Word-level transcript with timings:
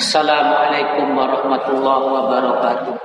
Assalamualaikum 0.00 1.12
warahmatullahi 1.12 2.08
wabarakatuh. 2.08 2.96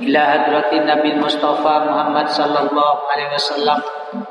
Ila 0.00 0.20
hadratin 0.32 0.88
Nabi 0.88 1.12
Mustafa 1.20 1.84
Muhammad 1.84 2.32
sallallahu 2.32 3.04
alaihi 3.04 3.36
wasallam 3.36 3.84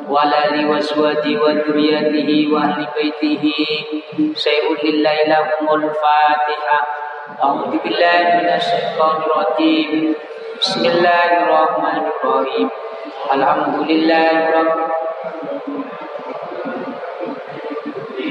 wa 0.09 0.25
alihi 0.25 0.65
wa 0.65 0.81
azwaji 0.81 1.37
wa 1.37 1.53
dzurriyyatihi 1.61 2.49
wa 2.49 2.65
ahli 2.65 2.89
baitihi 2.89 4.33
sayyidul 4.33 4.81
lillahi 4.81 5.29
lahumul 5.29 5.93
Fatihah. 5.93 6.81
A'udzu 7.37 7.85
billahi 7.85 8.41
minasy 8.41 8.73
syaithanir 8.73 9.29
rajim. 9.29 10.17
Bismillahirrahmanirrahim. 10.57 12.65
Alhamdulillahi 13.29 14.57
rabbil 14.57 14.93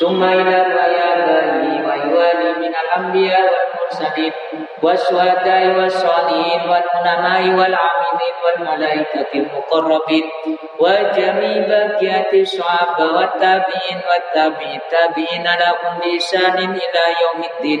ثم 0.00 0.22
إلى 0.24 0.56
آبائه 0.56 1.86
وإخوانه 1.86 2.58
من 2.58 2.72
الأنبياء 2.84 3.40
والمرسلين 3.52 4.32
والشهداء 4.82 5.66
والصالحين 5.78 6.60
والعلماء 6.70 7.42
والعاملين 7.58 8.36
والملائكة 8.44 9.30
المقربين 9.34 10.30
وجميع 10.78 11.66
بقية 11.68 12.30
الصحابة 12.42 13.04
والتابعين 13.16 13.98
والتابعين 14.08 14.80
التابعين 14.80 15.44
لهم 15.44 15.98
بإحسان 15.98 16.58
إلى 16.58 17.02
يوم 17.22 17.40
الدين. 17.50 17.80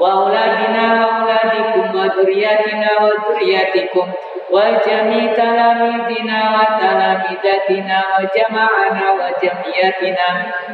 وأولادنا 0.00 0.84
وأولادكم 1.06 1.98
وذرياتنا 1.98 2.88
وذرياتكم 3.02 4.06
وجميع 4.50 5.32
تلاميذنا 5.34 6.38
وتلاميذاتنا 6.56 7.98
وجماعنا 8.18 9.04
وجمعياتنا 9.12 10.28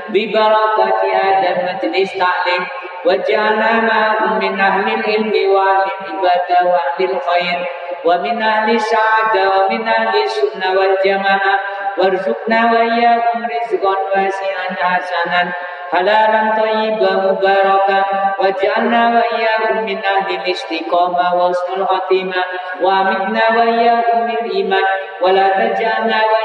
ببركة 0.09 1.01
هذا 1.23 1.49
المجلس 1.57 2.13
تعليم 2.19 2.67
وجعلنا 3.07 3.73
معهم 3.81 4.39
من 4.39 4.61
أهل 4.61 4.87
العلم 4.95 5.33
وأهل 5.55 5.91
العبادة 6.01 6.59
وأهل 6.71 7.11
الخير 7.11 7.67
ومن 8.05 8.43
أهل 8.43 8.75
السعادة 8.75 9.43
ومن 9.57 9.89
أهل 9.89 10.23
السنة 10.23 10.71
والجماعة 10.79 11.61
warzuqna 12.00 12.60
wa 12.72 12.80
iyyahum 12.88 13.44
rizqan 13.44 14.00
wasi'an 14.16 14.72
hasanan. 14.80 15.48
Halalan 15.92 16.54
thayyiban 16.56 17.28
mubarakan. 17.28 18.06
Waj'alna 18.40 19.02
wa 19.12 19.22
iyyahum 19.36 19.84
min 19.84 20.00
ahli 20.00 20.40
istiqamah 20.48 21.36
wa 21.36 21.52
husnul 21.52 21.84
khatimah 21.84 22.46
wa 22.80 23.04
amitna 23.04 23.46
wa 23.58 23.68
iyyahum 23.68 24.30
min 24.32 24.42
iman. 24.64 24.86
Wa 25.20 25.36
la 25.36 25.52
taj'alna 25.60 26.20
wa 26.24 26.40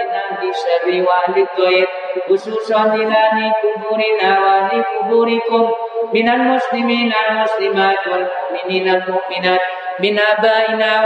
min 0.00 0.08
ahli 0.08 0.48
syarri 0.48 0.98
wa 1.04 1.28
ahli 1.28 1.44
khususan 2.24 2.96
ila 2.96 3.22
ni 3.36 3.46
kuburina 3.60 4.30
wa 4.40 4.50
ahli 4.64 4.80
kuburikum 4.80 5.68
minal 6.16 6.56
muslimin 6.56 7.12
al 7.12 7.44
muslimat 7.44 8.00
wal 8.08 8.24
mu'minin 8.24 8.88
al 8.88 9.02
mu'minat. 9.04 9.62
Min 10.00 10.16
abaina 10.16 10.96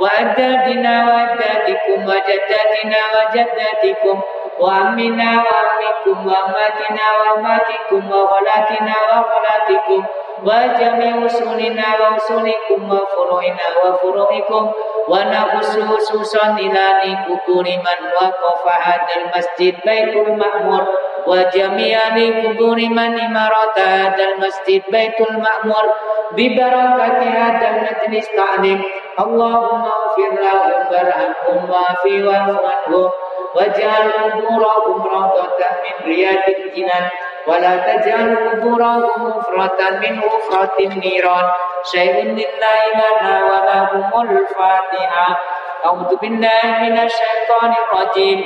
وأجدادنا 0.00 0.94
وأجدادكم 1.08 1.98
وجداتنا 2.10 3.00
وجداتكم 3.16 4.20
وعمنا 4.60 5.30
وعمكم 5.46 6.26
وأماتنا 6.26 7.04
وأماتكم 7.18 8.10
وغلاتنا 8.12 8.94
وغلاتكم 9.12 10.04
وجميع 10.43 11.25
أصولنا 11.25 11.85
وأصولكم 12.01 12.79
وفروعنا 12.91 13.67
وفروعكم 13.83 14.71
ونخص 15.07 15.79
خصوصا 15.79 16.55
إلى 16.59 16.85
قبور 17.27 17.63
من 17.63 17.99
وقف 18.21 18.63
هذا 18.81 19.13
المسجد 19.21 19.75
بيت 19.85 20.15
المأمور 20.27 20.87
وجميع 21.27 21.99
قبور 22.45 22.75
من 22.75 23.19
إمارات 23.19 23.79
هذا 23.79 24.23
المسجد 24.31 24.81
بيت 24.91 25.21
المأمور 25.29 25.85
ببركة 26.31 27.19
هذا 27.41 27.67
المجلس 27.69 28.27
تعليم 28.37 28.81
اللهم 29.19 29.81
اغفر 29.85 30.31
لهم 30.41 30.71
وارحمهم 30.91 31.69
وعافي 31.69 32.23
واعف 32.23 32.59
عنهم 32.65 33.09
واجعل 33.55 34.11
قبورهم 34.11 35.01
روضة 35.03 35.59
من 35.83 36.05
رياض 36.05 36.43
الجنان 36.47 37.09
ولا 37.48 37.76
تجعل 37.76 38.36
قبورهم 38.36 39.26
مفرة 39.26 39.90
من 39.90 40.20
غفرة 40.20 40.76
النيران. 40.80 41.46
شيء 41.84 42.24
لله 42.24 42.80
لنا 43.00 43.34
ولهم 43.44 44.30
الفاتحة. 44.30 45.38
أعوذ 45.86 46.16
بالله 46.16 46.64
من 46.64 46.98
الشيطان 46.98 47.74
الرجيم. 47.82 48.44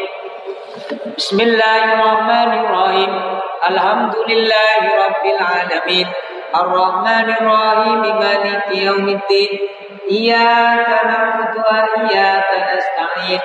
بسم 1.17 1.41
الله 1.41 1.81
الرحمن 1.95 2.51
الرحيم. 2.65 3.13
الحمد 3.69 4.15
لله 4.29 4.81
رب 5.07 5.25
العالمين. 5.35 6.07
الرحمن 6.55 7.27
الرحيم 7.41 8.03
مالك 8.19 8.67
يوم 8.75 9.09
الدين. 9.09 9.53
إياك 10.11 10.89
نعبد 11.05 11.55
وإياك 11.57 12.51
نستعين. 12.77 13.41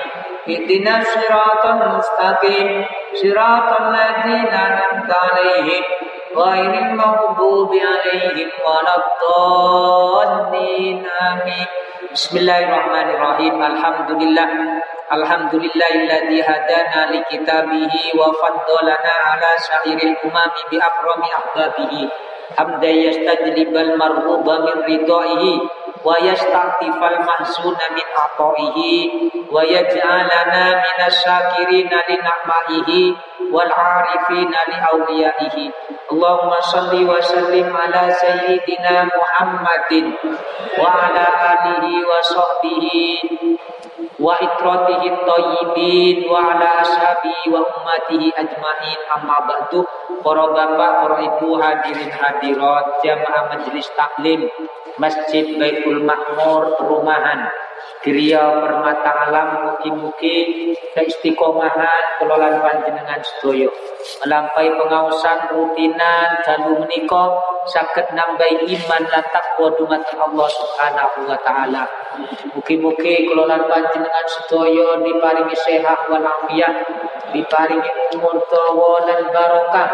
اهدنا 0.48 0.98
الصراط 0.98 1.66
المستقيم. 1.66 2.86
صراط 3.22 3.68
الذين 3.80 4.46
أنعمت 4.66 5.10
عليهم 5.24 5.82
غير 6.36 6.72
المغضوب 6.86 7.70
عليهم 7.90 8.48
ولا 8.66 8.94
الضالين 9.02 11.06
آمين. 11.30 11.66
بسم 12.12 12.36
الله 12.36 12.58
الرحمن 12.58 13.08
الرحيم. 13.16 13.62
الحمد 13.62 14.10
لله 14.22 14.48
الحمد 15.12 15.54
لله 15.54 15.90
الذي 16.04 16.42
هدانا 16.42 17.00
لكتابه 17.12 17.94
وفضلنا 18.20 19.12
على 19.28 19.50
سائر 19.68 19.98
الأمم 20.08 20.50
بأكرم 20.70 21.20
أحبابه 21.22 22.08
حمدا 22.58 22.88
يستجلب 22.88 23.76
المرغوب 23.76 24.50
من 24.50 24.76
رضائه 24.92 25.44
wa 26.08 26.16
yastartifal 26.24 27.20
mahzuna 27.20 27.84
min 27.92 28.06
atoihi, 28.24 28.92
wa 29.52 29.60
yaj'alana 29.60 30.80
minasyakirina 30.80 31.98
li 32.08 32.16
ni'maihi 32.16 33.02
wal 33.52 33.68
'arifina 33.68 34.60
li 34.72 34.76
awliyaihi. 34.92 35.64
Allahumma 36.08 36.64
shalli 36.64 37.04
wa 37.04 37.20
sallim 37.20 37.68
ala 37.68 38.08
sayyidina 38.08 39.04
Muhammadin 39.12 40.16
wa 40.80 40.88
ala 40.88 41.26
alihi 41.52 42.00
wa 42.00 42.16
sahbihi 42.24 43.67
wa 44.18 44.34
itratihi 44.34 45.14
thayyibin 45.22 46.16
wa 46.26 46.52
ala 46.52 46.82
ashabi 46.82 47.54
wa 47.54 47.62
ummatihi 47.62 48.34
ajmain. 48.34 48.98
Amma 49.14 49.38
ba'du 49.46 49.86
para 50.20 50.44
bapak 50.50 50.92
para 51.06 51.16
ibu 51.22 51.54
hadirin 51.58 52.10
hadirat 52.10 53.00
jamaah 53.02 53.42
majelis 53.54 53.86
taklim 53.94 54.50
Masjid 54.98 55.54
Baitul 55.54 56.02
Makmur 56.02 56.74
Perumahan 56.74 57.46
Geria 58.02 58.42
Permata 58.62 59.30
Alam 59.30 59.48
mugi-mugi 59.70 60.74
keistiqomahan 60.94 62.18
kelolaan 62.18 62.58
panjenengan 62.62 63.22
sedoyo 63.22 63.70
melampaui 64.22 64.70
pengawasan 64.74 65.54
rutinan 65.54 66.42
dan 66.42 66.60
menika 66.78 67.38
saged 67.70 68.06
nambah 68.14 68.50
iman 68.66 69.02
lan 69.06 69.24
takwa 69.30 69.70
dumateng 69.78 70.18
Allah 70.18 70.48
Subhanahu 70.50 71.18
wa 71.26 71.38
taala 71.46 71.84
mugi-mugi 72.54 73.28
kelolaan 73.28 73.66
panjenengan 73.70 74.26
sedoyo 74.26 75.02
diparingi 75.02 75.56
sehat 75.56 76.08
walafiat 76.10 76.74
diparingi 77.32 77.90
umur 78.16 78.40
dawa 78.48 79.04
dan 79.04 79.28
barokah 79.30 79.88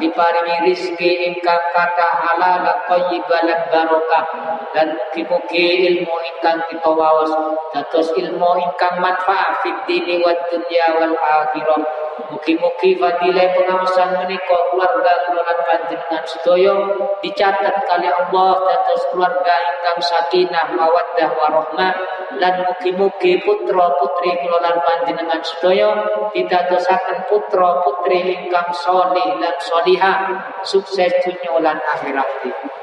diparingi 0.00 0.72
rizki 0.72 1.28
ingkang 1.28 1.60
kata 1.76 2.08
halal 2.24 2.64
thayyibah 2.88 3.40
lan 3.44 3.60
barokah. 3.68 4.24
Dan 4.72 4.96
mugi-mugi 4.96 5.92
ilmu 5.92 6.16
ingkang 6.34 6.58
kita 6.72 6.90
waos 6.90 7.32
dados 7.76 8.08
ilmu 8.16 8.50
ingkang 8.64 8.96
manfaat 8.98 9.60
fid 9.60 9.76
dini 9.84 10.24
wad 10.24 10.40
dunya 10.48 10.86
wal 10.96 11.14
akhirah 11.14 11.82
Mugi-mugi 12.28 13.00
fadilah 13.00 13.48
pengawasan 13.56 14.20
menika 14.20 14.58
keluarga 14.68 15.12
keluarga 15.24 15.54
panjenengan 15.64 16.24
sedaya 16.28 16.76
dicatat 17.24 17.76
kali 17.88 18.08
Allah 18.12 18.60
dados 18.68 19.02
keluarga 19.08 19.54
ingkang 19.72 20.00
sakinah 20.04 20.76
mawaddah 20.76 21.30
warahmah 21.32 21.94
lan 22.36 22.54
mugi-mugi 22.68 23.40
putra 23.40 23.86
putri 23.96 24.36
keluarga 24.44 24.76
panjenengan 24.84 25.40
sedaya 25.40 25.90
didadosaken 26.36 27.24
putra 27.32 27.80
putri 27.80 28.36
ingkang 28.36 28.68
solih 28.76 29.40
dan 29.40 29.56
solihah 29.56 30.18
sukses 30.60 31.12
dunia 31.24 31.56
lan 31.64 31.80
akhirat. 31.96 32.28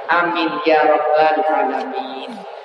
Amin 0.10 0.50
ya 0.66 0.82
rabbal 0.88 1.46
alamin. 1.46 2.57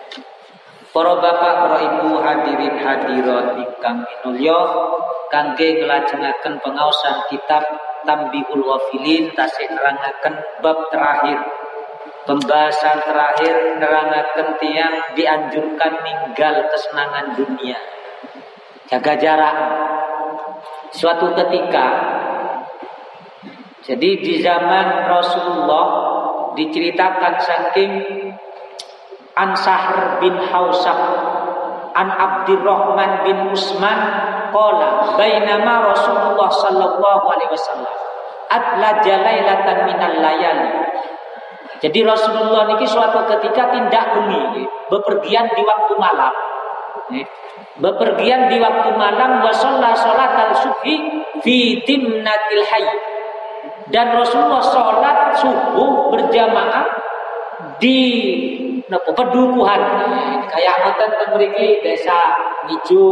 Para 0.92 1.16
bapak, 1.16 1.54
para 1.64 1.78
ibu 1.88 2.20
hadirin 2.20 2.76
hadirat 2.76 3.56
ingkang 3.56 4.04
minulya 4.04 4.60
kangge 5.32 5.80
nglajengaken 5.80 6.60
pengaosan 6.60 7.16
kitab 7.32 7.64
Tambihul 8.04 8.60
Wafilin 8.60 9.32
tasih 9.32 9.72
nerangaken 9.72 10.36
bab 10.60 10.92
terakhir. 10.92 11.40
Pembahasan 12.28 13.08
terakhir 13.08 13.80
nerangaken 13.80 14.48
tiang 14.60 15.16
dianjurkan 15.16 15.92
ninggal 16.04 16.68
kesenangan 16.68 17.40
dunia. 17.40 17.80
Jaga 18.92 19.16
jarak. 19.16 19.56
Suatu 20.92 21.32
ketika 21.32 21.86
jadi 23.82 24.10
di 24.20 24.44
zaman 24.44 25.08
Rasulullah 25.08 25.86
diceritakan 26.52 27.34
saking 27.40 27.92
Ansahar 29.32 30.20
bin 30.20 30.36
Hausab 30.36 30.98
An 31.92 32.08
Abdurrahman 32.08 33.24
bin 33.24 33.36
Usman 33.52 34.00
Qala 34.52 35.16
bainama 35.16 35.92
Rasulullah 35.92 36.48
sallallahu 36.52 37.24
alaihi 37.24 37.52
wasallam 37.56 37.96
atla 38.52 39.00
jalailatan 39.00 39.88
minal 39.88 40.16
layali. 40.20 40.70
Jadi 41.80 42.04
Rasulullah 42.04 42.68
niki 42.68 42.84
suatu 42.86 43.24
ketika 43.26 43.72
tindak 43.72 44.12
bumi 44.14 44.68
bepergian 44.92 45.50
di 45.56 45.62
waktu 45.64 45.94
malam. 45.96 46.34
Bepergian 47.80 48.52
di 48.52 48.60
waktu 48.60 48.92
malam 48.94 49.40
wa 49.40 49.50
sholat 49.50 50.36
al 50.36 50.52
subhi 50.54 51.24
fi 51.40 51.80
timnatil 51.82 52.64
hayy. 52.68 52.92
Dan 53.90 54.14
Rasulullah 54.14 54.62
sholat 54.62 55.42
subuh 55.42 56.12
berjamaah 56.12 56.86
di 57.78 57.98
napa 58.86 59.10
pedukuhan. 59.12 59.80
Kayak 60.52 60.74
ngoten 60.84 61.10
teng 61.16 61.30
mriki 61.36 61.80
desa 61.80 62.18
Ngicu 62.68 63.08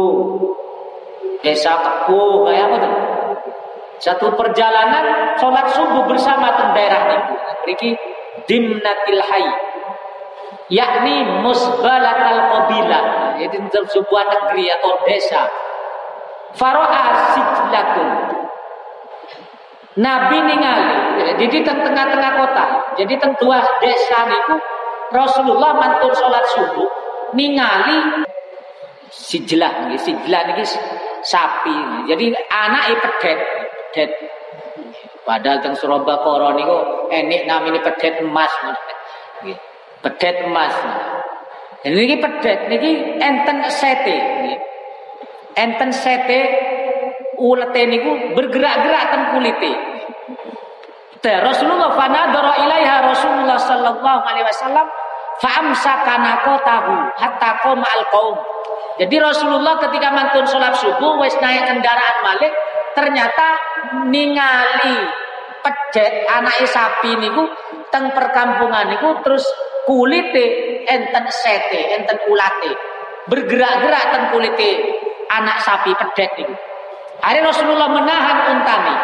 desa 1.41 1.73
Kepuh 1.79 2.47
kayak 2.47 2.65
ngoten. 2.69 2.93
Satu 4.01 4.33
perjalanan 4.33 5.37
sholat 5.37 5.69
subuh 5.73 6.05
bersama 6.09 6.53
teng 6.57 6.71
daerah 6.73 7.01
niku. 7.09 7.35
Mriki 7.61 7.89
dimnatil 8.49 9.21
hayy 9.21 9.71
yakni 10.71 11.43
musbalatal 11.43 12.39
qabilah 12.47 13.03
itu 13.37 13.79
sebuah 13.91 14.23
negeri 14.31 14.71
atau 14.71 14.91
desa. 15.03 15.43
Faro'a 16.51 17.31
sijlatun 17.35 18.09
Nabi 19.99 20.37
ningali 20.39 21.35
jadi 21.35 21.67
tengah-tengah 21.67 22.31
kota 22.39 22.65
jadi 22.95 23.13
teng 23.19 23.35
desa 23.83 24.19
niku 24.23 24.55
Rasulullah 25.11 25.75
mantun 25.75 26.15
sholat 26.15 26.47
subuh 26.55 26.87
ningali 27.35 28.23
sijlah 29.11 29.91
sijlah 29.99 30.41
niki 30.47 30.63
sapi. 31.21 32.07
Jadi 32.09 32.33
anak 32.49 32.83
pedet, 32.99 33.39
pedet. 33.91 34.11
Padahal 35.21 35.61
teng 35.61 35.77
Surabaya 35.77 36.57
niku 36.57 36.77
enik 37.13 37.45
namanya 37.45 37.79
pedet 37.85 38.25
emas. 38.25 38.51
Pedet 40.01 40.35
emas. 40.49 40.73
Niki 41.85 42.17
pedet 42.17 42.59
niki 42.71 42.91
enten 43.21 43.57
sete. 43.69 44.17
Enten 45.59 45.91
sete 45.91 46.39
ulete 47.41 47.81
niku 47.89 48.37
bergerak-gerak 48.37 49.03
teng 49.09 49.23
kulite. 49.33 49.73
Rasulullah 51.21 51.93
fanadara 51.93 52.65
ilaiha 52.65 53.05
Rasulullah 53.05 53.57
sallallahu 53.57 54.21
alaihi 54.25 54.45
wasallam 54.45 54.89
Fa'amsakana 55.41 56.45
kotahu 56.45 57.17
hatta 57.17 57.51
al 57.65 58.03
kaum. 58.13 58.37
Jadi 59.01 59.17
Rasulullah 59.17 59.81
ketika 59.81 60.13
mantun 60.13 60.45
sholat 60.45 60.77
subuh 60.77 61.17
wes 61.17 61.33
naik 61.41 61.65
kendaraan 61.65 62.17
malik 62.21 62.53
ternyata 62.93 63.57
ningali 64.05 65.01
pedet 65.65 66.29
anak 66.29 66.61
sapi 66.69 67.17
niku 67.17 67.49
teng 67.89 68.13
perkampungan 68.13 68.93
niku 68.93 69.17
terus 69.25 69.41
kulite 69.89 70.45
enten 70.85 71.25
sete 71.33 71.97
enten 71.97 72.21
ulate 72.29 72.77
bergerak-gerak 73.25 74.03
teng 74.13 74.23
kulite 74.29 74.69
anak 75.33 75.57
sapi 75.65 75.89
pedet 75.97 76.29
niku. 76.37 76.70
Hari 77.21 77.39
Rasulullah 77.45 77.89
menahan 77.89 78.37
untani. 78.57 78.95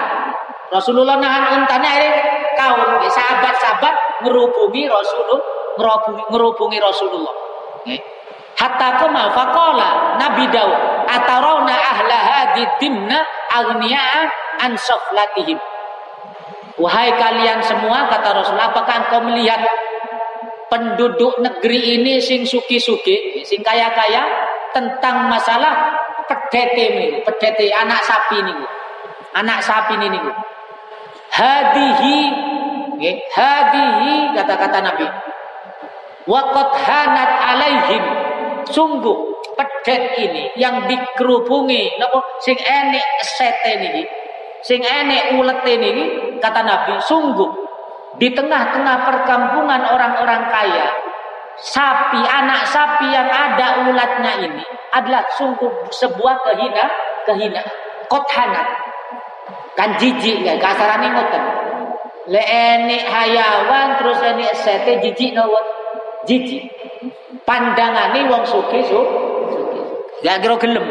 Rasulullah 0.73 1.15
menahan 1.21 1.63
untani 1.63 1.87
hari 1.87 2.09
kaum 2.57 2.97
sahabat-sahabat 3.05 4.25
ngerubungi 4.25 4.89
Rasulullah 4.89 5.57
ngerubungi, 6.33 6.77
Rasulullah. 6.81 7.33
Hatta 8.57 8.97
koma 8.97 9.29
faqala 9.29 10.17
Nabi 10.17 10.49
Daud 10.49 11.05
atarawna 11.05 11.69
ahla 11.77 12.17
hadi 12.17 12.65
dimna 12.81 13.21
agniya 13.53 14.25
an 14.65 14.73
saflatihim. 14.73 15.61
Wahai 16.81 17.13
kalian 17.17 17.61
semua 17.61 18.09
kata 18.09 18.37
Rasul, 18.37 18.57
apakah 18.57 19.05
engkau 19.05 19.21
melihat 19.29 19.61
penduduk 20.69 21.37
negeri 21.41 22.01
ini 22.01 22.21
sing 22.21 22.45
suki-suki, 22.45 23.41
sing 23.45 23.61
kaya-kaya 23.65 24.25
tentang 24.73 25.25
masalah 25.25 25.97
pedete 26.27 26.83
ini, 26.93 27.05
pedete 27.23 27.71
anak 27.73 28.03
sapi 28.03 28.43
ini. 28.43 28.53
Anak 29.33 29.59
sapi 29.63 29.95
ini 29.97 30.19
Hadihi 31.27 32.17
hadihi 33.29 34.33
kata-kata 34.33 34.79
Nabi 34.81 35.05
Waqad 36.25 36.69
hanat 36.81 37.31
alaihim. 37.53 38.03
Sungguh 38.67 39.37
pedet 39.57 40.19
ini 40.19 40.43
yang 40.59 40.85
dikerubungi 40.85 41.97
napa 41.97 42.19
sing 42.43 42.59
enek 42.59 43.07
sete 43.23 43.79
niki 43.79 44.03
sing 44.61 44.83
enek 44.83 45.39
ulet 45.39 45.63
ini 45.65 46.03
kata 46.43 46.61
Nabi 46.67 46.99
sungguh 47.01 47.47
di 48.19 48.27
tengah-tengah 48.35 48.97
perkampungan 49.07 49.81
orang-orang 49.87 50.43
kaya 50.51 50.87
sapi 51.61 52.21
anak 52.21 52.65
sapi 52.69 53.09
yang 53.09 53.27
ada 53.27 53.89
ulatnya 53.89 54.45
ini 54.45 54.65
adalah 54.93 55.25
sungguh 55.35 55.89
sebuah 55.89 56.35
kehina 56.45 56.85
kehina 57.25 57.61
kothanat 58.07 58.67
kan 59.73 59.93
jijik 59.97 60.41
ya 60.45 60.57
kasaran 60.61 61.05
ngoten 61.05 61.43
le 62.27 62.43
hayawan 63.07 63.97
terus 64.01 64.19
enek 64.21 64.53
sete 64.53 64.99
jijik 65.01 65.33
nawat 65.33 65.65
jijik. 66.27 66.67
Pandangane 67.47 68.27
wong 68.27 68.43
suki 68.43 68.83
su 68.83 68.99
Gak 70.19 70.43
kira 70.43 70.57
gelem. 70.59 70.85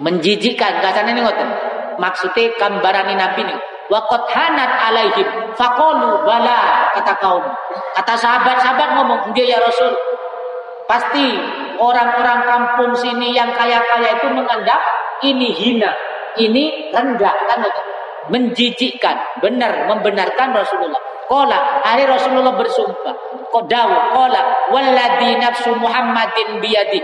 Menjijikkan 0.00 0.80
kasane 0.80 1.12
ngoten. 1.12 1.48
Maksudnya 2.00 2.54
gambaran 2.56 3.12
Nabi 3.12 3.42
ini. 3.44 3.56
Waqat 3.92 4.24
hanat 4.32 4.72
alaihim 4.80 5.28
faqalu 5.52 6.24
bala 6.24 6.88
kata 6.96 7.14
kaum. 7.20 7.44
Kata 8.00 8.14
sahabat-sahabat 8.16 8.88
ngomong, 8.96 9.20
"Nggih 9.32 9.44
ya 9.44 9.60
Rasul." 9.60 9.92
Pasti 10.88 11.36
orang-orang 11.80 12.44
kampung 12.44 12.92
sini 12.96 13.32
yang 13.36 13.52
kaya-kaya 13.52 14.20
itu 14.20 14.28
menganggap 14.32 14.80
ini 15.24 15.52
hina, 15.52 15.92
ini 16.36 16.92
rendah 16.92 17.34
kan 17.48 17.60
menjijikkan, 18.28 19.40
benar 19.40 19.88
membenarkan 19.88 20.56
Rasulullah. 20.56 21.00
Kola, 21.24 21.80
hari 21.80 22.04
Rasulullah 22.04 22.52
bersumpah. 22.52 23.16
Kodaw, 23.48 24.12
kola, 24.12 24.68
walladhi 24.68 25.40
nafsu 25.40 25.72
Muhammadin 25.76 26.60
biyadi. 26.60 27.00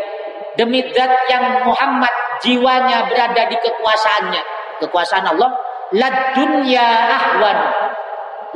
Demi 0.60 0.84
zat 0.92 1.08
yang 1.32 1.64
Muhammad 1.64 2.12
jiwanya 2.44 3.08
berada 3.08 3.48
di 3.48 3.56
kekuasaannya. 3.56 4.42
Kekuasaan 4.84 5.24
Allah. 5.36 5.69
Lad 5.90 6.38
dunya 6.38 6.86
ahwan. 7.10 7.58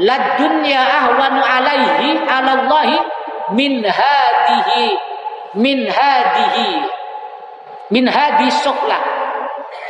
Lad 0.03 0.25
dunya 0.39 0.81
ahwanu 0.83 1.43
alaihi 1.43 2.23
alallahi 2.23 2.97
min 3.55 3.83
hadihi. 3.83 4.85
Min 5.59 5.87
hadihi. 5.87 6.71
Min 7.91 8.05
hadi 8.07 8.49
soklah. 8.51 9.03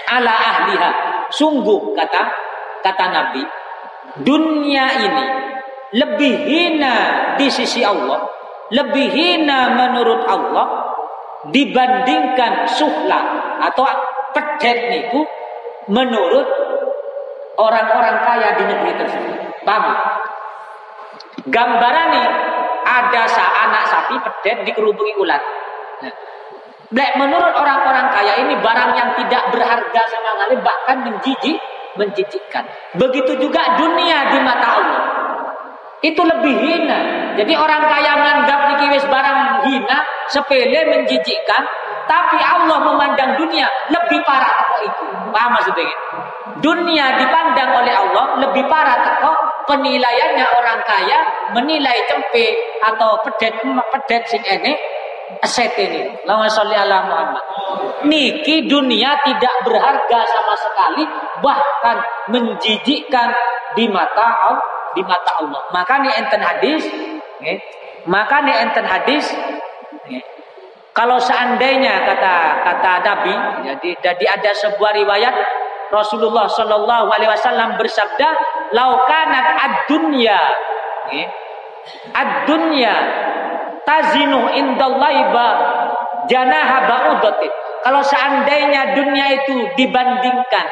Ala 0.08 0.32
ahliha. 0.32 0.90
Sungguh 1.32 1.96
kata 1.96 2.22
kata 2.84 3.04
Nabi. 3.12 3.42
Dunia 4.14 4.86
ini 5.00 5.26
lebih 5.94 6.34
hina 6.46 6.94
di 7.38 7.46
sisi 7.50 7.82
Allah, 7.86 8.26
lebih 8.70 9.10
hina 9.10 9.74
menurut 9.74 10.22
Allah 10.26 10.66
dibandingkan 11.50 12.66
suhla 12.66 13.20
atau 13.62 13.86
pedet 14.34 14.90
niku 14.90 15.22
menurut 15.92 16.46
orang-orang 17.58 18.16
kaya 18.22 18.48
di 18.58 18.64
negeri 18.66 18.92
tersebut. 18.98 19.36
Paham? 19.62 19.94
Gambaran 21.44 22.06
nih 22.14 22.26
ada 22.84 23.22
sa 23.28 23.44
anak 23.68 23.84
sapi 23.88 24.16
pedet 24.20 24.64
dikerubungi 24.68 25.12
ular. 25.20 25.42
Nah, 26.94 27.10
menurut 27.18 27.52
orang-orang 27.58 28.06
kaya 28.14 28.44
ini 28.44 28.54
barang 28.60 28.92
yang 28.94 29.10
tidak 29.18 29.50
berharga 29.50 30.02
sama 30.14 30.30
sekali 30.36 30.56
bahkan 30.62 30.96
menjijik, 31.02 31.58
menjijikkan. 31.98 32.64
Begitu 32.94 33.40
juga 33.40 33.74
dunia 33.80 34.30
di 34.30 34.38
mata 34.44 34.68
Allah. 34.78 35.02
Itu 36.04 36.20
lebih 36.20 36.54
hina. 36.54 37.00
Jadi 37.34 37.56
orang 37.56 37.88
kaya 37.88 38.12
menganggap 38.20 38.60
nikiwis 38.76 39.04
barang 39.08 39.64
hina, 39.66 39.98
sepele, 40.28 40.80
menjijikkan. 40.86 41.62
Tapi 42.04 42.38
Allah 42.40 42.78
memandang 42.84 43.36
dunia 43.40 43.66
lebih 43.90 44.20
parah 44.22 44.52
teko 44.60 44.76
itu. 44.84 45.04
Paham 45.32 45.50
maksudnya? 45.56 45.88
Dunia 46.60 47.18
dipandang 47.18 47.70
oleh 47.82 47.94
Allah 47.94 48.24
lebih 48.44 48.64
parah 48.68 48.98
teko 49.02 49.32
penilaiannya 49.68 50.46
orang 50.60 50.80
kaya 50.84 51.18
menilai 51.56 52.04
cempe 52.06 52.52
atau 52.84 53.16
pedet 53.24 53.56
pedet 53.64 54.22
sing 54.28 54.42
ene 54.44 54.76
aset 55.40 55.72
ini. 55.80 56.24
Lama 56.28 56.46
sholli 56.46 56.76
ala 56.76 57.08
Muhammad. 57.08 57.44
Niki 58.04 58.68
dunia 58.68 59.16
tidak 59.24 59.64
berharga 59.64 60.20
sama 60.28 60.54
sekali 60.60 61.04
bahkan 61.40 61.96
menjijikkan 62.28 63.32
di 63.74 63.88
mata 63.88 64.28
Allah 64.44 64.74
di 64.94 65.02
mata 65.02 65.42
Allah. 65.42 65.62
Maka 65.74 66.00
nih 66.00 66.12
enten 66.22 66.40
hadis, 66.40 66.82
maka 68.06 68.40
nih 68.46 68.56
enten 68.62 68.86
hadis 68.86 69.26
ya, 70.08 70.22
kalau 70.94 71.18
seandainya 71.18 72.06
kata 72.06 72.34
kata 72.62 72.92
Nabi, 73.02 73.34
jadi 73.66 73.90
jadi 73.98 74.24
ada 74.30 74.50
sebuah 74.54 74.94
riwayat 74.94 75.34
Rasulullah 75.90 76.46
Shallallahu 76.46 77.10
Alaihi 77.10 77.34
Wasallam 77.34 77.74
bersabda, 77.74 78.28
"Laukanat 78.70 79.46
ad-dunya, 79.58 80.38
ya, 81.10 81.26
ad-dunya 82.14 82.94
ba 85.34 85.46
janaha 86.30 86.78
ba'udatin." 86.86 87.52
Kalau 87.82 88.00
seandainya 88.00 88.96
dunia 88.96 89.26
itu 89.44 89.74
dibandingkan 89.76 90.66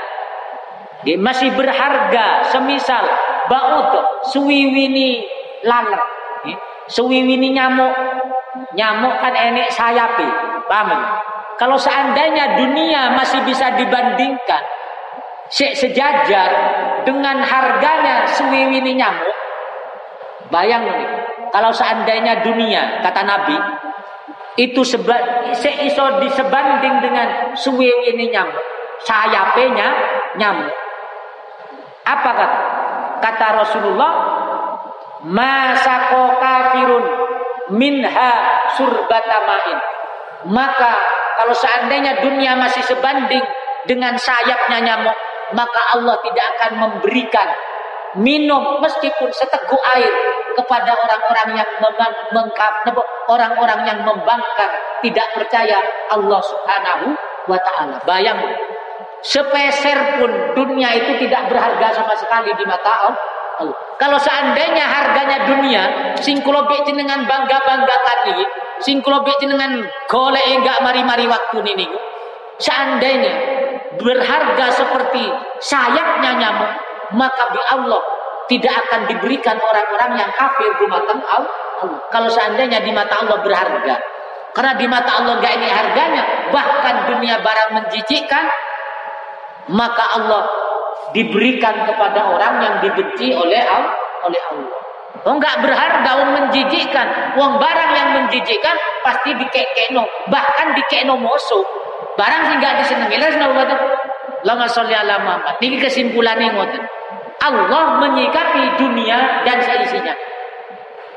masih 1.19 1.51
berharga 1.59 2.47
semisal 2.55 3.05
baut 3.51 4.23
suwiwini 4.31 5.27
laler 5.67 6.01
suwiwini 6.89 7.53
nyamuk. 7.55 7.95
Nyamuk 8.77 9.15
kan 9.21 9.33
enek 9.33 9.73
sayapi 9.73 10.29
paham? 10.69 10.93
Kalau 11.57 11.77
seandainya 11.77 12.59
dunia 12.59 13.13
masih 13.17 13.41
bisa 13.45 13.77
dibandingkan 13.77 14.63
se 15.53 15.77
sejajar 15.77 16.49
dengan 17.05 17.45
harganya 17.45 18.25
suwiwini 18.25 18.97
nyamuk 18.97 19.37
bayang 20.49 20.81
nih 20.89 21.09
kalau 21.53 21.69
seandainya 21.69 22.41
dunia 22.41 23.05
kata 23.05 23.21
Nabi 23.21 23.57
itu 24.57 24.81
seba, 24.81 25.17
seiso 25.53 26.25
disebanding 26.25 27.05
dengan 27.05 27.53
suwiwini 27.53 28.33
nyamuk 28.33 28.65
sayapnya 29.05 29.89
nyamuk. 30.39 30.73
Apa 32.03 32.31
kata? 32.35 32.61
Kata 33.23 33.47
Rasulullah 33.63 34.13
masako 35.23 36.39
kafirun 36.43 37.05
minha 37.79 38.33
surbatamain 38.75 39.79
maka 40.51 40.99
kalau 41.39 41.55
seandainya 41.55 42.19
dunia 42.21 42.59
masih 42.59 42.83
sebanding 42.83 43.43
dengan 43.87 44.19
sayapnya 44.19 44.83
nyamuk 44.83 45.17
maka 45.55 45.81
Allah 45.95 46.17
tidak 46.27 46.47
akan 46.59 46.73
memberikan 46.81 47.49
minum 48.19 48.83
meskipun 48.83 49.31
seteguk 49.33 49.81
air 49.97 50.13
kepada 50.53 50.93
orang-orang 50.93 51.65
yang 51.65 51.71
orang-orang 53.29 53.81
yang 53.89 53.99
membangkang 54.05 54.73
tidak 55.01 55.27
percaya 55.33 55.81
Allah 56.13 56.41
Subhanahu 56.45 57.17
wa 57.49 57.59
taala. 57.61 57.97
Bayang 58.05 58.39
Sepeser 59.23 60.19
pun 60.19 60.31
dunia 60.59 60.99
itu 60.99 61.15
tidak 61.23 61.47
berharga 61.47 61.95
sama 61.95 62.11
sekali 62.19 62.51
di 62.59 62.67
mata 62.67 62.91
Allah. 62.91 63.15
Kalau 64.01 64.19
seandainya 64.19 64.83
harganya 64.83 65.39
dunia, 65.47 65.83
sing 66.19 66.43
dengan 66.43 67.23
bangga-banggakan 67.23 68.19
niki, 68.27 68.47
sing 68.83 68.99
kula 68.99 69.23
dengan 69.39 69.85
golek 70.11 70.45
enggak 70.59 70.83
mari-mari 70.83 71.31
waktu 71.31 71.63
nini. 71.63 71.87
Seandainya 72.59 73.35
berharga 73.99 74.67
seperti 74.73 75.31
sayapnya 75.63 76.31
nyamuk, 76.39 76.73
maka 77.15 77.53
bi 77.55 77.61
Allah 77.71 78.03
tidak 78.51 78.75
akan 78.87 79.07
diberikan 79.07 79.57
orang-orang 79.61 80.19
yang 80.19 80.31
kafir 80.35 80.71
di 80.79 80.87
mata 80.91 81.15
Allah. 81.15 81.55
Kalau 82.11 82.29
seandainya 82.31 82.83
di 82.83 82.91
mata 82.95 83.23
Allah 83.23 83.39
berharga. 83.43 83.97
Karena 84.53 84.77
di 84.77 84.85
mata 84.85 85.11
Allah 85.17 85.41
enggak 85.41 85.55
ini 85.57 85.69
harganya, 85.71 86.23
bahkan 86.53 87.09
dunia 87.09 87.41
barang 87.41 87.71
menjijikkan, 87.73 88.45
maka 89.73 90.05
Allah 90.21 90.45
diberikan 91.11 91.83
kepada 91.91 92.31
orang 92.31 92.55
yang 92.63 92.75
dibenci 92.87 93.35
oleh 93.35 93.61
Allah 93.67 93.95
oleh 94.23 94.43
Allah. 94.55 94.79
Oh 95.23 95.35
enggak 95.39 95.61
berharga, 95.63 96.11
wong 96.19 96.31
menjijikkan. 96.35 97.37
Wong 97.39 97.61
barang 97.61 97.91
yang 97.95 98.09
menjijikkan 98.23 98.75
pasti 99.07 99.31
dikekeno, 99.37 100.03
bahkan 100.33 100.75
dikekno 100.75 101.15
musuh. 101.15 101.63
Barang 102.19 102.49
sing 102.49 102.59
enggak 102.59 102.83
disenengi 102.83 103.17
lah 103.21 103.31
seneng 103.31 103.53
Lama 104.43 104.67
sholli 104.67 104.91
ala 104.91 105.23
Muhammad. 105.23 105.55
Niki 105.63 105.79
kesimpulannya 105.79 106.51
ngoten. 106.59 106.83
Allah 107.43 108.03
menyikapi 108.03 108.79
dunia 108.79 109.47
dan 109.47 109.63
seisinya. 109.63 110.15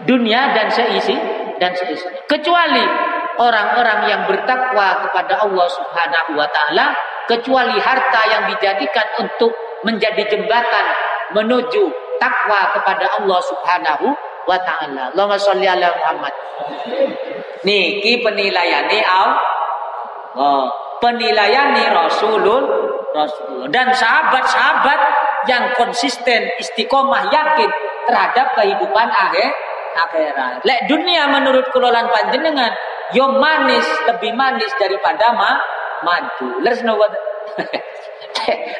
Dunia 0.05 0.53
dan 0.53 0.69
seisi 0.69 1.17
dan 1.57 1.73
seisinya. 1.73 2.21
Kecuali 2.29 2.85
orang-orang 3.41 3.99
yang 4.05 4.21
bertakwa 4.29 5.09
kepada 5.09 5.41
Allah 5.41 5.67
Subhanahu 5.73 6.31
wa 6.37 6.47
taala 6.53 6.93
kecuali 7.29 7.77
harta 7.81 8.21
yang 8.29 8.43
dijadikan 8.49 9.05
untuk 9.21 9.51
menjadi 9.85 10.25
jembatan 10.29 10.85
menuju 11.33 11.83
takwa 12.21 12.71
kepada 12.73 13.05
Allah 13.21 13.39
Subhanahu 13.43 14.07
wa 14.45 14.57
taala. 14.61 15.11
Allahumma 15.13 15.37
sholli 15.37 15.65
ala 15.65 15.89
Muhammad. 15.93 16.33
Niki 17.65 18.21
penilaiane 18.21 18.99
Allah. 19.05 19.41
Oh, 20.35 20.67
penilaiane 20.99 21.87
Rasulul 21.95 22.65
Rasulullah 23.15 23.71
dan 23.71 23.87
sahabat-sahabat 23.95 24.99
yang 25.47 25.71
konsisten 25.79 26.51
istiqomah 26.59 27.31
yakin 27.31 27.71
terhadap 28.05 28.51
kehidupan 28.59 29.07
akhir 29.07 29.49
akhirat. 29.95 30.59
Lek 30.67 30.91
dunia 30.91 31.31
menurut 31.31 31.71
kelolaan 31.71 32.11
panjenengan 32.11 32.75
yo 33.15 33.31
manis 33.39 33.85
lebih 34.11 34.35
manis 34.35 34.69
daripada 34.75 35.31
ma 35.31 35.55
madu. 36.05 36.61
Leres 36.61 36.85
no 36.85 37.01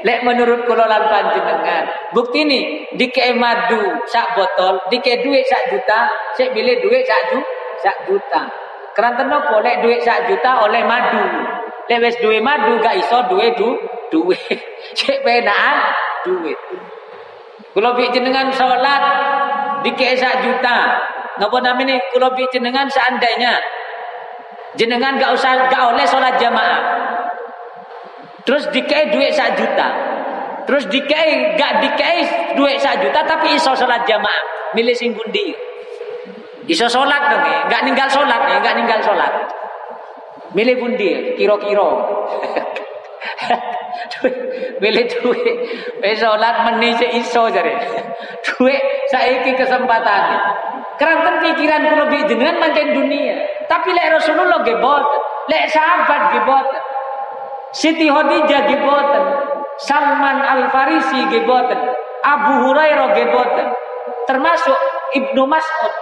Lek 0.06 0.22
menurut 0.22 0.70
kulolan 0.70 1.10
panjenengan, 1.10 2.14
bukti 2.14 2.46
ini 2.46 2.86
di 2.94 3.10
madu 3.34 3.82
sak 4.06 4.38
botol, 4.38 4.78
di 4.94 5.02
duit 5.02 5.42
sak 5.50 5.74
juta, 5.74 6.06
saya 6.38 6.54
pilih 6.54 6.78
duit 6.86 7.02
sak 7.08 7.34
ju, 7.34 7.40
sak 7.82 7.98
juta. 8.06 8.46
Keranten 8.94 9.28
nopo 9.28 9.60
lek 9.66 9.82
duit 9.82 10.06
sak 10.06 10.30
juta 10.30 10.62
oleh 10.62 10.86
madu. 10.86 11.24
Lek 11.90 12.22
duit 12.22 12.42
madu 12.46 12.78
gak 12.78 13.02
iso 13.02 13.26
duit 13.26 13.58
du, 13.58 13.74
duit. 14.14 14.60
Cek 14.98 15.26
penaan 15.26 15.76
duit. 16.22 16.60
Kalau 17.74 17.92
jenengan 17.98 18.54
sholat 18.54 19.04
di 19.82 19.92
sak 19.98 20.46
juta, 20.46 20.78
napa 21.42 21.58
namanya? 21.60 21.98
Kalau 22.14 22.32
jenengan 22.54 22.88
seandainya 22.88 23.58
jenengan 24.76 25.20
gak 25.20 25.32
usah 25.36 25.72
gak 25.72 25.84
oleh 25.96 26.06
sholat 26.08 26.36
jamaah 26.40 27.06
Terus 28.46 28.70
dikai 28.70 29.10
duit 29.10 29.34
sak 29.34 29.58
juta. 29.58 29.90
Terus 30.70 30.86
dikai 30.86 31.58
gak 31.58 31.82
dikai 31.82 32.18
duit 32.54 32.78
sak 32.78 33.02
juta 33.02 33.26
tapi 33.26 33.58
iso 33.58 33.74
sholat 33.74 34.06
jamaah. 34.06 34.72
Milih 34.78 34.94
sing 34.94 35.18
bundi. 35.18 35.50
Iso 36.70 36.86
sholat 36.86 37.22
dong 37.34 37.42
ya. 37.42 37.60
Gak 37.74 37.82
ninggal 37.90 38.06
sholat 38.06 38.42
ya. 38.46 38.58
Gak 38.62 38.78
ninggal 38.78 39.02
sholat. 39.02 39.34
Milih 40.54 40.78
bundi. 40.78 41.34
Kiro-kiro. 41.42 41.90
Milih 44.82 45.06
duit. 45.10 45.56
Milih 46.06 46.18
sholat 46.18 46.56
meni 46.70 46.94
iso 47.18 47.50
jare. 47.50 47.74
Duit 48.46 48.82
saiki 49.10 49.58
kesempatan. 49.58 50.22
Keranten 50.96 51.36
pikiran 51.44 51.82
ku 51.92 51.96
lebih 52.08 52.22
jenengan 52.32 52.58
mancing 52.64 52.96
dunia. 52.96 53.36
Tapi 53.68 53.92
lek 53.92 54.16
Rasulullah 54.16 54.64
gebot. 54.64 55.06
Lek 55.52 55.68
sahabat 55.70 56.32
gebot. 56.32 56.68
Siti 57.76 58.08
Khadijah 58.08 58.72
geboten, 58.72 59.24
Salman 59.84 60.40
Al 60.40 60.72
Farisi 60.72 61.28
geboten, 61.28 61.76
Abu 62.24 62.64
Hurairah 62.64 63.12
geboten, 63.12 63.68
termasuk 64.32 64.80
Ibnu 65.12 65.44
Mas'ud, 65.44 65.94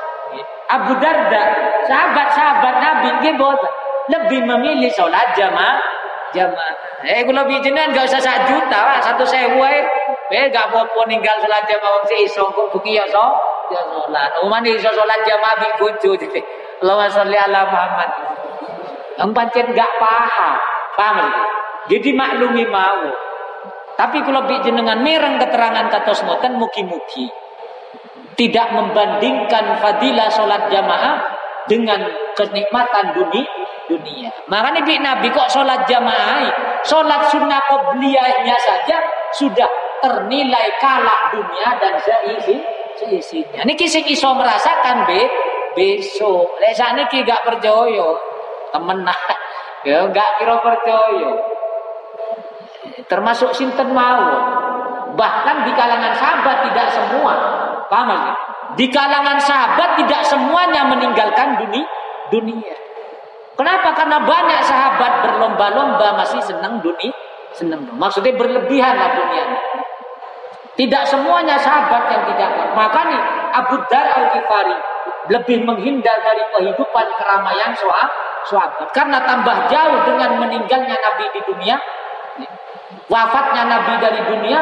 Abu 0.70 0.94
Darda, 1.02 1.44
sahabat-sahabat 1.90 2.76
Nabi 2.78 3.10
geboten, 3.26 3.74
lebih 4.14 4.46
memilih 4.46 4.94
sholat 4.94 5.34
jamaah 5.34 5.82
jamaah. 6.34 6.74
Eh 7.06 7.22
kula 7.24 7.46
bijenan 7.46 7.94
gak 7.94 8.10
usah 8.10 8.20
sak 8.20 8.50
juta, 8.50 8.98
satu 9.00 9.24
sewu 9.24 9.62
ae. 9.62 9.86
Eh 10.34 10.50
gak 10.50 10.74
apa-apa 10.74 11.06
ninggal 11.06 11.38
salat 11.42 11.62
jamaah 11.70 12.02
wong 12.02 12.06
sik 12.10 12.20
iso 12.26 12.44
kok 12.50 12.74
bengi 12.74 12.98
ya 12.98 13.06
so. 13.06 13.22
Ya 13.74 13.84
salat. 13.89 14.32
Umane 14.46 14.70
iso 14.77 14.89
salat 14.94 15.25
jamaah 15.25 15.56
bi 15.58 15.70
bojo. 15.82 16.13
Allahumma 16.84 17.10
sholli 17.10 17.38
ala 17.38 17.62
Muhammad. 17.68 18.10
Yang 19.18 19.32
pancen 19.34 19.68
gak 19.74 19.92
paham. 19.98 20.53
Paham? 20.94 21.32
Jadi 21.89 22.10
maklumi 22.13 22.65
mau. 22.70 23.10
Tapi 23.94 24.25
kalau 24.25 24.46
jenengan 24.50 25.01
mereng 25.06 25.38
keterangan 25.38 25.86
kata 25.89 26.12
semoten 26.18 26.58
mugi-mugi 26.58 27.30
tidak 28.34 28.74
membandingkan 28.74 29.77
fadilah 29.77 30.25
sholat 30.34 30.65
jamaah 30.74 31.22
dengan 31.70 32.01
kenikmatan 32.34 33.13
dunia 33.13 33.46
dunia. 33.88 34.32
Makanya 34.48 34.82
Nabi 34.84 34.96
Nabi 35.00 35.27
kok 35.32 35.50
sholat 35.51 35.84
jamaah, 35.86 36.48
sholat 36.88 37.30
sunnah 37.30 37.62
qobliyahnya 37.68 38.56
saja 38.56 38.98
sudah 39.36 39.68
ternilai 40.03 40.68
kalah 40.80 41.32
dunia 41.32 41.70
dan 41.80 41.96
seisi 42.00 42.60
seisinya. 42.98 43.62
Ini 43.66 43.74
kisah 43.74 44.04
iso 44.06 44.30
merasakan 44.34 45.10
be 45.10 45.22
besok. 45.74 46.58
Lesa 46.62 46.94
ini 46.94 47.04
gak 47.26 47.42
percaya 47.46 48.10
temen 48.74 49.06
ya 49.90 50.00
gak 50.10 50.30
kira 50.42 50.56
percaya. 50.62 51.32
Termasuk 53.10 53.54
sinten 53.54 53.94
mau. 53.94 54.26
Bahkan 55.14 55.58
di 55.70 55.72
kalangan 55.78 56.14
sahabat 56.18 56.66
tidak 56.70 56.88
semua. 56.90 57.34
Paham 57.86 58.10
ya? 58.10 58.34
Di 58.74 58.90
kalangan 58.90 59.38
sahabat 59.38 60.02
tidak 60.02 60.26
semuanya 60.26 60.90
meninggalkan 60.90 61.62
dunia. 61.62 61.86
dunia. 62.34 62.74
Kenapa? 63.54 63.94
Karena 63.94 64.18
banyak 64.18 64.62
sahabat 64.66 65.22
berlomba-lomba 65.22 66.18
masih 66.18 66.42
senang 66.42 66.82
dunia, 66.82 67.14
senang. 67.54 67.86
Maksudnya 67.94 68.34
berlebihan 68.34 68.98
lah 68.98 69.14
dunia. 69.14 69.46
Tidak 70.74 71.03
semuanya 71.06 71.53
sahabat 71.62 72.10
yang 72.10 72.24
tidak. 72.34 72.50
Makanya 72.74 73.20
Abu 73.53 73.77
Dar 73.86 74.10
al 74.10 74.25
Ghifari 74.34 74.74
lebih 75.30 75.63
menghindar 75.63 76.18
dari 76.25 76.44
kehidupan 76.50 77.08
keramaian 77.15 77.72
soal 77.77 78.08
sahabat. 78.50 78.89
Karena 78.92 79.22
tambah 79.24 79.70
jauh 79.70 80.00
dengan 80.03 80.42
meninggalnya 80.42 80.98
Nabi 80.98 81.25
di 81.30 81.42
dunia, 81.46 81.77
wafatnya 83.06 83.63
Nabi 83.70 83.94
dari 84.01 84.22
dunia, 84.25 84.60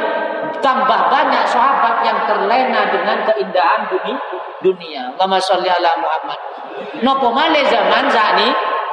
tambah 0.59 0.99
banyak 1.09 1.43
sahabat 1.47 2.03
yang 2.03 2.19
terlena 2.27 2.91
dengan 2.91 3.17
keindahan 3.25 3.81
dunia. 3.87 4.17
Dunia. 4.61 5.01
Allahumma 5.17 5.41
sholli 5.41 5.71
ala 5.71 5.95
Muhammad. 5.97 6.39
Nopo 7.01 7.33
male 7.33 7.65
zaman 7.65 8.05
sakni 8.11 8.51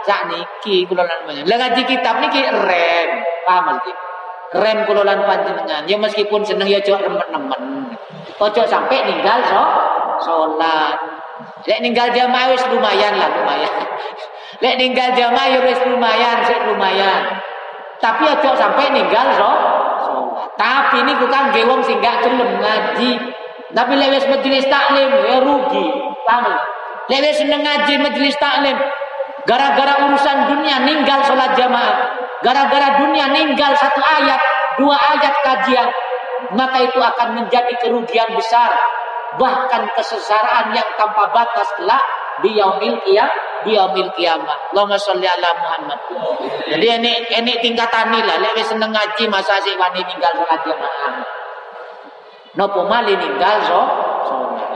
sakniki 0.09 0.89
kula 0.89 1.05
lan 1.05 1.21
banyak. 1.29 1.45
Lah 1.45 1.57
ngaji 1.61 1.83
kitab 1.85 2.25
niki 2.25 2.41
rem, 2.41 3.11
paham? 3.45 3.77
Rem 4.49 4.89
kula 4.89 5.05
lan 5.05 5.29
panjenengan. 5.29 5.85
Ya 5.85 5.97
meskipun 6.01 6.41
seneng 6.41 6.69
ya 6.73 6.81
cok 6.81 7.05
remen-remen. 7.05 7.93
Ojo 8.41 8.63
sampai 8.65 9.05
ninggal 9.05 9.45
so 9.45 9.63
salat. 10.25 10.97
Lek 11.69 11.85
ninggal 11.85 12.09
jamaah 12.17 12.49
wis 12.55 12.65
lumayan 12.73 13.13
lah 13.21 13.29
lumayan. 13.29 13.75
Lek 14.65 14.75
ninggal 14.81 15.13
jamaah 15.13 15.47
ya 15.53 15.61
wis 15.61 15.81
lumayan, 15.85 16.37
sik 16.49 16.65
lumayan. 16.65 17.45
Tapi 18.01 18.23
ojo 18.25 18.51
sampai 18.57 18.89
ninggal 18.95 19.27
so 19.37 19.51
salat. 20.09 20.49
Tapi 20.57 20.97
ini 21.05 21.13
bukan 21.21 21.45
gewong 21.53 21.83
sing 21.85 22.01
gak 22.01 22.25
gelem 22.25 22.59
ngaji. 22.59 23.11
Tapi 23.69 23.93
lewes 24.01 24.25
majelis 24.33 24.65
taklim 24.73 25.13
ya 25.29 25.45
rugi. 25.45 25.87
Paham? 26.25 26.57
Lewes 27.13 27.37
seneng 27.37 27.61
ngaji 27.61 27.95
majelis 28.01 28.37
taklim 28.41 28.77
Gara-gara 29.49 30.05
urusan 30.05 30.53
dunia 30.53 30.85
ninggal 30.85 31.25
sholat 31.25 31.57
jamaah. 31.57 32.18
Gara-gara 32.39 33.03
dunia 33.03 33.35
ninggal 33.35 33.75
satu 33.75 33.99
ayat, 33.99 34.41
dua 34.79 34.95
ayat 34.95 35.35
kajian. 35.43 35.89
Maka 36.55 36.87
itu 36.87 36.99
akan 37.03 37.43
menjadi 37.43 37.75
kerugian 37.83 38.31
besar. 38.39 38.71
Bahkan 39.37 39.83
kesesaraan 39.99 40.73
yang 40.73 40.87
tanpa 40.97 41.29
batas 41.35 41.69
kelak 41.77 42.01
di 42.41 42.55
yaumil 42.55 43.03
qiyam 43.03 43.29
di 43.67 43.75
yaumil 43.75 44.11
qiyamah. 44.15 44.71
Allahumma 44.73 44.97
sholli 44.97 45.27
ala 45.27 45.51
Muhammad. 45.59 45.99
Jadi 46.71 46.87
ini 46.87 47.13
ini 47.27 47.53
tingkatan 47.59 48.15
lah. 48.15 48.37
Lek 48.39 48.57
seneng 48.63 48.95
ngaji 48.95 49.25
masa 49.27 49.59
sih 49.67 49.75
wani 49.75 50.01
ninggal 50.07 50.33
sholat 50.39 50.61
jamaah. 50.63 51.13
Nopo 52.55 52.87
mali 52.87 53.19
ninggal 53.19 53.57
so. 53.67 53.83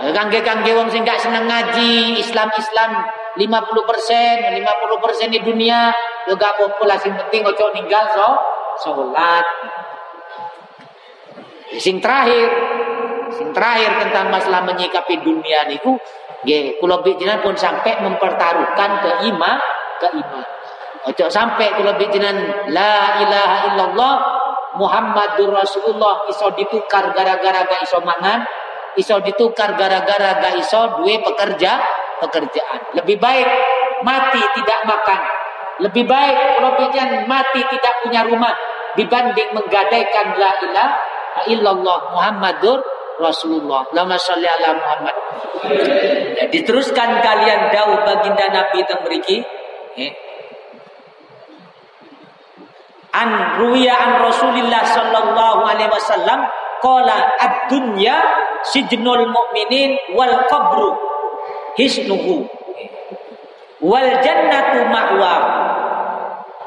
Kangge-kangge 0.03 0.75
wong 0.75 0.91
sing 0.91 1.07
gak 1.07 1.23
seneng 1.23 1.47
ngaji, 1.47 2.19
Islam-Islam 2.19 2.91
50 3.39 3.87
persen, 3.87 4.51
50 4.51 4.99
persen 4.99 5.31
di 5.31 5.39
dunia 5.39 5.95
juga 6.29 6.55
populasi 6.59 7.11
penting 7.11 7.43
ojo 7.47 7.65
ninggal 7.75 8.05
so 8.15 8.29
sholat. 8.83 9.45
Sing 11.81 12.05
terakhir, 12.05 12.49
sing 13.33 13.49
terakhir 13.57 13.91
tentang 14.05 14.29
masalah 14.29 14.61
menyikapi 14.69 15.25
dunia 15.25 15.65
niku, 15.65 15.97
nggih 16.45 16.77
kula 16.77 17.01
bijinan 17.01 17.41
pun 17.41 17.57
sampai 17.57 17.97
mempertaruhkan 18.05 18.91
ke 19.01 19.11
iman, 19.33 19.57
ke 19.97 20.09
iman. 20.21 20.45
Ojo 21.09 21.27
sampai 21.33 21.73
kula 21.81 21.97
bijinan 21.97 22.69
la 22.71 23.25
ilaha 23.25 23.57
illallah 23.73 24.15
Muhammadur 24.73 25.53
Rasulullah 25.53 26.25
iso 26.33 26.49
ditukar 26.57 27.13
gara-gara 27.13 27.61
gak 27.69 27.81
iso 27.85 28.01
mangan, 28.01 28.41
iso 28.97 29.21
ditukar 29.21 29.77
gara-gara 29.77 30.41
gak 30.41 30.57
iso 30.57 31.01
duwe 31.01 31.21
pekerja, 31.21 31.77
pekerjaan. 32.25 32.97
Lebih 32.97 33.21
baik 33.21 33.49
mati 34.01 34.41
tidak 34.57 34.81
makan. 34.89 35.42
Lebih 35.83 36.05
baik 36.07 36.37
kalau 36.63 36.79
mati 37.27 37.61
tidak 37.67 37.95
punya 38.07 38.23
rumah 38.23 38.55
dibanding 38.95 39.51
menggadaikan 39.51 40.39
la 40.39 40.53
ilaha 40.63 40.97
illallah 41.49 41.99
Muhammadur 42.15 42.79
Rasulullah. 43.19 43.87
Lama 43.91 44.17
sholli 44.19 44.47
ala 44.47 44.79
Muhammad. 44.79 45.15
Ya, 46.39 46.45
diteruskan 46.51 47.23
kalian 47.23 47.71
dawuh 47.71 48.03
baginda 48.03 48.47
Nabi 48.51 48.79
teng 48.87 49.03
mriki. 49.07 49.39
Eh. 49.99 50.13
An 53.13 53.61
ruwiya 53.61 53.93
an 53.93 54.11
Rasulillah 54.25 54.83
sallallahu 54.89 55.69
alaihi 55.69 55.91
wasallam 55.93 56.49
qala 56.81 57.37
ad-dunya 57.37 58.17
sijnul 58.65 59.29
mu'minin 59.29 60.17
wal 60.17 60.49
qabru 60.49 60.97
hisnuhu 61.77 62.49
wal 63.83 64.11
jannatu 64.23 64.87
ma'wa. 64.89 65.35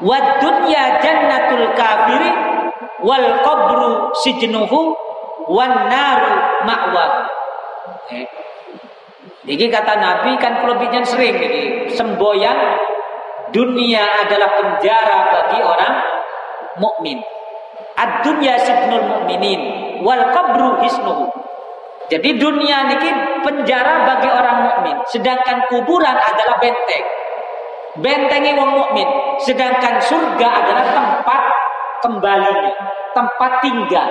Wad 0.04 0.26
dunya 0.44 1.00
jannatul 1.00 1.72
kafiri. 1.72 2.30
Wal 3.00 3.40
qabru 3.42 4.12
sijnuhu. 4.20 4.92
Wan 5.48 5.88
naru 5.88 6.34
ma'wa. 6.68 7.06
Eh. 8.12 8.26
Ini 9.46 9.70
kata 9.70 9.94
Nabi 9.96 10.36
kan 10.36 10.60
kelebihan 10.60 11.06
sering 11.06 11.38
ini. 11.38 11.62
Semboyan 11.90 12.58
dunia 13.54 14.04
adalah 14.26 14.58
penjara 14.58 15.18
bagi 15.32 15.60
orang 15.62 15.94
mukmin. 16.82 17.18
Ad-dunya 17.96 18.60
sijnul 18.60 19.06
mukminin. 19.06 19.60
Wal 20.04 20.34
qabru 20.34 20.82
hisnuhu 20.84 21.46
jadi 22.06 22.38
dunia 22.38 22.86
ini 22.86 23.10
penjara 23.42 24.06
bagi 24.06 24.30
orang 24.30 24.58
mukmin, 24.62 24.96
sedangkan 25.10 25.66
kuburan 25.66 26.14
adalah 26.14 26.56
benteng. 26.62 27.06
Bentengi 27.98 28.52
wong 28.54 28.76
mukmin, 28.78 29.08
sedangkan 29.42 29.98
surga 29.98 30.48
adalah 30.62 30.86
tempat 30.94 31.42
kembalinya, 32.04 32.74
tempat 33.10 33.52
tinggal. 33.64 34.10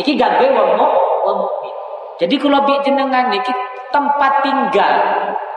Niki 0.00 0.16
gawe 0.16 0.46
wong 0.48 0.68
mukmin. 1.44 1.74
Jadi 2.20 2.34
kalau 2.36 2.64
bi 2.64 2.76
jenengan 2.84 3.32
niki 3.32 3.52
tempat 3.92 4.44
tinggal 4.44 4.92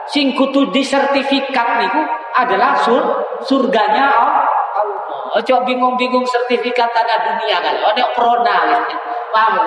sing 0.08 0.36
kudu 0.36 0.68
disertifikat 0.72 1.80
niku 1.80 2.00
adalah 2.36 2.76
sur 2.84 3.00
surganya 3.44 4.12
Allah. 4.12 4.48
Ojo 5.34 5.66
bingung-bingung 5.66 6.22
sertifikat 6.28 6.94
tanah 6.94 7.18
dunia 7.26 7.58
kan. 7.58 7.74
Ada 7.74 8.04
prona. 8.14 8.54
Paham? 9.34 9.66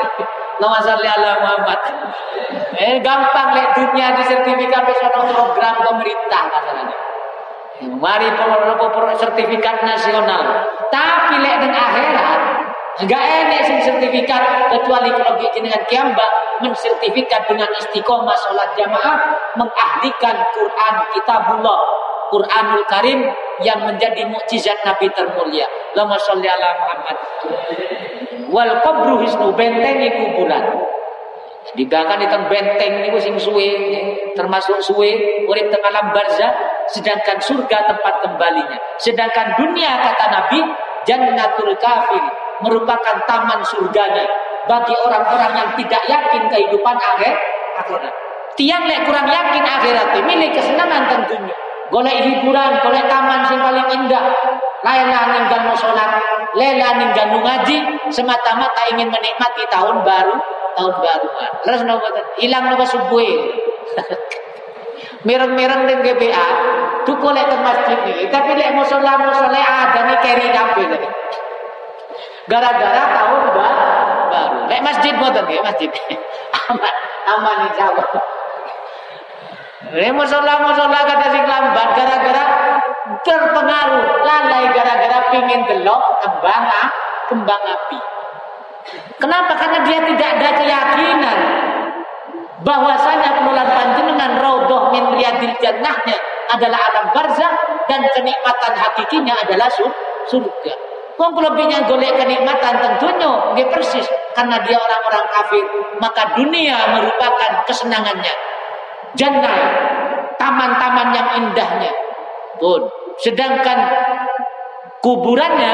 Lama 0.58 0.80
salli 0.82 1.06
ala 1.06 1.38
Muhammad. 1.42 1.80
Eh 2.78 2.98
gampang 3.06 3.54
lek 3.54 3.78
dunia 3.78 4.18
di 4.18 4.24
sertifikat 4.26 4.86
besok 4.90 5.14
program 5.34 5.76
pemerintah 5.86 6.42
masalahnya. 6.50 6.98
Mari 8.02 8.30
pro 8.34 9.14
sertifikat 9.18 9.86
nasional. 9.86 10.66
Tapi 10.90 11.36
lek 11.38 11.56
dengan 11.62 11.78
akhirat 11.78 12.42
Enggak 12.98 13.22
enak 13.22 13.62
sing 13.70 13.78
sertifikat 13.86 14.74
kecuali 14.74 15.14
kalau 15.14 15.38
dengan 15.54 15.78
kiamba 15.86 16.26
mensertifikat 16.66 17.46
dengan 17.46 17.70
istiqomah 17.78 18.34
sholat 18.34 18.74
jamaah 18.74 19.38
mengahlikan 19.54 20.34
Quran 20.58 20.94
kitabullah 21.14 21.80
Quranul 22.30 22.84
Karim 22.90 23.20
yang 23.64 23.84
menjadi 23.88 24.28
mukjizat 24.28 24.84
Nabi 24.86 25.10
termulia. 25.16 25.66
Lama 25.96 26.16
sholli 26.20 26.46
ala 26.46 26.70
Muhammad 26.78 27.18
wal 28.48 28.80
qabru 28.80 29.20
hisnu 29.24 29.52
bentengi 29.56 30.08
kuburan 30.08 30.64
digakan 31.76 32.24
itu 32.24 32.38
benteng 32.48 33.04
niku 33.04 33.20
sing 33.20 33.36
suwe 33.36 33.68
termasuk 34.34 34.80
suwe 34.80 35.44
urip 35.46 35.68
teng 35.68 35.84
alam 35.84 36.16
barzah 36.16 36.56
sedangkan 36.88 37.44
surga 37.44 37.92
tempat 37.92 38.24
kembalinya 38.24 38.80
sedangkan 38.96 39.52
dunia 39.60 40.00
kata 40.00 40.26
Nabi 40.32 40.60
jannatul 41.04 41.76
kafir 41.76 42.24
merupakan 42.64 43.20
taman 43.28 43.60
surganya 43.68 44.26
bagi 44.68 44.96
orang-orang 44.96 45.52
yang 45.56 45.70
tidak 45.80 46.04
yakin 46.12 46.44
kehidupan 46.52 46.98
akhir 47.00 47.34
akhirat. 47.80 48.14
Tiang 48.58 48.84
lek 48.90 49.06
kurang 49.06 49.30
yakin 49.30 49.64
akhirat 49.64 50.18
milih 50.26 50.50
kesenangan 50.52 51.08
tentunya. 51.08 51.56
Golek 51.88 52.18
hiburan, 52.20 52.84
golek 52.84 53.06
taman 53.08 53.48
sing 53.48 53.60
paling 53.64 53.88
indah. 53.96 54.28
Lela 54.84 55.20
ninggal 55.32 55.60
mau 55.68 55.76
sholat, 55.76 56.20
lela 56.56 56.90
ninggal 57.00 57.32
ngaji, 57.32 57.78
semata-mata 58.12 58.82
ingin 58.92 59.08
menikmati 59.08 59.64
tahun 59.72 60.04
baru, 60.04 60.36
tahun 60.76 60.96
baru. 61.00 61.28
Terus 61.64 61.82
nopo 61.88 62.08
hilang 62.40 62.72
nopo 62.72 62.84
subuh. 62.84 63.28
Mereng-mereng 65.28 65.90
dengan 65.90 66.06
GBA, 66.06 66.48
tuh 67.04 67.18
kolek 67.20 67.50
ke 67.50 67.58
masjid 67.60 67.98
nih. 68.06 68.30
Tapi 68.32 68.54
lek 68.54 68.78
mau 68.78 68.86
sholat, 68.86 69.18
mau 69.18 69.34
sholat 69.34 69.60
ada 69.60 70.00
nih 70.08 70.18
keri 70.24 70.48
kafe 70.54 70.84
tadi. 70.88 71.08
Gara-gara 72.48 73.04
tahun 73.12 73.42
baru. 73.52 73.84
Lek 74.72 74.82
masjid 74.84 75.14
boten 75.20 75.44
nggih, 75.48 75.64
masjid. 75.64 75.90
aman, 76.70 76.94
aman 77.34 77.58
insyaallah. 77.72 78.37
Lek 79.78 80.10
musola 80.10 80.58
musola 80.66 81.06
kata 81.06 81.28
sing 81.30 81.46
lambat 81.46 81.88
gara-gara 81.94 82.44
terpengaruh 83.22 84.26
lalai 84.26 84.74
gara-gara 84.74 85.30
pingin 85.30 85.70
delok 85.70 86.02
kembang 86.26 86.66
kembang 87.30 87.62
api. 87.62 88.00
Kenapa? 89.22 89.54
Karena 89.54 89.80
dia 89.86 90.00
tidak 90.02 90.30
ada 90.42 90.50
keyakinan 90.58 91.38
bahwasanya 92.66 93.38
penolak 93.38 93.70
panjenengan 93.70 94.42
raudhah 94.42 94.90
min 94.90 95.14
jannahnya 95.62 96.18
adalah 96.58 96.80
alam 96.90 97.06
barzah 97.14 97.54
dan 97.86 98.02
kenikmatan 98.18 98.74
hakikinya 98.74 99.38
adalah 99.46 99.70
surga. 100.26 100.74
Wong 101.22 101.34
lebihnya 101.38 101.86
golek 101.86 102.18
kenikmatan 102.18 102.82
tentunya 102.82 103.30
dia 103.54 103.66
persis 103.70 104.06
karena 104.34 104.58
dia 104.66 104.78
orang-orang 104.78 105.26
kafir, 105.34 105.66
maka 106.02 106.34
dunia 106.34 106.78
merupakan 106.98 107.66
kesenangannya. 107.66 108.57
Jannah, 109.18 109.60
taman-taman 110.38 111.08
yang 111.16 111.30
indahnya. 111.42 111.92
Pun 112.58 112.86
sedangkan 113.22 113.78
kuburannya 115.02 115.74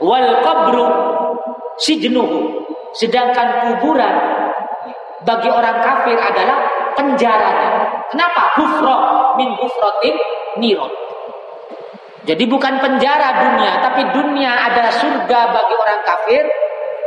wal 0.00 0.28
qabru 0.44 0.86
sijnuhu. 1.80 2.64
Sedangkan 2.92 3.64
kuburan 3.64 4.14
bagi 5.24 5.48
orang 5.48 5.80
kafir 5.80 6.18
adalah 6.20 6.58
penjaranya. 6.92 7.70
Kenapa? 8.12 8.52
Hufra 8.60 8.96
min 9.40 9.48
hufratin 9.56 10.14
nirot. 10.60 10.92
Jadi 12.22 12.44
bukan 12.46 12.78
penjara 12.78 13.34
dunia, 13.34 13.82
tapi 13.82 14.06
dunia 14.14 14.54
adalah 14.54 14.92
surga 14.94 15.40
bagi 15.50 15.74
orang 15.74 16.00
kafir, 16.06 16.44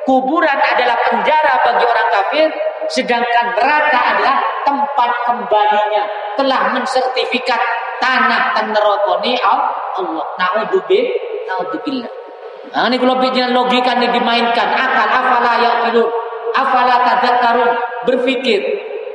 kuburan 0.03 0.59
adalah 0.59 0.97
penjara 1.07 1.53
bagi 1.63 1.85
orang 1.87 2.07
kafir, 2.11 2.47
sedangkan 2.91 3.45
neraka 3.57 3.99
adalah 4.15 4.37
tempat 4.65 5.11
kembalinya. 5.29 6.03
Telah 6.35 6.75
mensertifikat 6.75 7.61
tanah 8.03 8.53
dan 8.57 8.75
neraka 8.75 9.21
ini 9.23 9.39
Allah. 9.41 10.25
Naudzubillah. 10.35 11.15
Naudzubillah. 11.47 12.11
Nah, 12.75 12.89
ini 12.89 12.97
kalau 12.97 13.21
bikin 13.21 13.53
logika 13.53 13.93
ini 14.01 14.09
dimainkan, 14.09 14.67
akal 14.73 15.07
afala 15.07 15.53
yaqilun, 15.61 16.09
afala 16.57 16.97
tadakkarun, 17.07 17.71
berpikir 18.03 18.59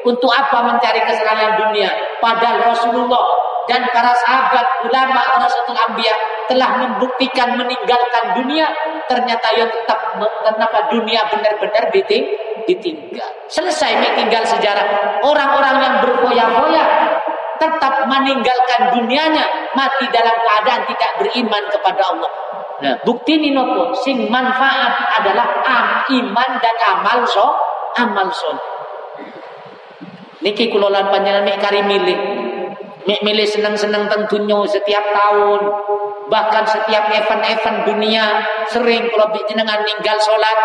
untuk 0.04 0.32
apa 0.32 0.64
mencari 0.64 1.00
kesenangan 1.04 1.60
dunia 1.60 1.90
padahal 2.24 2.72
Rasulullah 2.72 3.24
dan 3.70 3.86
para 3.94 4.10
sahabat 4.10 4.66
ulama 4.82 5.22
Rasul 5.38 5.78
Ambiya 5.78 6.10
telah 6.50 6.82
membuktikan 6.82 7.54
meninggalkan 7.54 8.34
dunia 8.34 8.66
ternyata 9.06 9.46
yang 9.54 9.70
tetap 9.70 10.18
kenapa 10.42 10.90
dunia 10.90 11.22
benar-benar 11.30 11.86
diting, 11.94 12.26
ditinggal. 12.66 13.30
Selesai 13.46 14.18
tinggal 14.18 14.42
sejarah 14.42 15.22
orang-orang 15.22 15.76
yang 15.86 15.94
berfoya-foya 16.02 16.82
tetap 17.62 18.10
meninggalkan 18.10 18.90
dunianya 18.98 19.70
mati 19.78 20.10
dalam 20.10 20.34
keadaan 20.34 20.82
tidak 20.90 21.10
beriman 21.22 21.62
kepada 21.70 22.02
Allah. 22.10 22.30
Nah 22.82 22.94
bukti 23.06 23.38
ini 23.38 23.54
nopo 23.54 23.94
sing 24.02 24.26
manfaat 24.26 25.22
adalah 25.22 25.46
am 25.62 25.86
iman 26.10 26.50
dan 26.58 26.76
amal 26.90 27.22
so 27.22 27.54
amal 28.02 28.26
so 28.34 28.50
niki 30.40 30.72
kulolan 30.72 31.12
panjenengan 31.12 31.60
kari 31.60 31.84
milik 31.84 32.16
Nek 32.16 32.39
milih 33.06 33.48
senang-senang 33.48 34.08
tentunya 34.10 34.58
setiap 34.68 35.04
tahun. 35.14 35.60
Bahkan 36.30 36.64
setiap 36.68 37.10
event-event 37.10 37.78
dunia 37.88 38.24
sering 38.70 39.08
kalau 39.10 39.32
jenengan 39.48 39.80
ninggal 39.82 40.16
sholat. 40.20 40.58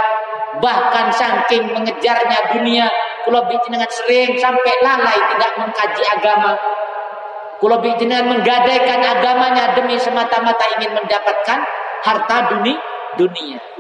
Bahkan 0.60 1.06
saking 1.12 1.72
mengejarnya 1.76 2.56
dunia. 2.56 2.88
Kalau 3.26 3.42
jenengan 3.50 3.90
sering 3.90 4.38
sampai 4.38 4.74
lalai 4.84 5.18
tidak 5.36 5.52
mengkaji 5.58 6.04
agama. 6.14 6.54
Kalau 7.56 7.78
jenengan 7.82 8.30
menggadaikan 8.30 9.00
agamanya 9.00 9.74
demi 9.74 9.96
semata-mata 9.98 10.66
ingin 10.78 10.92
mendapatkan 10.94 11.60
harta 12.04 12.38
dunia. 12.52 12.78
dunia. 13.16 13.75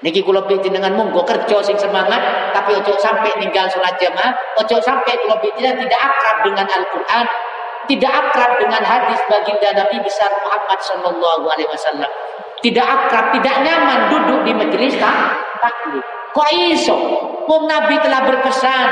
Niki 0.00 0.24
kula 0.24 0.40
dengan 0.48 0.96
monggo 0.96 1.20
kerja 1.28 1.60
sing 1.60 1.76
semangat 1.76 2.52
tapi 2.56 2.72
ojo 2.72 2.96
sampai 2.96 3.36
ninggal 3.36 3.68
salat 3.68 3.92
jamaah, 4.00 4.32
ojo 4.56 4.80
sampai 4.80 5.12
kula 5.28 5.36
tidak 5.44 6.00
akrab 6.00 6.36
dengan 6.40 6.64
Al-Qur'an, 6.64 7.26
tidak 7.84 8.08
akrab 8.08 8.56
dengan 8.56 8.80
hadis 8.80 9.20
baginda 9.28 9.76
Nabi 9.76 10.00
besar 10.00 10.32
Muhammad 10.40 10.80
sallallahu 10.80 11.44
alaihi 11.52 11.68
wasallam. 11.68 12.08
Tidak 12.64 12.86
akrab, 12.86 13.32
tidak 13.36 13.56
nyaman 13.60 14.00
duduk 14.08 14.40
di 14.48 14.52
majelis 14.56 14.96
taklim. 14.96 16.00
Kok 16.32 16.48
iso? 16.72 16.96
Wong 17.44 17.68
Nabi 17.68 18.00
telah 18.00 18.24
berpesan, 18.24 18.86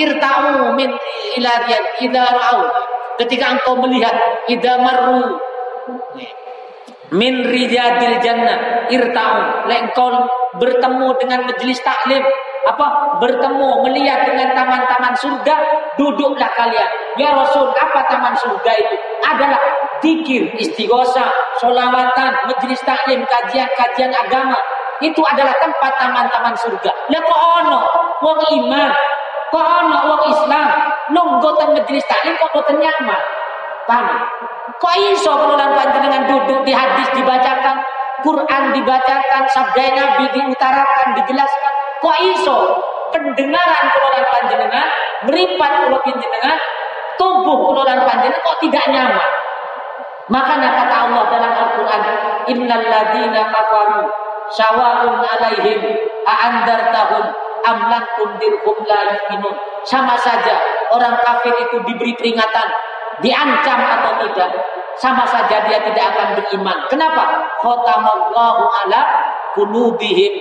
irta'u 0.00 0.72
min 0.78 0.92
ilariyan 1.36 1.84
idza 2.08 2.24
Ketika 3.20 3.58
engkau 3.58 3.78
melihat 3.78 4.14
idza 4.48 4.80
marru 4.80 5.36
min 7.12 7.44
rijadil 7.44 8.16
jannah 8.24 8.88
irta'u. 8.88 9.68
Lek 9.68 9.92
bertemu 10.54 11.08
dengan 11.18 11.40
majelis 11.50 11.82
taklim, 11.82 12.22
apa 12.64 13.18
bertemu 13.20 13.84
melihat 13.84 14.24
dengan 14.24 14.54
taman-taman 14.56 15.14
surga, 15.18 15.56
duduklah 15.98 16.48
kalian. 16.54 16.90
Ya 17.20 17.34
Rasul, 17.34 17.68
apa 17.74 18.00
taman 18.08 18.32
surga 18.38 18.72
itu? 18.78 18.94
Adalah 19.26 19.60
dikir, 20.00 20.54
istighosa, 20.56 21.28
solawatan, 21.60 22.32
majelis 22.48 22.80
taklim, 22.86 23.20
kajian-kajian 23.26 24.14
agama. 24.14 24.56
Itu 25.02 25.20
adalah 25.26 25.52
tempat 25.58 25.92
taman-taman 25.98 26.54
surga. 26.54 26.90
Ya 27.10 27.18
kok 27.20 27.40
ono 27.60 27.82
wong 28.22 28.40
iman, 28.62 28.90
kok 29.50 29.66
ono 29.84 29.98
wong 30.14 30.22
Islam, 30.30 30.70
nunggu 31.10 31.50
teng 31.58 31.74
majelis 31.74 32.06
taklim 32.06 32.38
kok 32.38 32.50
boten 32.54 32.78
nyaman. 32.78 33.20
Paham? 33.84 34.16
Kok 34.80 34.94
iso 35.12 35.32
penulan 35.36 35.76
panjenengan 35.76 36.24
duduk 36.28 36.64
di 36.64 36.72
hadis 36.72 37.08
dibacakan 37.12 37.78
Quran 38.24 38.62
dibacakan, 38.72 39.42
sabda 39.52 39.84
Nabi 39.92 40.24
diutarakan, 40.32 41.06
dijelaskan. 41.20 41.72
Kok 42.00 42.16
iso 42.32 42.56
pendengaran 43.12 43.84
kulolan 43.92 44.24
panjenengan, 44.32 44.88
meripat 45.28 45.72
kulo 45.84 46.00
panjenengan, 46.00 46.56
tubuh 47.20 47.56
kulolan 47.68 48.00
panjenengan 48.08 48.40
kok 48.40 48.58
tidak 48.64 48.84
nyaman. 48.88 49.30
Makanya 50.32 50.70
kata 50.72 50.94
Allah 51.04 51.22
dalam 51.28 51.52
Al-Quran, 51.52 52.02
Innal 52.48 52.84
ladina 52.88 53.52
kafaru 53.52 54.08
sawa'un 54.56 55.20
alaihim 55.20 55.80
a'andartahum 56.24 57.24
am 57.68 57.78
lam 57.92 58.04
tundirhum 58.16 58.76
la 58.88 59.00
yu'minun. 59.12 59.56
Sama 59.84 60.16
saja 60.16 60.64
orang 60.96 61.20
kafir 61.20 61.52
itu 61.60 61.76
diberi 61.84 62.16
peringatan, 62.16 62.68
diancam 63.22 63.78
atau 63.78 64.12
tidak, 64.22 64.50
sama 64.98 65.26
saja 65.26 65.66
dia 65.66 65.78
tidak 65.82 66.04
akan 66.14 66.28
beriman. 66.38 66.78
Kenapa? 66.90 67.22
Khatamallahu 67.62 68.62
ala 68.66 69.00
qulubihim 69.54 70.32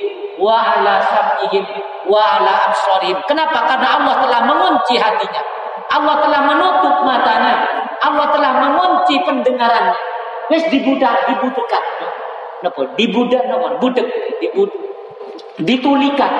wa 0.41 0.57
ala 0.61 1.01
sam'ihim 1.01 1.65
wa 2.09 2.21
ala 2.21 2.53
absarihim. 2.69 3.17
Kenapa? 3.29 3.65
Karena 3.65 4.01
Allah 4.01 4.15
telah 4.21 4.41
mengunci 4.45 4.97
hatinya. 4.97 5.41
Allah 5.93 6.15
telah 6.25 6.41
menutup 6.49 6.95
matanya. 7.05 7.61
Allah 8.01 8.27
telah 8.33 8.51
mengunci 8.61 9.21
pendengarannya. 9.21 9.97
Wis 10.49 10.65
dibudak, 10.69 11.29
dibudekan. 11.29 11.83
Napa? 12.65 12.95
Dibudak 12.97 13.43
napa? 13.47 13.77
Dibudek. 13.77 14.07
Ditulikan. 15.61 16.33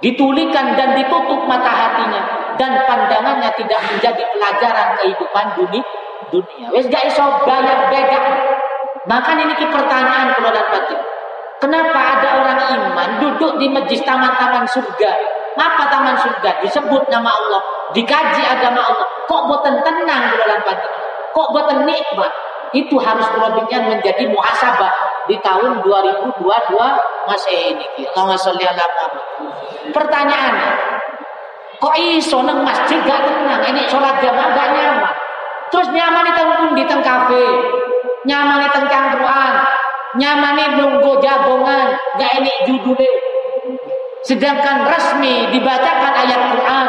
Ditulikan 0.00 0.66
dan 0.76 0.92
ditutup 0.96 1.48
mata 1.48 1.72
hatinya 1.72 2.45
dan 2.56 2.72
pandangannya 2.88 3.50
tidak 3.56 3.80
menjadi 3.88 4.22
pelajaran 4.32 4.88
kehidupan 5.00 5.46
dunia 5.56 5.84
dunia. 6.30 6.66
Wes 6.74 6.86
gak 6.90 7.04
iso 7.06 7.24
bayar 7.46 7.90
beda. 7.90 8.20
Maka 9.06 9.38
ini 9.38 9.54
pertanyaan 9.54 10.34
kalau 10.34 10.50
batin. 10.50 11.00
Kenapa 11.56 12.00
ada 12.18 12.28
orang 12.42 12.58
iman 12.92 13.10
duduk 13.22 13.56
di 13.56 13.70
majlis 13.70 14.02
taman-taman 14.04 14.66
surga? 14.68 15.10
Apa 15.56 15.88
taman 15.88 16.18
surga? 16.20 16.60
Disebut 16.60 17.08
nama 17.08 17.32
Allah, 17.32 17.62
dikaji 17.96 18.44
agama 18.44 18.84
Allah. 18.84 19.08
Kok 19.24 19.42
boten 19.48 19.80
tenang 19.80 20.36
kalau 20.36 20.58
batin? 20.66 20.92
Kok 21.32 21.48
boten 21.54 21.78
nikmat? 21.88 22.32
Itu 22.74 22.98
harus 22.98 23.24
kulabinya 23.30 23.88
menjadi 23.88 24.26
muhasabah 24.26 24.90
di 25.30 25.38
tahun 25.40 25.80
2022 25.86 26.42
Masehi 27.30 27.72
ini. 27.72 28.04
Allahumma 28.10 28.36
sholli 28.36 28.66
ala 28.66 28.84
Pertanyaan, 29.94 30.54
kok 31.76 31.94
iso 31.96 32.40
nang 32.42 32.64
masjid 32.64 33.00
gak 33.04 33.20
tenang? 33.24 33.62
Ini 33.64 33.82
sholat 33.88 34.20
jamaah 34.20 34.50
gak 34.52 34.68
nyaman. 34.72 35.12
Terus 35.68 35.88
nyaman 35.92 36.22
di 36.24 36.32
tengah 36.32 36.58
di 36.72 36.84
tengah 36.86 37.04
kafe, 37.04 37.44
nyaman 38.24 38.62
di 38.64 38.68
tengah 38.70 38.90
cangkruan, 38.90 39.52
nyaman 40.16 40.52
di 40.56 40.66
nunggu 40.78 41.12
jagongan, 41.20 41.88
gak 42.16 42.30
ini 42.40 42.52
judulnya. 42.70 43.10
Sedangkan 44.26 44.90
resmi 44.90 45.54
dibacakan 45.54 46.12
ayat 46.26 46.40
Quran, 46.54 46.86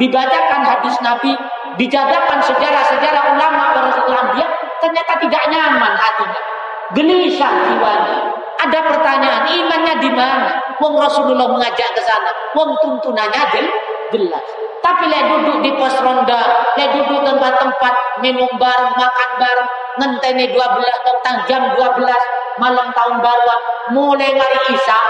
dibacakan 0.00 0.60
hadis 0.64 0.96
Nabi, 1.04 1.36
dijadakan 1.76 2.40
sejarah-sejarah 2.40 3.36
ulama 3.36 3.76
para 3.76 3.92
Islam 3.92 4.26
dia 4.32 4.48
ternyata 4.80 5.12
tidak 5.20 5.42
nyaman 5.52 5.92
hatinya. 5.98 6.40
Gelisah 6.96 7.52
jiwanya. 7.68 8.16
Ada 8.58 8.80
pertanyaan, 8.90 9.44
imannya 9.54 9.94
di 10.02 10.10
mana? 10.10 10.50
Wong 10.80 10.98
Rasulullah 10.98 11.46
mengajak 11.46 11.94
ke 11.94 12.02
sana. 12.02 12.32
Wong 12.56 12.74
tuntunannya 12.80 13.42
jelas. 13.54 13.97
Tapi 14.78 15.04
lek 15.10 15.22
duduk 15.28 15.58
di 15.60 15.70
pos 15.76 15.92
ronda, 16.00 16.72
lek 16.78 16.96
duduk 16.96 17.20
tempat-tempat 17.26 17.94
minum 18.24 18.48
bareng, 18.56 18.94
makan 18.96 19.30
bareng, 19.36 19.68
ngenteni 20.00 20.46
12 20.54 20.56
tentang 21.04 21.36
jam 21.44 21.62
12 21.76 22.08
malam 22.62 22.88
tahun 22.94 23.16
baru 23.20 23.54
mulai 23.92 24.32
hari 24.34 24.60
Isya 24.74 25.00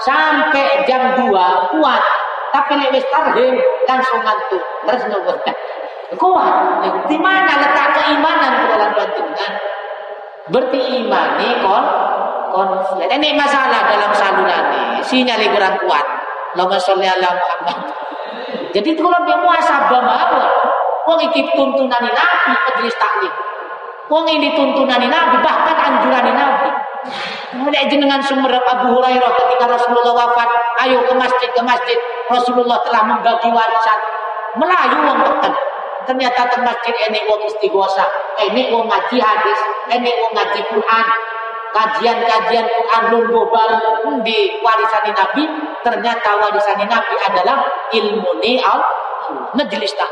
sampai 0.00 0.86
jam 0.88 1.12
2 1.18 1.28
kuat. 1.76 2.02
Tapi 2.48 2.72
lek 2.80 2.90
wis 2.96 3.06
tarhim 3.12 3.60
langsung 3.84 4.24
ngantuk. 4.24 4.62
Terus 4.88 5.02
nopo. 5.12 5.32
Kuat. 6.16 6.80
Di 7.04 7.20
mana 7.20 7.52
letak 7.60 7.92
keimanan 7.92 8.64
dalam 8.72 8.96
panjenengan? 8.96 9.52
Berarti 10.48 10.80
imani 10.96 11.60
kon 11.60 11.84
konflik. 12.48 13.12
Ini 13.12 13.36
masalah 13.36 13.84
dalam 13.92 14.12
saluran 14.16 14.64
ini. 14.72 15.04
Sinyal 15.04 15.44
kurang 15.52 15.76
kuat. 15.84 16.06
Allahumma 16.56 16.80
sholli 16.80 17.04
ala 17.04 17.36
Muhammad. 17.36 18.07
Jadi 18.72 18.90
kalau 18.96 19.18
dia 19.24 19.36
muasabah 19.40 20.00
mawon. 20.02 20.44
Wong 21.08 21.18
iki 21.24 21.40
tuntunan 21.56 22.04
Nabi 22.04 22.52
majelis 22.52 22.96
taklim. 23.00 23.32
Wong 24.12 24.28
ini 24.28 24.52
tuntunan 24.52 25.00
Nabi 25.00 25.36
bahkan 25.40 25.76
anjuran 25.76 26.36
Nabi. 26.36 26.68
Mulai 27.56 27.88
jenengan 27.88 28.20
sumber 28.20 28.52
Abu 28.52 28.92
Hurairah 28.92 29.32
ketika 29.32 29.64
Rasulullah 29.64 30.12
wafat, 30.12 30.48
ayo 30.84 31.00
ke 31.08 31.14
masjid 31.16 31.48
ke 31.48 31.62
masjid. 31.64 31.96
Rasulullah 32.28 32.76
telah 32.84 33.08
membagi 33.08 33.48
warisan. 33.48 33.98
Melayu 34.60 34.98
wong 35.08 35.18
tekan. 35.24 35.54
Ternyata 36.04 36.48
ke 36.48 36.58
masjid 36.64 36.94
ini 37.08 37.20
wong 37.28 37.40
istighosa, 37.44 38.04
ini 38.48 38.72
wong 38.72 38.88
ngaji 38.88 39.20
hadis, 39.20 39.60
ini 39.92 40.08
wong 40.08 40.32
ngaji 40.32 40.60
Quran, 40.64 41.06
kajian-kajian 41.74 42.66
Quran 42.66 43.02
lungguh 43.12 43.44
bareng 43.50 44.22
di 44.24 44.58
warisan 44.60 45.10
Nabi. 45.12 45.44
Ternyata 45.84 46.28
warisan 46.42 46.80
Nabi 46.84 47.14
adalah 47.22 47.56
ilmu 47.94 48.40
al 48.64 48.80
majelis 49.56 49.92
tak 49.96 50.10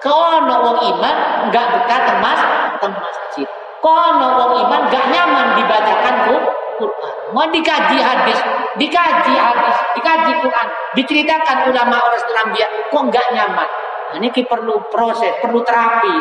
kono 0.00 0.54
wong 0.64 0.78
iman 0.96 1.16
enggak 1.48 1.66
betah 1.76 2.00
temas 2.08 2.40
masjid. 2.80 3.48
Kono 3.84 4.28
wong 4.40 4.52
iman 4.66 4.80
enggak 4.88 5.04
nyaman 5.12 5.46
dibacakan 5.60 6.14
Quran. 6.28 7.14
Mau 7.36 7.46
dikaji 7.52 7.98
hadis 8.00 8.40
dikaji 8.80 9.34
hadis 9.36 9.76
dikaji 10.00 10.32
Quran 10.40 10.68
diceritakan 10.96 11.68
ulama 11.68 12.00
orang 12.00 12.16
Islam 12.16 12.46
dia 12.56 12.68
kok 12.88 13.02
enggak 13.04 13.26
nyaman? 13.36 13.68
Nah, 14.10 14.16
ini 14.18 14.28
perlu 14.42 14.90
proses 14.90 15.38
perlu 15.38 15.62
terapi 15.62 16.16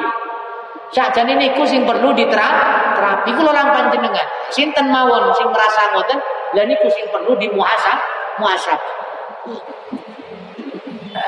Sakjane 0.90 1.38
niku 1.38 1.62
sing 1.70 1.86
perlu 1.86 2.18
diterapi 2.18 3.30
iku 3.30 3.42
lho 3.46 3.54
lan 3.54 3.70
panjenengan. 3.70 4.28
Sinten 4.50 4.90
mawon 4.90 5.30
sing 5.38 5.46
merasa 5.54 5.94
ngoten, 5.94 6.18
lha 6.58 6.64
niku 6.66 6.90
sing 6.90 7.06
perlu 7.14 7.38
dimuhasab, 7.38 7.98
muhasab. 8.42 8.80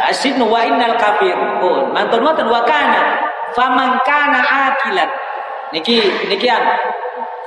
Asidnu 0.09 0.49
wa 0.49 0.61
innal 0.65 0.93
kafir 0.97 1.33
pun 1.57 1.89
mantun 1.93 2.21
ngoten 2.21 2.47
wa 2.49 2.61
kana 2.65 3.21
faman 3.53 4.01
kana 4.01 4.41
akilan. 4.71 5.09
Niki 5.71 6.27
nikian. 6.27 6.61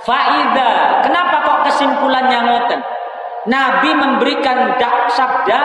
Faida, 0.04 1.00
kenapa 1.00 1.40
kok 1.40 1.58
kesimpulannya 1.64 2.38
ngoten? 2.44 2.80
Nabi 3.48 3.90
memberikan 3.96 4.76
dak 4.76 5.08
sabda 5.08 5.58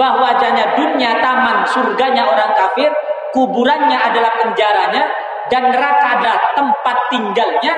bahwajanya 0.00 0.80
dunia 0.80 1.20
taman 1.20 1.68
surganya 1.68 2.24
orang 2.24 2.56
kafir, 2.56 2.88
kuburannya 3.36 3.96
adalah 4.00 4.32
penjaranya, 4.40 5.04
dan 5.50 5.74
neraka 5.74 6.06
adalah 6.22 6.40
tempat 6.54 6.96
tinggalnya 7.10 7.74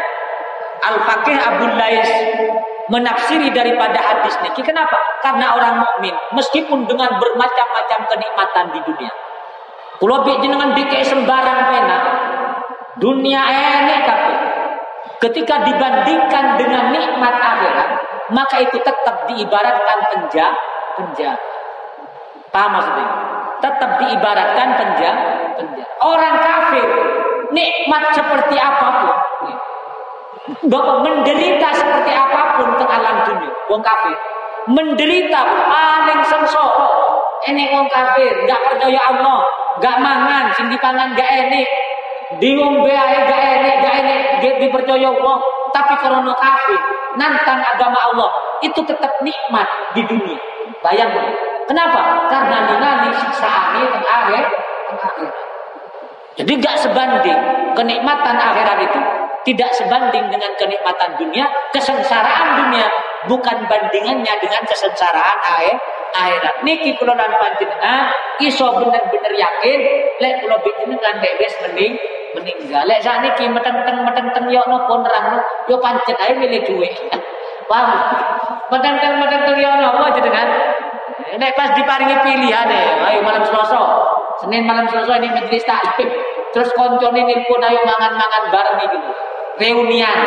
Al-Faqih 0.82 1.36
Abu 1.38 1.66
Lais 1.78 2.10
menafsiri 2.90 3.48
daripada 3.54 3.96
hadis 3.96 4.36
ini. 4.44 4.60
Kenapa? 4.60 4.98
Karena 5.24 5.56
orang 5.56 5.80
mukmin 5.80 6.12
meskipun 6.36 6.84
dengan 6.84 7.16
bermacam-macam 7.16 8.00
kenikmatan 8.10 8.64
di 8.76 8.80
dunia. 8.84 9.12
Kalau 10.02 10.26
dengan 10.26 10.74
bikin 10.74 11.02
sembarang 11.06 11.60
pena, 11.70 11.98
dunia 12.98 13.42
ini 13.46 13.96
tapi 14.02 14.34
ketika 15.22 15.62
dibandingkan 15.62 16.58
dengan 16.58 16.90
nikmat 16.90 17.34
akhirat, 17.38 17.90
maka 18.34 18.56
itu 18.66 18.82
tetap 18.82 19.30
diibaratkan 19.30 19.98
penjara. 20.10 20.58
penjara. 20.98 21.38
Paham 22.50 22.70
maksudnya? 22.76 23.06
Tetap 23.62 23.90
diibaratkan 24.02 24.68
penjara. 24.74 25.22
penjara. 25.54 25.90
Orang 26.02 26.34
kafir 26.42 26.88
nikmat 27.52 28.02
seperti 28.16 28.56
apa 28.58 28.86
pun. 29.00 29.16
Bapak 30.66 30.96
menderita 31.06 31.68
seperti 31.70 32.10
apa 32.10 32.58
pun 32.58 32.68
ke 32.74 32.84
alam 32.88 33.16
dunia, 33.28 33.52
wong 33.70 33.82
kafir. 33.84 34.16
Menderita 34.66 35.40
paling 35.70 36.22
sengsara. 36.26 36.90
Ini 37.42 37.74
wong 37.74 37.86
kafir, 37.90 38.46
nggak 38.46 38.60
percaya 38.66 39.00
Allah, 39.10 39.42
nggak 39.78 39.96
mangan, 40.02 40.44
sing 40.54 40.66
dipangan 40.70 41.14
nggak 41.14 41.30
enak. 41.30 41.68
Diombe 42.40 42.88
ae 42.88 43.18
gak 43.28 43.42
enak, 43.60 43.76
gak 43.84 43.94
enak, 44.00 44.20
gak 44.40 44.56
dipercaya 44.56 45.08
Allah. 45.12 45.36
Tapi 45.72 45.94
karena 46.00 46.32
kafir, 46.32 46.80
nantang 47.20 47.60
agama 47.60 47.98
Allah, 48.08 48.30
itu 48.64 48.80
tetap 48.88 49.12
nikmat 49.20 49.68
di 49.92 50.00
dunia. 50.08 50.40
Bayangkan. 50.80 51.28
Kenapa? 51.68 52.28
Karena 52.32 52.56
ningali 52.68 53.10
siksaane 53.12 53.82
teng 53.92 54.06
akhir, 54.08 54.44
teng 54.88 55.00
akhir. 55.00 55.30
Jadi 56.32 56.52
gak 56.64 56.76
sebanding 56.80 57.38
kenikmatan 57.76 58.36
akhirat 58.40 58.78
itu 58.88 59.00
tidak 59.42 59.70
sebanding 59.74 60.30
dengan 60.30 60.54
kenikmatan 60.54 61.18
dunia, 61.18 61.44
kesengsaraan 61.74 62.62
dunia 62.62 62.86
bukan 63.26 63.66
bandingannya 63.66 64.34
dengan 64.38 64.62
kesengsaraan 64.64 65.38
air 65.58 65.76
akhirat. 66.14 66.62
Niki 66.62 66.94
kula 66.96 67.18
lan 67.18 67.30
panjenengan 67.36 68.12
iso 68.38 68.70
bener-bener 68.78 69.32
yakin 69.34 69.80
lek 70.22 70.34
kula 70.40 70.56
panjenengan 70.62 71.14
lek 71.18 71.32
wis 71.42 71.54
mending 71.66 71.92
meninggal. 72.38 72.82
Lek 72.86 73.02
sakniki 73.02 73.50
meteng-teng 73.50 74.06
meteng-teng 74.06 74.46
yo 74.48 74.62
napa 74.64 74.94
nerangno 75.02 75.38
yo 75.66 75.76
pancet 75.82 76.16
ae 76.22 76.32
milih 76.38 76.62
duit. 76.64 76.94
Paham? 77.70 78.00
Meteng-teng 78.70 79.18
meteng-teng 79.20 79.58
yo 79.58 79.70
napa 79.74 80.14
jenengan? 80.14 80.48
Nek 81.32 81.56
pas 81.56 81.72
diparingi 81.72 82.16
pilihan 82.24 82.68
ayo 83.08 83.20
malam 83.24 83.40
Selasa 83.40 83.80
Senin 84.42 84.66
malam 84.66 84.90
selesai 84.90 85.22
ini 85.22 85.30
majelis 85.30 85.62
taklim. 85.62 86.10
Terus 86.50 86.74
koncone 86.74 87.22
pun 87.46 87.62
ayo 87.62 87.80
mangan-mangan 87.86 88.44
bareng 88.50 88.76
lho. 88.82 89.00
Reunian. 89.62 90.18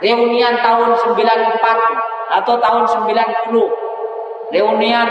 Reunian 0.00 0.54
tahun 0.64 0.96
94 0.96 2.40
atau 2.40 2.54
tahun 2.56 2.84
90. 2.88 4.56
Reunian 4.56 5.08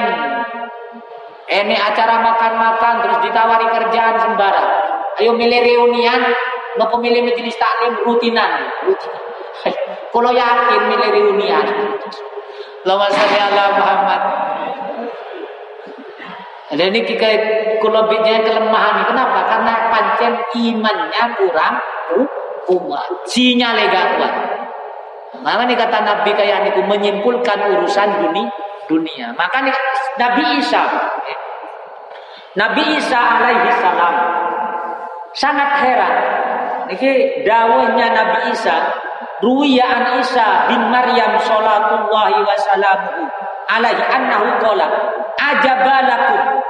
ini 1.45 1.77
acara 1.77 2.25
makan-makan 2.25 2.93
terus 3.05 3.19
ditawari 3.29 3.69
kerjaan 3.69 4.17
sembarang. 4.17 4.71
Ayo 5.21 5.37
milih 5.37 5.61
reunian, 5.61 6.19
mau 6.81 6.89
pemilih 6.89 7.21
majelis 7.21 7.53
taklim 7.61 7.93
rutinan. 8.01 8.65
Rutinan. 8.89 9.21
Kalau 10.13 10.31
yakin 10.33 10.81
milih 10.89 11.09
reunian. 11.13 11.65
Lama 12.85 13.07
sholli 13.13 13.37
ala 13.37 13.65
Muhammad. 13.77 14.21
Dan 16.65 16.89
ini 16.89 17.05
kita 17.05 17.29
kelebihnya 17.77 18.41
kelemahan 18.41 19.05
kenapa? 19.05 19.39
Karena 19.45 19.73
pancen 19.93 20.33
imannya 20.57 21.23
kurang 21.37 21.75
kuat. 22.65 23.09
Sinyal 23.29 23.77
lega 23.77 24.17
kuat. 24.17 24.33
Maka 25.45 25.61
nih 25.69 25.77
kata 25.77 25.97
Nabi 26.01 26.31
kayak 26.33 26.65
niku 26.65 26.81
menyimpulkan 26.89 27.59
urusan 27.77 28.09
dunia 28.17 28.49
dunia. 28.89 29.33
Maka 29.33 29.61
nih, 29.65 29.75
Nabi 30.17 30.43
Isa 30.61 30.83
Nabi 32.55 32.83
Isa 32.95 33.19
alaihi 33.19 33.69
salam 33.83 34.15
sangat 35.35 35.69
heran. 35.83 36.15
Niki 36.87 37.43
dawuhnya 37.43 38.13
Nabi 38.13 38.53
Isa 38.53 38.93
Ruwiya 39.43 39.83
an 39.83 40.03
Isa 40.21 40.69
bin 40.69 40.81
Maryam 40.93 41.35
salatullahi 41.41 42.39
wa 42.45 42.55
salamuhu 42.55 43.25
alaihi 43.69 44.03
annahu 44.05 44.47
qala 44.61 44.85
ajabalakum 45.37 46.65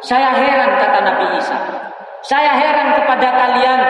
saya 0.00 0.32
heran 0.32 0.80
kata 0.80 0.98
Nabi 1.04 1.24
Isa 1.36 1.56
Saya 2.20 2.52
heran 2.56 3.00
kepada 3.00 3.28
kalian 3.32 3.80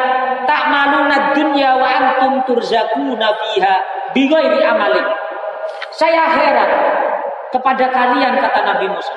tak 0.47 0.63
maluna 0.71 1.35
dunya 1.35 1.75
wa 1.75 1.87
antum 1.87 2.43
turzakuna 2.47 3.27
fiha 3.27 3.75
bighairi 4.15 4.63
amalik. 4.63 5.07
Saya 5.95 6.31
heran 6.31 6.71
kepada 7.51 7.91
kalian 7.91 8.39
kata 8.39 8.61
Nabi 8.63 8.87
Musa. 8.87 9.15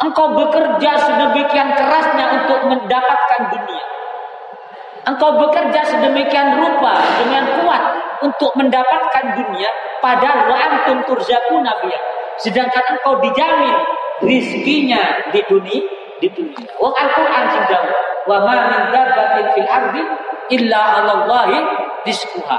Engkau 0.00 0.32
bekerja 0.32 0.96
sedemikian 0.96 1.76
kerasnya 1.76 2.40
untuk 2.40 2.68
mendapatkan 2.68 3.40
dunia. 3.52 3.84
Engkau 5.08 5.40
bekerja 5.40 5.80
sedemikian 5.84 6.60
rupa 6.60 7.00
dengan 7.20 7.44
kuat 7.64 7.82
untuk 8.24 8.52
mendapatkan 8.60 9.24
dunia 9.40 9.72
padahal 10.04 10.48
wa 10.48 10.56
antum 10.56 11.00
turzakuna 11.08 11.80
fiha. 11.80 12.19
Sedangkan 12.40 12.84
engkau 12.96 13.20
dijamin 13.20 13.76
rizkinya 14.24 15.28
di 15.32 15.40
dunia 15.44 15.84
di 16.20 16.28
dunia. 16.28 16.70
Wong 16.76 16.94
Al-Qur'an 16.94 17.44
sing 17.48 17.64
wa 18.28 18.36
ma 18.44 18.54
min 18.68 18.82
dabbatin 18.92 19.46
fil 19.56 19.68
ardi 19.68 20.02
illa 20.56 20.80
'alallahi 21.00 21.58
rizquha. 22.04 22.58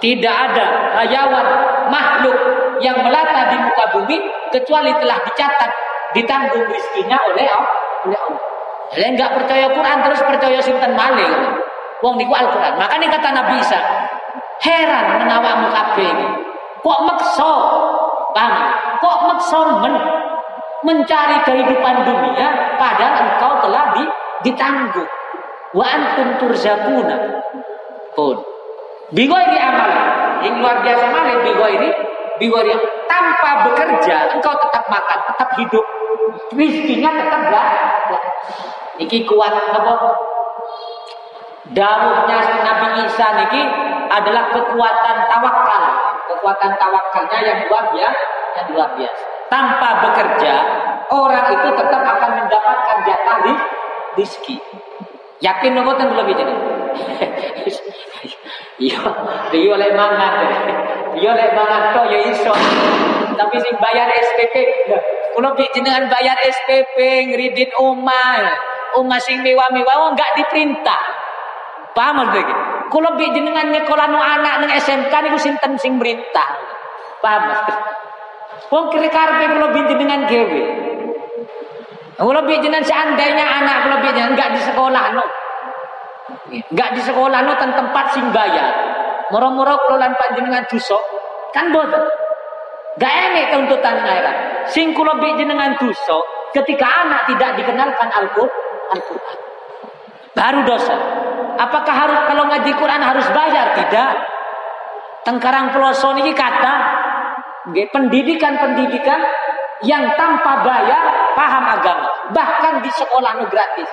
Tidak 0.00 0.32
ada 0.32 0.96
hayawan 0.96 1.46
makhluk 1.92 2.38
yang 2.80 3.04
melata 3.04 3.52
di 3.52 3.56
muka 3.60 3.84
bumi 3.92 4.16
kecuali 4.48 4.96
telah 4.96 5.18
dicatat 5.28 5.70
ditanggung 6.16 6.64
rizkinya 6.72 7.20
oleh 7.28 7.44
Allah. 7.44 7.76
Oleh 8.08 8.18
Allah. 8.18 8.42
Jadi 8.90 9.06
enggak 9.14 9.30
percaya 9.36 9.66
Quran 9.70 9.98
terus 10.02 10.20
percaya 10.24 10.58
sinten 10.64 10.96
malih. 10.96 11.30
Wong 12.00 12.16
niku 12.16 12.32
Al-Qur'an. 12.32 12.80
Makanya 12.80 13.12
kata 13.12 13.28
Nabi 13.28 13.60
Isa, 13.60 13.76
heran 14.64 15.20
menawakmu 15.20 15.68
kabeh 15.68 16.12
Kok 16.80 17.00
maksa? 17.04 17.54
Paham? 18.36 18.66
Kok 19.00 19.16
maksa 19.26 19.60
men 19.82 19.94
mencari 20.80 21.36
kehidupan 21.44 21.96
dunia 22.08 22.48
padahal 22.80 23.14
engkau 23.28 23.52
telah 23.60 23.84
di, 23.96 24.04
ditanggung. 24.48 25.10
Wa 25.76 25.86
antum 25.86 26.28
turzakuna. 26.40 27.16
Pun. 28.16 28.36
Bigoiri 29.12 29.58
amal. 29.60 29.90
Yang 30.40 30.54
luar 30.64 30.76
biasa 30.80 31.04
malih 31.12 31.36
bigoiri 31.44 31.90
bigoiri 32.40 32.72
tanpa 33.04 33.68
bekerja 33.68 34.32
engkau 34.32 34.56
tetap 34.56 34.88
makan, 34.88 35.18
tetap 35.28 35.48
hidup. 35.60 35.84
Rizkinya 36.56 37.10
tetap 37.12 37.40
gak. 37.52 37.66
Iki 39.00 39.28
kuat 39.28 39.52
apa? 39.52 39.94
Dawuhnya 41.70 42.38
Nabi 42.66 43.06
Isa 43.06 43.26
niki 43.36 43.62
adalah 44.10 44.50
kekuatan 44.50 45.16
tawakal. 45.30 45.82
Kekuatan 46.40 46.72
tawakalnya 46.80 47.38
yang 47.44 47.58
luar 47.68 47.84
biasa, 47.92 48.24
yang 48.56 48.66
luar 48.72 48.90
biasa 48.96 49.24
tanpa 49.50 50.08
bekerja, 50.08 50.54
orang 51.10 51.46
itu 51.52 51.68
tetap 51.74 52.02
akan 52.06 52.30
mendapatkan 52.40 52.98
jatah 53.04 53.36
rizki. 54.14 54.56
Yakin 55.42 55.76
nopo 55.76 55.92
ten 55.98 56.14
lebih 56.16 56.34
jadi. 56.38 56.54
Iya, 58.80 58.96
dia 59.52 59.76
oleh 59.76 59.92
mangan. 59.92 60.32
Dia 61.12 61.36
oleh 61.36 61.52
mangan 61.52 61.92
to 61.92 62.00
ya 62.08 62.32
iso. 62.32 62.48
Tapi 63.36 63.56
sing 63.60 63.76
bayar 63.76 64.08
SPP, 64.08 64.56
kalau 65.36 65.52
jenengan 65.76 66.08
bayar 66.08 66.32
SPP 66.40 66.96
ngridit 67.28 67.76
omah, 67.76 68.40
omah 68.96 69.20
sing 69.20 69.44
mewah-mewah 69.44 70.16
enggak 70.16 70.32
diperintah. 70.32 71.19
Paham 71.94 72.22
lagi? 72.22 72.54
Kalau 72.90 73.14
jenengan 73.18 73.70
nyekolah 73.70 74.08
anak 74.10 74.54
nang 74.66 74.70
SMK 74.74 75.10
niku 75.10 75.38
sinten 75.38 75.78
sing 75.78 75.98
merintah. 75.98 76.46
Paham? 77.22 77.50
Wong 78.70 78.84
kira 78.94 79.08
karpe 79.10 79.44
kula 79.50 79.70
binti 79.74 79.94
dengan 79.98 80.26
gawe. 80.26 80.62
Kula 82.20 82.40
dengan 82.46 82.82
seandainya 82.82 83.46
anak 83.62 83.76
kula 83.86 83.96
binti 84.02 84.20
enggak 84.22 84.48
di 84.54 84.60
sekolah 84.62 85.04
no. 85.14 85.24
Enggak 86.50 86.90
di 86.98 87.02
sekolah 87.02 87.38
no 87.46 87.52
ten 87.58 87.70
tempat 87.74 88.04
sing 88.14 88.26
bayar. 88.34 88.68
Moro-moro 89.30 89.78
kula 89.86 90.06
lan 90.06 90.12
panjenengan 90.18 90.66
dosa 90.66 90.98
kan 91.54 91.70
boten. 91.70 92.02
Gak 92.98 93.14
enek 93.30 93.54
tuntutan 93.54 94.02
akhirat. 94.02 94.36
Sing 94.74 94.90
kula 94.92 95.14
dengan 95.22 95.78
dosa 95.78 96.18
ketika 96.50 97.06
anak 97.06 97.30
tidak 97.30 97.54
dikenalkan 97.62 98.08
Al-Qur'an. 98.10 99.38
Baru 100.34 100.60
dosa. 100.66 100.96
Apakah 101.58 101.94
harus 101.94 102.20
kalau 102.28 102.44
ngaji 102.46 102.72
Quran 102.76 103.02
harus 103.02 103.26
bayar? 103.32 103.74
Tidak. 103.74 104.12
Tengkarang 105.26 105.74
peloso 105.74 106.16
ini 106.16 106.32
kata 106.32 106.74
pendidikan-pendidikan 107.70 109.20
yang 109.84 110.16
tanpa 110.16 110.64
bayar 110.64 111.32
paham 111.36 111.64
agama. 111.64 112.08
Bahkan 112.32 112.84
di 112.84 112.90
sekolah 112.92 113.40
nu 113.40 113.46
gratis. 113.48 113.88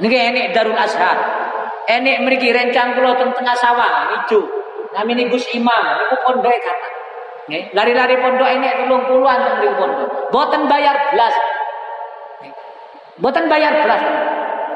Niki 0.00 0.16
enek 0.16 0.56
Darul 0.56 0.76
Azhar. 0.76 1.16
Enek 1.88 2.24
mriki 2.24 2.52
rencang 2.52 2.96
kula 2.96 3.16
teng 3.16 3.32
tengah 3.36 3.56
sawah 3.56 4.22
ijo. 4.22 4.44
Namine 4.96 5.28
Gus 5.28 5.48
Imam 5.52 5.84
niku 6.00 6.16
pondok 6.24 6.52
kata. 6.52 6.88
Nggih 7.48 7.62
lari-lari 7.76 8.16
pondok 8.20 8.48
enek 8.48 8.88
30-an 8.88 9.40
teng 9.60 9.72
pondok. 9.76 10.08
Boten 10.32 10.62
bayar 10.68 10.96
belas. 11.12 11.34
Boten 13.20 13.44
bayar 13.52 13.84
belas 13.84 14.02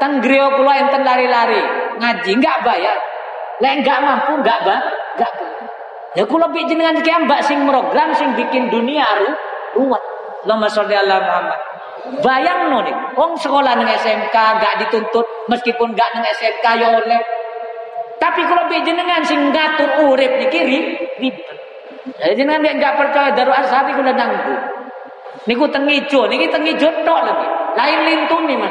teng 0.01 0.23
griya 0.23 0.47
kula 0.55 0.73
enten 0.81 1.03
lari-lari 1.03 1.63
ngaji 2.01 2.31
enggak 2.37 2.59
bayar 2.67 2.97
lek 3.63 3.73
enggak 3.83 3.99
mampu 4.03 4.33
enggak 4.41 4.59
ba 4.67 4.77
enggak 5.15 5.33
Ya 6.15 6.23
kula 6.31 6.47
lebih 6.47 6.71
jenengan 6.71 6.95
iki 7.03 7.11
mbak 7.11 7.43
sing 7.43 7.67
program 7.67 8.15
sing 8.15 8.39
bikin 8.39 8.71
dunia 8.71 9.03
ru 9.19 9.31
ruwet. 9.75 10.03
Allahumma 10.47 10.71
sholli 10.71 10.95
ala 10.95 11.19
Muhammad. 11.19 11.61
Bayang 12.23 12.71
no 12.71 12.87
nih, 12.87 12.95
wong 13.19 13.35
sekolah 13.35 13.75
nang 13.75 13.91
SMK 13.91 14.31
gak 14.31 14.75
dituntut 14.79 15.27
meskipun 15.51 15.91
gak 15.99 16.15
nang 16.15 16.23
SMK 16.39 16.65
ya 16.79 16.89
oleh. 16.95 17.19
Tapi 18.23 18.47
kalau 18.47 18.71
jenengan 18.71 19.27
sing 19.27 19.51
ngatur 19.51 20.07
urip 20.07 20.39
niki 20.39 20.61
ribet. 20.63 21.35
Jadi 22.23 22.35
jenengan 22.39 22.63
nek 22.63 22.75
gak 22.79 22.95
percaya 22.95 23.35
daru 23.35 23.51
ashabi 23.51 23.99
kula 23.99 24.15
nanggu. 24.15 24.55
Niku 25.51 25.67
teng 25.75 25.91
ijo, 25.91 26.31
niki 26.31 26.47
teng 26.47 26.63
ijo 26.63 26.95
tok 27.03 27.21
lagi. 27.27 27.49
Lain 27.75 28.01
lintuni 28.07 28.55
mah. 28.55 28.71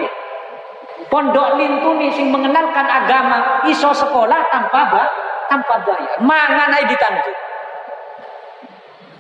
Pondok 1.14 1.62
lintuni 1.62 2.10
sing 2.10 2.34
mengenalkan 2.34 2.90
agama 2.90 3.62
iso 3.70 3.94
sekolah 3.94 4.50
tanpa 4.50 4.82
ba 4.90 5.06
tanpa 5.46 5.78
bayar. 5.86 6.18
Mangan 6.26 6.74
aja 6.74 6.90
ditanggung. 6.90 7.38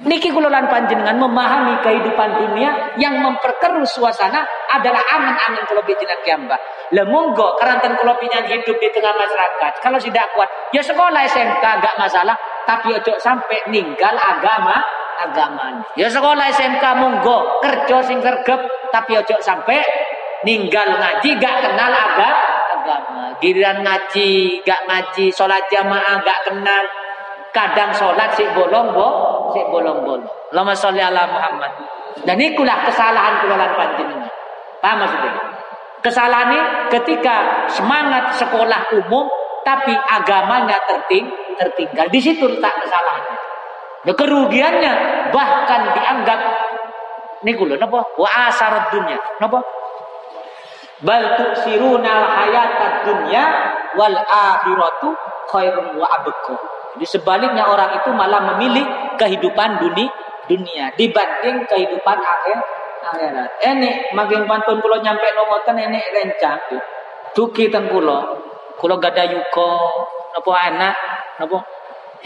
Niki 0.09 0.33
kulolan 0.33 0.65
panjenengan 0.73 1.21
memahami 1.21 1.77
kehidupan 1.85 2.33
dunia 2.41 2.97
yang 2.97 3.21
memperkeruh 3.21 3.85
suasana 3.85 4.41
adalah 4.73 5.05
angan-angan 5.05 5.69
kalau 5.69 5.85
bijinan 5.85 6.17
kiamba. 6.25 6.57
Lemunggo 6.97 7.61
karantan 7.61 7.93
kalau 7.93 8.17
hidup 8.17 8.77
di 8.81 8.89
tengah 8.89 9.13
masyarakat. 9.13 9.71
Kalau 9.79 10.01
tidak 10.01 10.33
kuat, 10.33 10.49
ya 10.73 10.81
sekolah 10.81 11.21
SMK 11.29 11.61
gak 11.61 11.95
masalah. 12.01 12.33
Tapi 12.65 12.89
ojo 12.89 13.21
sampai 13.21 13.69
ninggal 13.69 14.17
agama 14.17 14.81
agama. 15.23 15.87
Ya 15.93 16.09
sekolah 16.09 16.49
SMK 16.51 16.83
monggo 16.97 17.61
kerja 17.61 18.01
sing 18.03 18.19
sergep 18.19 18.59
tapi 18.89 19.15
ojo 19.15 19.37
sampai 19.39 19.79
ninggal 20.43 20.87
ngaji 20.99 21.29
gak 21.39 21.55
kenal 21.63 21.91
agama 21.91 22.53
agama. 22.83 23.23
Giliran 23.39 23.79
ngaji, 23.81 24.59
gak 24.67 24.81
ngaji, 24.85 25.31
sholat 25.31 25.63
jamaah 25.71 26.19
gak 26.21 26.39
kenal. 26.51 26.83
Kadang 27.53 27.93
sholat 27.93 28.33
si 28.33 28.43
bolong 28.51 28.91
bo, 28.91 29.07
si 29.53 29.61
bolong 29.69 30.01
bolong. 30.03 30.33
Lama 30.51 30.73
sholli 30.73 30.99
ala 30.99 31.29
Muhammad. 31.29 31.71
Dan 32.25 32.37
ikulah 32.41 32.81
kesalahan 32.85 33.45
kulalan 33.45 33.71
panjenengan. 33.77 34.31
Paham 34.81 35.05
maksudnya? 35.05 35.33
Kesalahan 36.03 36.49
ini 36.51 36.59
ketika 36.91 37.65
semangat 37.71 38.35
sekolah 38.35 38.91
umum 38.99 39.29
tapi 39.63 39.95
agamanya 39.95 40.75
terting, 40.83 41.29
tertinggal. 41.55 42.09
Di 42.11 42.19
situ 42.19 42.59
tak 42.59 42.75
kesalahan. 42.83 43.23
Nah, 44.03 44.11
kerugiannya 44.11 44.93
bahkan 45.31 45.95
dianggap 45.95 46.39
ini 47.47 47.55
kulo 47.55 47.79
napa 47.79 48.03
wa 48.03 48.29
asarat 48.51 48.91
dunia 48.91 49.15
napa 49.39 49.63
Bal 51.03 51.35
tu'siruna 51.35 52.15
hayatad 52.39 53.03
dunya 53.03 53.43
wal 53.99 54.15
akhiratu 54.15 55.11
khairun 55.51 55.99
wa 55.99 56.07
abqa. 56.07 56.55
Jadi 56.95 57.05
sebaliknya 57.19 57.67
orang 57.67 57.99
itu 57.99 58.09
malah 58.15 58.39
memilih 58.55 58.85
kehidupan 59.19 59.83
dunia 59.83 60.07
dunia 60.47 60.91
dibanding 60.95 61.63
kehidupan 61.67 62.17
akhir 62.19 62.57
akhirat. 63.03 63.49
Ini 63.63 64.15
makin 64.15 64.47
pantun 64.47 64.79
kula 64.79 64.99
nyampe 65.03 65.27
nomoten 65.35 65.79
ini 65.79 65.99
rencang 65.99 66.59
duki 67.35 67.67
teng 67.67 67.91
kula. 67.91 68.23
Kula 68.79 68.99
gada 68.99 69.23
yuko 69.27 69.69
napa 70.33 70.51
anak 70.71 70.95
napa 71.39 71.57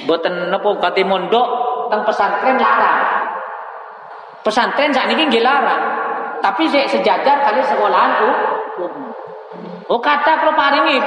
boten 0.05 0.49
napa 0.53 0.69
kate 0.81 1.01
mondok 1.05 1.47
teng 1.89 2.01
pesantren 2.05 2.57
larang. 2.57 3.01
Pesantren 4.45 4.93
sakniki 4.93 5.27
nggih 5.27 5.43
larang. 5.43 5.83
Tapi 6.37 6.69
sejajar 6.69 7.41
kali 7.41 7.65
sekolahan 7.65 8.21
tuh 8.21 8.33
Oh 9.87 9.99
kata 10.03 10.31
kalau 10.43 10.53
paringi 10.53 10.99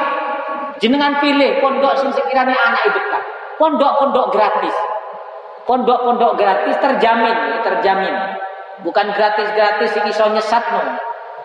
jenengan 0.80 1.20
pilih 1.20 1.60
pondok 1.60 1.94
sing 2.00 2.10
sekiranya 2.16 2.56
anak 2.56 2.90
dekat. 2.90 3.22
Pondok-pondok 3.60 4.32
gratis. 4.32 4.72
Pondok-pondok 5.68 6.40
gratis 6.40 6.74
terjamin, 6.80 7.60
terjamin. 7.60 8.14
Bukan 8.80 9.12
gratis-gratis 9.12 9.92
sing 9.92 10.04
iso 10.08 10.24
nyesat 10.32 10.64
no. 10.72 10.80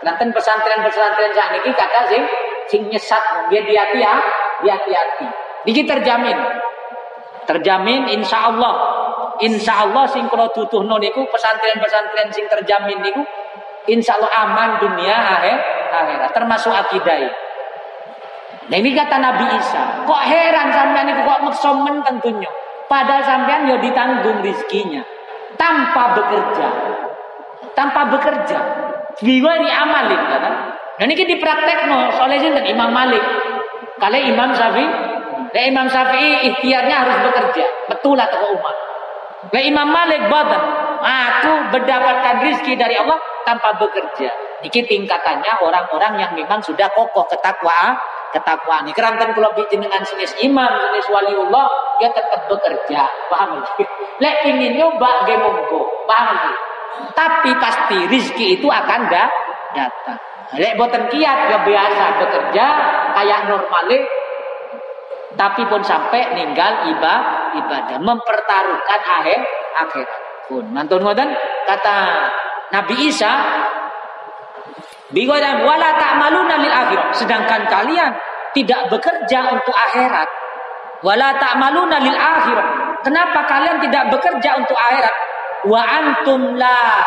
Nanten 0.08 0.32
pesantren-pesantren 0.32 1.36
sak 1.36 1.48
niki 1.60 1.76
kata 1.76 2.08
sing 2.08 2.24
sing 2.72 2.82
nyesat 2.88 3.52
dia 3.52 3.60
hati 3.60 4.00
ya, 4.00 4.14
dia 4.64 4.72
hati-hati. 4.80 5.28
Niki 5.68 5.84
terjamin. 5.84 6.38
Terjamin 7.44 8.08
insya 8.16 8.50
Allah. 8.50 8.74
Insya 9.44 9.84
Allah 9.84 10.08
sing 10.08 10.32
kalau 10.32 10.48
tutuhno 10.56 10.96
niku 10.96 11.28
pesantren-pesantren 11.28 12.32
sing 12.32 12.48
terjamin 12.48 13.04
niku 13.04 13.20
insya 13.90 14.18
Allah 14.18 14.32
aman 14.46 14.70
dunia 14.82 15.16
akhir 15.16 15.58
akhirat 15.96 16.32
termasuk 16.36 16.74
akidah. 16.74 17.32
Nah 18.66 18.78
ini 18.82 18.98
kata 18.98 19.22
Nabi 19.22 19.46
Isa, 19.62 20.04
kok 20.10 20.22
heran 20.26 20.74
sampean 20.74 21.06
niku 21.06 21.22
kok 21.22 21.42
meksomen 21.46 22.02
tentunya. 22.02 22.50
Padahal 22.90 23.22
sampean 23.26 23.70
yo 23.70 23.78
ditanggung 23.82 24.42
rizkinya 24.42 25.06
tanpa 25.58 26.18
bekerja. 26.18 26.68
Tanpa 27.78 28.08
bekerja. 28.10 28.60
Biwari 29.22 29.70
amalin 29.70 30.22
kata. 30.32 30.50
Dan 30.96 31.12
ini 31.12 31.24
dipraktekno 31.28 32.16
oleh 32.24 32.38
sinten 32.40 32.66
Imam 32.66 32.90
Malik. 32.90 33.22
Kalau 34.00 34.20
Imam 34.20 34.52
Syafi'i, 34.52 34.88
nah 35.52 35.64
Imam 35.64 35.88
Syafi'i 35.88 36.52
ikhtiarnya 36.52 36.96
harus 37.04 37.18
bekerja. 37.32 37.66
Betul 37.92 38.16
atau 38.20 38.56
umat. 38.56 38.76
Nah 39.52 39.62
Imam 39.62 39.88
Malik 39.88 40.28
badan, 40.32 40.64
aku 41.06 41.52
mendapatkan 41.70 42.42
rizki 42.42 42.74
dari 42.74 42.98
Allah 42.98 43.22
tanpa 43.46 43.78
bekerja. 43.78 44.30
Ini 44.66 44.82
tingkatannya 44.82 45.62
orang-orang 45.62 46.18
yang 46.18 46.32
memang 46.34 46.58
sudah 46.66 46.90
kokoh 46.98 47.30
ketakwaan, 47.30 47.94
ketakwaan. 48.34 48.90
Ini 48.90 48.94
kerantan 48.98 49.38
kalau 49.38 49.54
dengan 49.70 50.02
sinis 50.02 50.34
imam, 50.42 50.66
sinis 50.66 51.06
waliullah, 51.14 51.70
dia 52.02 52.10
tetap 52.10 52.50
bekerja. 52.50 53.06
Paham? 53.30 53.62
Lek 54.18 54.36
ingin 54.50 54.82
nyoba 54.82 55.30
ge. 55.30 55.38
Paham? 56.10 56.38
Tapi 57.14 57.52
pasti 57.62 58.10
rizki 58.10 58.58
itu 58.58 58.66
akan 58.66 59.02
da 59.14 59.30
datang. 59.78 60.18
Lek 60.58 60.74
boten 60.80 61.06
kiat 61.14 61.38
ya 61.52 61.58
biasa 61.62 62.06
bekerja 62.22 62.66
kayak 63.14 63.40
normalnya 63.50 63.98
tapi 65.36 65.68
pun 65.68 65.84
sampai 65.84 66.32
ninggal 66.32 66.88
ibadah 66.96 67.52
ibadah 67.60 67.98
mempertaruhkan 68.00 69.02
akhir 69.04 69.40
akhir 69.76 70.08
pun 70.48 70.64
mantun 70.72 71.02
ngoten? 71.02 71.30
Kata 71.66 71.96
Nabi 72.74 73.10
Isa 73.10 73.32
bigodan 75.14 75.64
wala 75.64 75.96
ta'maluna 75.96 76.56
lil 76.60 76.74
akhirah 76.74 77.14
sedangkan 77.14 77.70
kalian 77.70 78.12
tidak 78.58 78.90
bekerja 78.90 79.54
untuk 79.54 79.76
akhirat. 79.76 80.30
Wala 81.04 81.36
ta'maluna 81.38 81.98
lil 82.02 82.18
akhirah 82.18 82.68
kenapa 83.06 83.46
kalian 83.46 83.78
tidak 83.86 84.10
bekerja 84.10 84.58
untuk 84.58 84.78
akhirat? 84.78 85.16
Wa 85.66 85.82
antum 85.82 86.58
la 86.58 87.02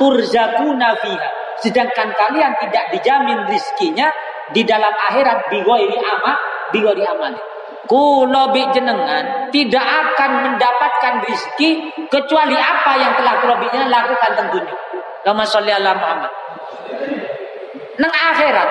turzakuna 0.00 0.96
fiha. 1.00 1.28
Sedangkan 1.60 2.08
kalian 2.16 2.56
tidak 2.56 2.84
dijamin 2.96 3.44
rizkinya 3.48 4.08
di 4.50 4.64
dalam 4.64 4.90
akhirat 4.90 5.52
bighairi 5.52 5.98
amal 6.00 6.36
bighairi 6.74 7.04
amal 7.06 7.32
Kulo 7.90 8.54
bi 8.54 8.62
jenengan 8.70 9.50
tidak 9.50 9.82
akan 9.82 10.30
mendapatkan 10.46 11.26
rizki 11.26 11.90
kecuali 12.06 12.54
apa 12.54 12.94
yang 12.94 13.18
telah 13.18 13.42
kulo 13.42 13.58
lakukan 13.66 14.30
tentunya. 14.38 14.74
Lama 15.26 15.42
sholli 15.42 15.74
ala 15.74 15.98
Muhammad. 15.98 16.30
Nang 17.98 18.12
akhirat 18.14 18.68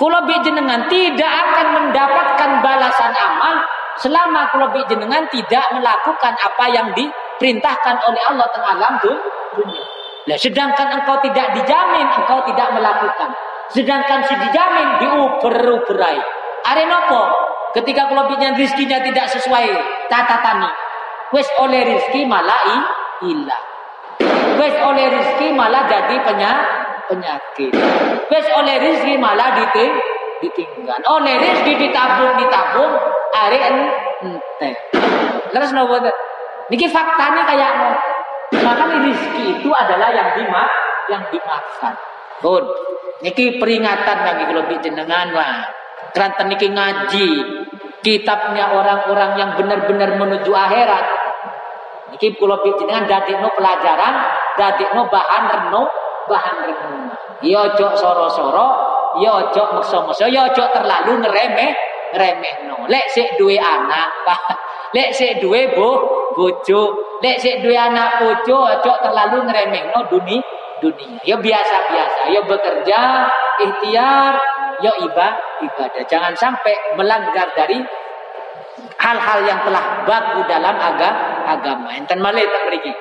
kulo 0.00 0.24
bi 0.24 0.32
jenengan 0.40 0.88
tidak 0.88 1.28
akan 1.28 1.66
mendapatkan 1.76 2.50
balasan 2.64 3.12
amal 3.12 3.60
selama 4.00 4.48
kulo 4.48 4.72
bi 4.72 4.80
jenengan 4.88 5.28
tidak 5.28 5.68
melakukan 5.76 6.32
apa 6.40 6.64
yang 6.72 6.88
diperintahkan 6.96 8.00
oleh 8.00 8.22
Allah 8.32 8.48
tengah 8.48 8.80
alam 8.80 8.96
dunia. 8.96 9.84
Nah, 10.24 10.40
sedangkan 10.40 10.88
engkau 10.88 11.20
tidak 11.20 11.52
dijamin, 11.52 12.08
engkau 12.16 12.40
tidak 12.48 12.72
melakukan. 12.72 13.28
Sedangkan 13.76 14.24
si 14.24 14.34
dijamin 14.40 15.04
diuber-uberai. 15.04 16.18
Are 16.64 16.84
nopo? 16.88 17.46
Ketika 17.76 18.08
kelebihnya 18.08 18.56
rizkinya 18.56 19.04
tidak 19.04 19.28
sesuai 19.36 19.68
catatan 20.08 20.64
wes 21.28 21.44
oleh 21.60 21.84
rizki 21.84 22.24
malah 22.24 22.56
hilang. 23.20 23.64
Wes 24.56 24.74
oleh 24.80 25.12
rizki 25.12 25.52
malah 25.52 25.84
jadi 25.84 26.16
penyakit. 26.24 27.76
Wes 28.32 28.46
oleh 28.56 28.76
rizki 28.80 29.20
malah 29.20 29.60
diting 29.60 29.92
ditinggal. 30.40 31.00
Oleh 31.04 31.36
rizki 31.36 31.76
ditabung 31.76 32.40
ditabung, 32.40 32.92
are 33.36 33.58
ente. 33.60 34.70
Terus 35.52 35.70
nopo? 35.76 36.00
Niki 36.72 36.88
faktanya 36.88 37.44
kayak? 37.44 37.72
Maka 38.56 38.84
rizki 39.04 39.60
itu 39.60 39.68
adalah 39.68 40.08
yang 40.16 40.32
dimak 40.32 40.70
yang 41.12 41.22
dimakan. 41.28 41.92
Pun, 42.40 42.64
niki 43.20 43.60
peringatan 43.60 44.16
bagi 44.24 44.44
kalau 44.48 44.64
jenengan 44.80 45.28
wah. 45.36 45.85
Keranten 46.16 46.48
niki 46.48 46.72
ngaji 46.72 47.28
kitabnya 48.00 48.72
orang-orang 48.72 49.36
yang 49.36 49.50
benar-benar 49.52 50.16
menuju 50.16 50.48
akhirat. 50.48 51.04
Niki 52.16 52.40
kalau 52.40 52.64
jenengan 52.64 53.04
no 53.44 53.52
pelajaran, 53.52 54.14
no 54.96 55.02
bahan 55.12 55.42
reno, 55.52 55.82
bahan. 56.24 56.56
Yo 57.44 57.68
ya 57.68 57.76
jok 57.76 57.92
soro-soro, 58.00 58.68
ya 59.20 59.52
makso-makso, 59.52 60.24
yo 60.24 60.40
ya 60.40 60.44
jok 60.56 60.72
terlalu 60.72 61.20
ngeremeh, 61.20 61.70
ngeremeh 62.16 62.54
no. 62.64 62.88
Lek 62.88 63.12
sik 63.12 63.36
duwe 63.36 63.60
anak, 63.60 64.24
Lek 64.96 65.12
sik 65.12 65.44
duwe 65.44 65.76
bu, 65.76 66.00
bojo, 66.32 66.96
lek 67.20 67.36
sik 67.36 67.60
duwe 67.60 67.76
anak 67.76 68.24
bojo 68.24 68.64
aja 68.64 69.04
terlalu 69.04 69.44
ngremehno 69.44 70.08
dunia 70.08 70.40
dunia. 70.80 71.20
Ya 71.24 71.36
biasa-biasa, 71.36 72.32
ya 72.32 72.40
bekerja, 72.44 73.00
ikhtiar, 73.60 74.34
ya 74.84 74.92
ibadah, 75.00 75.62
ibadah. 75.64 76.02
Jangan 76.08 76.34
sampai 76.36 76.74
melanggar 76.96 77.52
dari 77.56 77.80
hal-hal 79.00 79.38
yang 79.44 79.60
telah 79.64 80.04
baku 80.04 80.40
dalam 80.48 80.76
agama 80.76 81.36
agama. 81.46 81.88
Enten 81.94 82.18
malih 82.18 82.44
tak 82.44 82.62
mriki. 82.68 82.92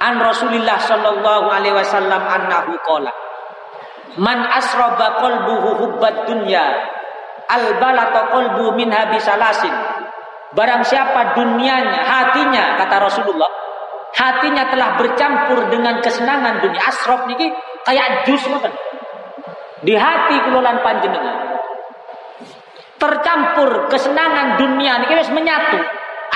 An 0.00 0.16
Rasulillah 0.16 0.80
sallallahu 0.80 1.46
alaihi 1.52 1.76
wasallam 1.76 2.24
annahu 2.24 2.72
qala 2.88 3.12
Man 4.16 4.42
asraba 4.48 5.20
qalbuhu 5.22 5.76
hubbad 5.86 6.26
dunya 6.26 6.66
al 7.46 7.78
balata 7.78 8.32
qalbu 8.32 8.74
minha 8.74 9.06
bisalasin. 9.12 9.70
Barang 10.50 10.82
siapa 10.82 11.38
dunianya, 11.38 12.02
hatinya 12.10 12.74
kata 12.74 12.96
Rasulullah, 12.98 13.46
hatinya 14.18 14.66
telah 14.66 14.98
bercampur 14.98 15.70
dengan 15.70 16.02
kesenangan 16.02 16.58
dunia. 16.58 16.82
Asrof 16.90 17.30
niki 17.30 17.54
kayak 17.86 18.26
jus 18.26 18.42
ngoten. 18.50 18.74
Di 19.80 19.94
hati 19.96 20.36
kulolan 20.44 20.84
panjenengan. 20.84 21.36
Tercampur 23.00 23.88
kesenangan 23.88 24.60
dunia 24.60 25.00
niki 25.00 25.16
wis 25.16 25.32
menyatu. 25.32 25.80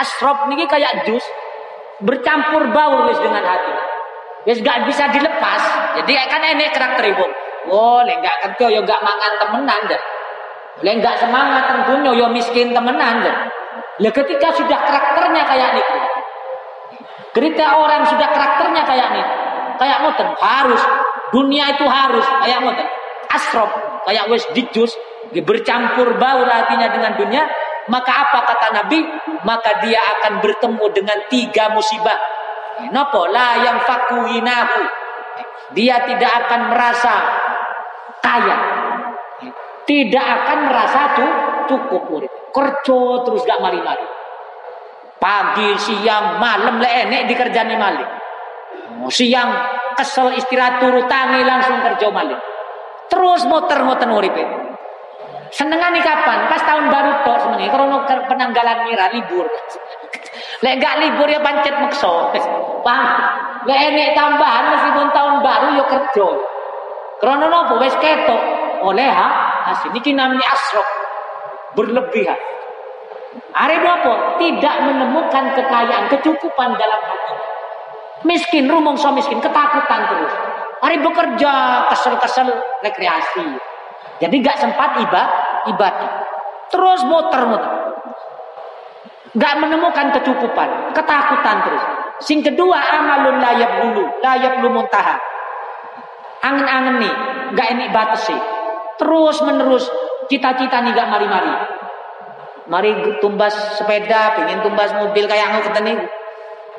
Asrof 0.01 0.49
niki 0.49 0.65
kayak 0.65 1.05
jus 1.05 1.23
bercampur 2.01 2.73
baur 2.73 3.09
wis 3.13 3.21
dengan 3.21 3.45
hati. 3.45 3.73
Wis 4.49 4.61
gak 4.65 4.89
bisa 4.89 5.09
dilepas. 5.13 5.63
Jadi 6.01 6.13
kan 6.29 6.41
enek 6.41 6.73
karakter 6.73 7.05
ibu. 7.13 7.27
Oh, 7.69 8.01
gak 8.05 8.37
kerja 8.45 8.67
yo 8.77 8.81
gak 8.85 9.01
mangan 9.01 9.33
temenan 9.41 9.81
dah. 9.89 10.03
Lek 10.83 10.99
enggak 10.99 11.23
semangat 11.23 11.71
tentunya 11.71 12.11
yo 12.19 12.27
miskin 12.35 12.75
temenan 12.75 13.23
ya. 13.23 13.35
Lah 14.03 14.11
ketika 14.11 14.51
sudah 14.51 14.79
karakternya 14.83 15.47
kayak 15.47 15.79
niku. 15.79 15.97
Ketika 17.31 17.79
orang 17.79 18.03
sudah 18.07 18.27
karakternya 18.31 18.83
kayak 18.83 19.09
nih, 19.15 19.27
kayak 19.79 20.03
ngoten 20.03 20.29
harus 20.39 20.83
dunia 21.31 21.71
itu 21.75 21.87
harus 21.87 22.27
kayak 22.43 22.59
ngoten. 22.63 22.89
Asrof 23.35 23.71
kayak 24.07 24.31
wes 24.31 24.47
dijus 24.55 24.95
bercampur 25.35 26.15
baur 26.21 26.47
hatinya 26.47 26.87
dengan 26.95 27.19
dunia, 27.19 27.43
maka 27.91 28.13
apa 28.29 28.39
kata 28.47 28.69
Nabi? 28.71 29.03
Maka 29.43 29.83
dia 29.83 29.99
akan 29.99 30.39
bertemu 30.39 30.87
dengan 30.95 31.19
tiga 31.27 31.75
musibah. 31.75 32.17
Nopo 32.95 33.27
la 33.31 33.59
yang 33.67 33.79
fakuinahu. 33.83 34.83
Dia 35.75 36.07
tidak 36.07 36.33
akan 36.47 36.61
merasa 36.71 37.15
kaya, 38.23 38.57
tidak 39.89 40.23
akan 40.23 40.59
merasa 40.71 41.01
tuh 41.19 41.31
cukup 41.67 42.03
urip. 42.15 42.33
Kerja 42.55 43.01
terus 43.27 43.43
gak 43.43 43.59
mari-mari. 43.59 44.07
Pagi, 45.19 45.75
siang, 45.81 46.39
malam 46.39 46.79
le 46.79 46.87
enek 46.87 47.27
dikerjani 47.27 47.75
malik. 47.75 48.07
Siang 49.09 49.51
kesel 49.97 50.37
istirahat 50.37 50.79
turu 50.85 51.09
tangi 51.09 51.43
langsung 51.43 51.81
kerja 51.81 52.13
malik. 52.13 52.39
Terus 53.09 53.43
muter-muter 53.47 54.09
urip. 54.11 54.37
Senengane 55.55 56.03
kapan? 56.03 56.51
Pas 56.51 56.63
tahun 56.67 56.91
baru 56.91 57.11
tok 57.23 57.39
senenge 57.47 57.71
karena 57.71 58.03
penanggalan 58.27 58.79
mira 58.91 59.07
libur. 59.15 59.47
Lek 60.65 60.75
gak 60.83 60.99
libur 60.99 61.31
ya 61.31 61.39
pancet 61.39 61.79
mekso. 61.79 62.35
Paham? 62.87 63.23
Lek 63.69 63.79
enek 63.93 64.19
tambahan 64.19 64.75
meskipun 64.75 65.09
tahun 65.15 65.35
baru 65.47 65.67
yo 65.73 65.77
ya 65.79 65.85
kerja. 65.87 66.29
Karena 67.23 67.47
nopo 67.47 67.79
wis 67.79 67.95
ketok 68.03 68.43
oleh 68.83 69.07
ha 69.07 69.29
hasil. 69.71 69.95
Niki 69.95 70.11
namanya 70.11 70.45
asrok 70.51 70.89
berlebihan. 71.79 72.37
Are 73.55 73.75
apa? 73.75 74.39
Tidak 74.39 74.77
menemukan 74.87 75.45
kekayaan, 75.55 76.07
kecukupan 76.11 76.71
dalam 76.79 77.01
hati. 77.03 77.35
Miskin, 78.27 78.71
rumong 78.71 78.95
so 78.99 79.11
miskin, 79.11 79.43
ketakutan 79.43 80.01
terus. 80.11 80.35
Mari 80.83 80.97
bekerja, 81.01 81.53
kesel-kesel 81.93 82.49
rekreasi. 82.83 83.47
Jadi 84.23 84.35
gak 84.43 84.59
sempat 84.63 84.99
ibadah, 85.01 85.29
ibadah. 85.75 86.11
Terus 86.71 87.01
muter-muter. 87.07 87.75
Gak 89.35 89.55
menemukan 89.59 90.15
kecukupan, 90.15 90.95
ketakutan 90.95 91.57
terus. 91.67 91.85
Sing 92.23 92.39
kedua 92.47 92.79
amalun 92.79 93.43
layak 93.43 93.83
bulu, 93.83 94.07
layak 94.23 94.63
bulu 94.63 94.79
muntaha. 94.79 95.19
Angen-angen 96.47 97.03
nih, 97.03 97.15
gak 97.59 97.69
ini 97.75 97.91
batas 97.91 98.31
sih. 98.31 98.41
Terus 98.95 99.43
menerus 99.43 99.91
cita-cita 100.31 100.79
nih 100.85 100.95
gak 100.95 101.11
mari-mari. 101.11 101.55
Mari 102.65 103.21
tumbas 103.21 103.53
sepeda, 103.77 104.39
pengen 104.39 104.65
tumbas 104.65 104.95
mobil 104.97 105.27
kayak 105.29 105.53
aku 105.53 105.69
ketemu. 105.69 106.07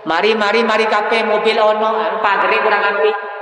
Mari 0.06 0.38
mari 0.38 0.62
mari 0.62 0.86
kape 0.86 1.26
mobil 1.26 1.58
ono 1.58 2.22
pagri 2.22 2.58
kurang 2.62 2.84
api. 2.93 3.34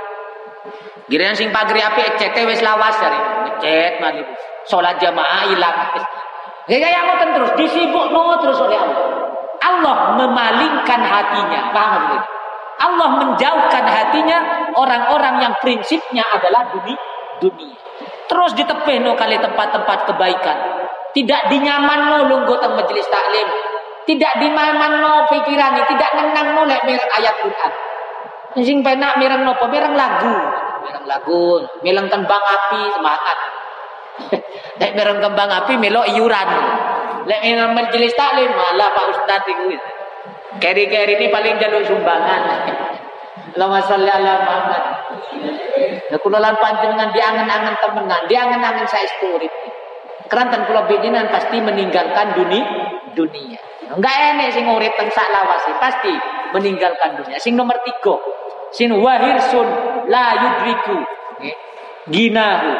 Giliran 1.08 1.36
sing 1.36 1.52
pagri 1.52 1.84
api 1.84 2.16
CT 2.16 2.36
wis 2.48 2.64
lawas 2.64 2.96
dari 2.96 3.18
ngecet 3.18 4.00
mari. 4.00 4.24
Salat 4.64 4.96
jamaah 4.96 5.44
ilang. 5.52 5.76
Ya 6.64 6.80
kayak 6.80 7.02
ngoten 7.04 7.30
terus 7.36 7.52
disibuk 7.60 8.08
no 8.08 8.40
terus 8.40 8.56
oleh 8.56 8.80
Allah. 8.80 9.08
Allah 9.60 9.96
memalingkan 10.16 11.00
hatinya. 11.04 11.72
Paham 11.76 12.02
tidak? 12.16 12.28
Allah 12.74 13.08
menjauhkan 13.20 13.84
hatinya 13.84 14.38
orang-orang 14.74 15.44
yang 15.44 15.54
prinsipnya 15.60 16.24
adalah 16.32 16.72
dunia. 16.72 16.96
dunia. 17.38 17.76
Terus 18.24 18.56
ditepeh 18.56 19.04
no 19.04 19.12
kali 19.12 19.36
tempat-tempat 19.36 20.08
kebaikan. 20.08 20.58
Tidak 21.12 21.52
dinyaman 21.52 22.00
no 22.08 22.18
lungguh 22.32 22.56
teng 22.64 22.72
majelis 22.72 23.04
taklim. 23.12 23.48
Tidak 24.04 24.32
dimaman 24.36 25.00
pikiran 25.32 25.80
tidak 25.84 26.10
nenang 26.16 26.56
no 26.56 26.62
lek 26.68 26.84
ayat 26.88 27.34
Quran. 27.40 27.72
Sing 28.60 28.86
penak 28.86 29.18
mireng 29.18 29.42
nopo 29.42 29.66
mireng 29.66 29.98
lagu, 29.98 30.30
mireng 30.84 31.06
lagu, 31.08 31.64
mireng 31.80 32.08
kembang 32.12 32.44
api 32.44 32.80
semangat. 32.94 33.38
lek 34.80 34.92
mireng 34.94 35.18
kembang 35.18 35.50
api 35.50 35.74
melo 35.80 36.04
iuran. 36.04 36.48
Lek 37.24 37.40
mireng 37.42 37.72
majelis 37.72 38.12
taklim 38.14 38.52
malah 38.52 38.92
Pak 38.92 39.06
Ustaz 39.16 39.42
iku. 39.48 39.72
Keri-keri 40.62 41.18
ini 41.18 41.26
paling 41.32 41.58
jalur 41.58 41.82
sumbangan. 41.82 42.42
Lama 43.58 43.80
salli 43.82 44.10
ala 44.10 44.44
Muhammad. 44.44 44.82
Nah, 46.04 46.18
kula 46.22 46.38
lan 46.38 46.54
panjenengan 46.62 47.10
diangen-angen 47.10 47.74
temenan, 47.80 48.22
diangen-angen 48.30 48.86
saya 48.86 49.08
urip. 49.34 49.50
Kerantan 50.30 50.68
kula 50.68 50.86
bidinan 50.86 51.26
pasti 51.32 51.58
meninggalkan 51.58 52.38
dunia 52.38 52.94
dunia. 53.14 53.60
Enggak 53.94 54.14
enek 54.34 54.50
sing 54.52 54.66
urip 54.66 54.92
teng 54.98 55.08
sak 55.14 55.30
lawasi, 55.30 55.72
pasti 55.78 56.12
meninggalkan 56.52 57.22
dunia. 57.22 57.38
Sing 57.38 57.54
nomor 57.54 57.78
tiga, 57.86 58.18
sin 58.74 58.90
wahirsun 58.90 59.66
la 60.10 60.26
yudriku. 60.34 60.96
Ginahu. 62.10 62.70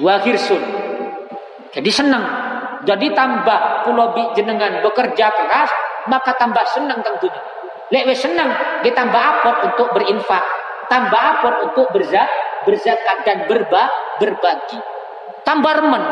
Wahirsun. 0.00 0.62
Jadi 1.74 1.90
senang. 1.92 2.24
Jadi 2.86 3.10
tambah 3.12 3.84
kula 3.84 4.32
jenengan 4.38 4.80
bekerja 4.80 5.26
keras, 5.34 5.70
maka 6.06 6.32
tambah 6.38 6.62
senang 6.70 7.02
tentunya. 7.02 7.42
Lek 7.90 8.06
wis 8.06 8.22
senang, 8.22 8.50
ditambah 8.82 9.18
apot 9.18 9.56
untuk 9.72 9.90
berinfak, 9.94 10.42
tambah 10.90 11.18
apot 11.38 11.70
untuk 11.70 11.86
berzak, 11.94 12.26
berzakat 12.66 13.26
dan 13.26 13.46
berba, 13.46 13.90
berbagi. 14.18 14.78
Tambah 15.46 15.72
remen, 15.78 16.02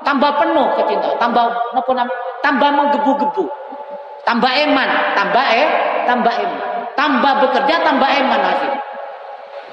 tambah 0.00 0.30
penuh 0.40 0.66
kecintaan, 0.80 1.20
tambah 1.20 1.44
apa 1.76 1.90
namanya? 1.92 2.16
Tambah 2.40 2.68
menggebu-gebu. 2.72 3.44
Tambah 4.24 4.52
eman, 4.64 4.88
tambah 5.12 5.44
eh, 5.52 5.68
tambah 6.08 6.32
eman. 6.32 6.77
Tambah 6.98 7.32
bekerja, 7.46 7.78
tambah 7.86 8.10
eman 8.10 8.42
hasil. 8.42 8.74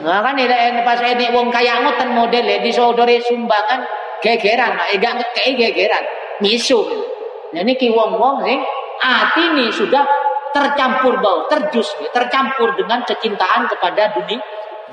Nah 0.05 0.21
kan 0.21 0.37
ini 0.37 0.85
pas 0.85 1.01
ini 1.01 1.33
wong 1.33 1.49
kaya 1.49 1.81
ngoten 1.81 2.13
model 2.13 2.45
di 2.61 2.69
saudari 2.69 3.17
sumbangan 3.17 3.81
gegeran, 4.21 4.77
eh 4.93 5.01
gak 5.01 5.17
ngekei 5.17 5.57
gegeran, 5.57 6.05
misu. 6.45 6.85
Nah 7.55 7.65
ini 7.65 7.73
ki 7.73 7.89
wong-wong 7.89 8.45
sing 8.45 8.61
ini 9.41 9.73
sudah 9.73 10.05
tercampur 10.53 11.17
bau, 11.17 11.49
terjus, 11.49 11.97
tercampur 12.13 12.77
dengan 12.77 13.01
kecintaan 13.01 13.65
kepada 13.73 14.13
dunia. 14.13 14.39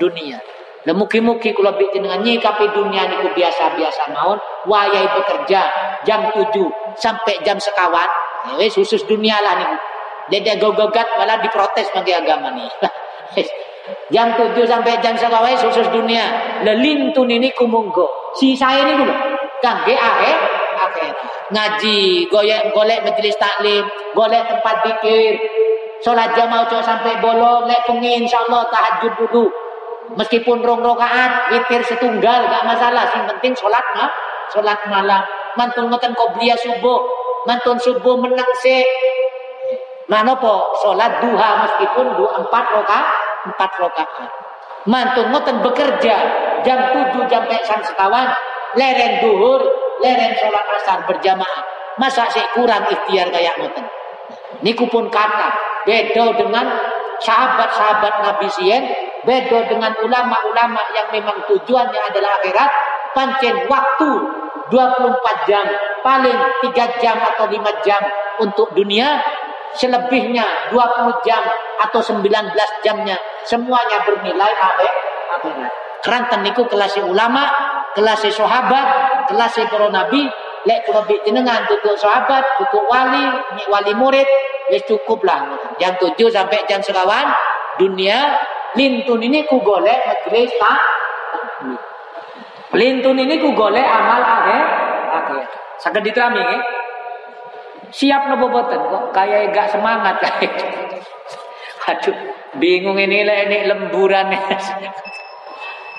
dunia. 0.01 0.41
Dan 0.83 0.99
mugi-mugi 0.99 1.55
kula 1.55 1.71
dengan 1.79 2.19
nyikapi 2.19 2.75
dunia 2.75 3.07
niku 3.07 3.31
biasa-biasa 3.31 4.11
mawon, 4.11 4.35
wayai 4.67 5.07
bekerja 5.15 5.61
jam 6.03 6.27
7 6.33 6.51
sampai 6.99 7.39
jam 7.45 7.55
sekawan, 7.55 8.09
ya 8.51 8.59
wis 8.59 8.75
khusus 8.75 9.05
dunia 9.07 9.39
lah 9.39 9.63
niku. 9.63 9.92
Dede 10.31 10.55
gogogat 10.59 11.07
malah 11.19 11.39
diprotes 11.43 11.89
bagi 11.91 12.15
agama 12.15 12.53
nih. 12.55 12.69
jam 14.13 14.31
7 14.39 14.55
sampai 14.63 14.99
jam 15.03 15.15
sekawan 15.17 15.55
khusus 15.59 15.87
dunia. 15.91 16.23
Lelintun 16.63 17.27
ini 17.27 17.51
kumunggo. 17.51 18.35
Si 18.39 18.55
saya 18.55 18.87
ini 18.87 18.95
dulu. 18.99 19.13
Kangge 19.59 19.95
ahe 19.95 20.31
akhir. 20.73 21.11
Ngaji, 21.53 22.27
golek 22.31 22.71
golek 22.73 22.99
majelis 23.05 23.35
taklim, 23.39 23.83
golek 24.15 24.43
tempat 24.47 24.75
pikir. 24.83 25.39
Salat 26.03 26.35
jamaah 26.35 26.67
sampai 26.67 27.23
bolong, 27.23 27.63
lek 27.63 27.87
pengin 27.87 28.27
insyaallah 28.27 28.67
tahajud 28.67 29.15
dulu 29.23 29.47
Meskipun 30.19 30.59
rong 30.59 30.83
rokaat, 30.83 31.47
witir 31.49 31.79
setunggal, 31.79 32.43
gak 32.51 32.63
masalah. 32.67 33.07
Yang 33.07 33.25
penting 33.33 33.53
sholat 33.55 33.85
nah, 33.95 34.11
sholat 34.51 34.77
malam. 34.91 35.23
Mantun 35.55 35.87
ngoten 35.89 36.11
qobliyah 36.11 36.59
subuh, 36.59 37.01
mantun 37.47 37.79
subuh 37.79 38.19
menang 38.19 38.51
se. 38.59 38.83
Mana 40.13 40.37
po 40.37 40.77
sholat 40.85 41.25
duha 41.25 41.49
meskipun 41.65 42.13
dua 42.13 42.37
empat 42.45 42.65
rokaat, 42.69 43.07
empat 43.49 43.71
rokaat. 43.81 44.29
Mantun 44.85 45.33
ngoten 45.33 45.65
bekerja 45.65 46.15
jam 46.61 46.79
tujuh 46.93 47.25
jam 47.25 47.41
sang 47.65 47.81
sekawan, 47.81 48.29
leren 48.77 49.25
duhur, 49.25 49.65
leren 50.05 50.37
sholat 50.37 50.65
asar 50.77 51.01
berjamaah. 51.09 51.65
Masa 51.97 52.29
sih 52.29 52.45
kurang 52.53 52.85
ikhtiar 52.93 53.33
kayak 53.33 53.57
ngoten. 53.57 53.85
Niku 54.61 54.85
pun 54.85 55.09
kata 55.09 55.49
beda 55.89 56.37
dengan 56.37 56.77
sahabat-sahabat 57.17 58.13
Nabi 58.21 58.47
Sien 58.53 58.85
Beda 59.23 59.71
dengan 59.71 59.95
ulama-ulama 60.03 60.83
yang 60.91 61.07
memang 61.15 61.47
tujuannya 61.47 62.01
adalah 62.11 62.43
akhirat, 62.43 62.71
pancen 63.15 63.55
waktu 63.71 64.11
24 64.67 65.47
jam, 65.47 65.63
paling 66.03 66.35
3 66.59 66.99
jam 66.99 67.15
atau 67.23 67.47
5 67.47 67.87
jam 67.87 68.03
untuk 68.43 68.75
dunia, 68.75 69.23
selebihnya 69.77 70.71
20 70.71 71.27
jam 71.27 71.43
atau 71.81 71.99
19 71.99 72.25
jamnya 72.85 73.17
semuanya 73.43 74.01
bernilai 74.05 74.51
akhirat. 74.53 75.73
Keranten 76.03 76.43
niku 76.43 76.67
kelas 76.67 76.99
ulama, 76.99 77.47
kelas 77.95 78.27
sahabat, 78.27 78.87
kelas 79.31 79.55
para 79.71 79.87
nabi, 79.87 80.27
lek 80.67 80.83
kula 80.83 81.07
jenengan 81.23 81.63
tutuk 81.63 81.95
sahabat, 81.95 82.43
tutuk 82.59 82.83
wali, 82.91 83.23
wali 83.71 83.93
murid, 83.95 84.27
ya 84.67 84.79
cukup 84.83 85.23
lah. 85.23 85.47
Jam 85.79 85.95
7 85.95 86.15
sampai 86.27 86.67
jam 86.67 86.83
sekawan 86.83 87.31
dunia. 87.79 88.35
Lintun 88.73 89.21
ini 89.21 89.45
ku 89.45 89.61
golek 89.61 90.01
majelis 90.01 90.49
tak 90.57 90.81
lintun 92.73 93.17
ini 93.21 93.37
ku 93.37 93.53
golek 93.53 93.85
amal 93.85 94.21
akhir 94.21 94.65
akhir 95.13 95.45
saged 95.77 96.01
diterami 96.01 96.41
nggih 96.41 96.61
siap 97.93 98.27
nopo 98.27 98.49
boten? 98.49 98.81
Kok 98.81 99.13
kayak 99.13 99.53
gak 99.53 99.69
semangat 99.69 100.17
kayak 100.19 100.53
aduh 101.83 102.15
bingung 102.57 102.95
ini 102.95 103.27
lah 103.27 103.43
ini 103.43 103.67
lemburan 103.67 104.31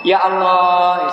ya 0.09 0.17
Allah 0.17 1.13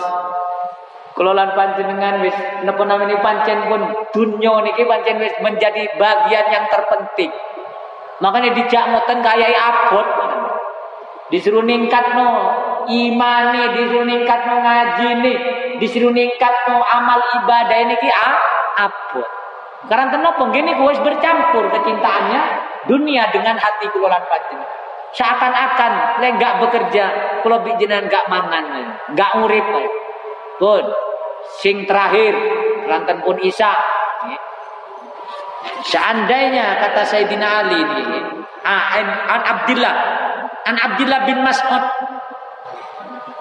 kelolaan 1.11 1.51
panjenengan 1.53 2.23
wis 2.23 2.35
napa 2.63 2.81
namanya 2.87 3.19
pancen 3.19 3.67
pun 3.67 3.83
dunia 4.15 4.63
niki 4.63 4.87
pancen 4.87 5.19
wis 5.19 5.35
menjadi 5.43 5.91
bagian 5.99 6.45
yang 6.49 6.65
terpenting. 6.71 7.31
Makanya 8.21 8.53
dijak 8.53 8.83
ngoten 8.93 9.19
kayak 9.25 9.49
abot. 9.53 10.07
Disuruh 11.31 11.63
ningkat 11.63 12.11
no 12.15 12.27
imani, 12.91 13.71
disuruh 13.75 14.03
ningkat 14.03 14.51
no 14.51 14.61
ngaji 14.61 15.09
nih, 15.23 15.37
disuruh 15.79 16.11
ningkat 16.11 16.53
no 16.67 16.83
amal 16.83 17.19
ibadah 17.39 17.77
ini 17.81 17.95
ki 17.97 18.09
ah, 18.11 18.35
apa? 18.87 19.40
Karena 19.89 20.13
kenapa? 20.13 20.41
Gini 20.53 20.77
gue 20.77 20.93
bercampur 21.01 21.69
kecintaannya 21.73 22.41
dunia 22.85 23.29
dengan 23.33 23.57
hati 23.57 23.89
kulolan 23.89 24.21
panjenengan. 24.29 24.69
Seakan-akan 25.11 26.23
le 26.23 26.27
nggak 26.39 26.53
bekerja, 26.63 27.05
kalau 27.43 27.59
bijinan 27.67 28.07
nggak 28.07 28.25
mangan, 28.31 28.65
nggak 29.11 29.31
urip. 29.43 29.67
Pun, 30.55 30.85
sing 31.59 31.83
terakhir, 31.83 32.31
ranten 32.87 33.19
pun 33.25 33.35
Isa. 33.43 33.75
Seandainya 35.81 36.79
kata 36.79 37.01
Sayyidina 37.03 37.47
Ali 37.65 37.81
ini, 37.81 38.05
ah, 38.63 38.97
an 39.01 39.41
Abdillah 39.41 39.95
an 40.65 40.75
Abdullah 40.77 41.19
bin 41.25 41.41
Mas'ud 41.41 41.83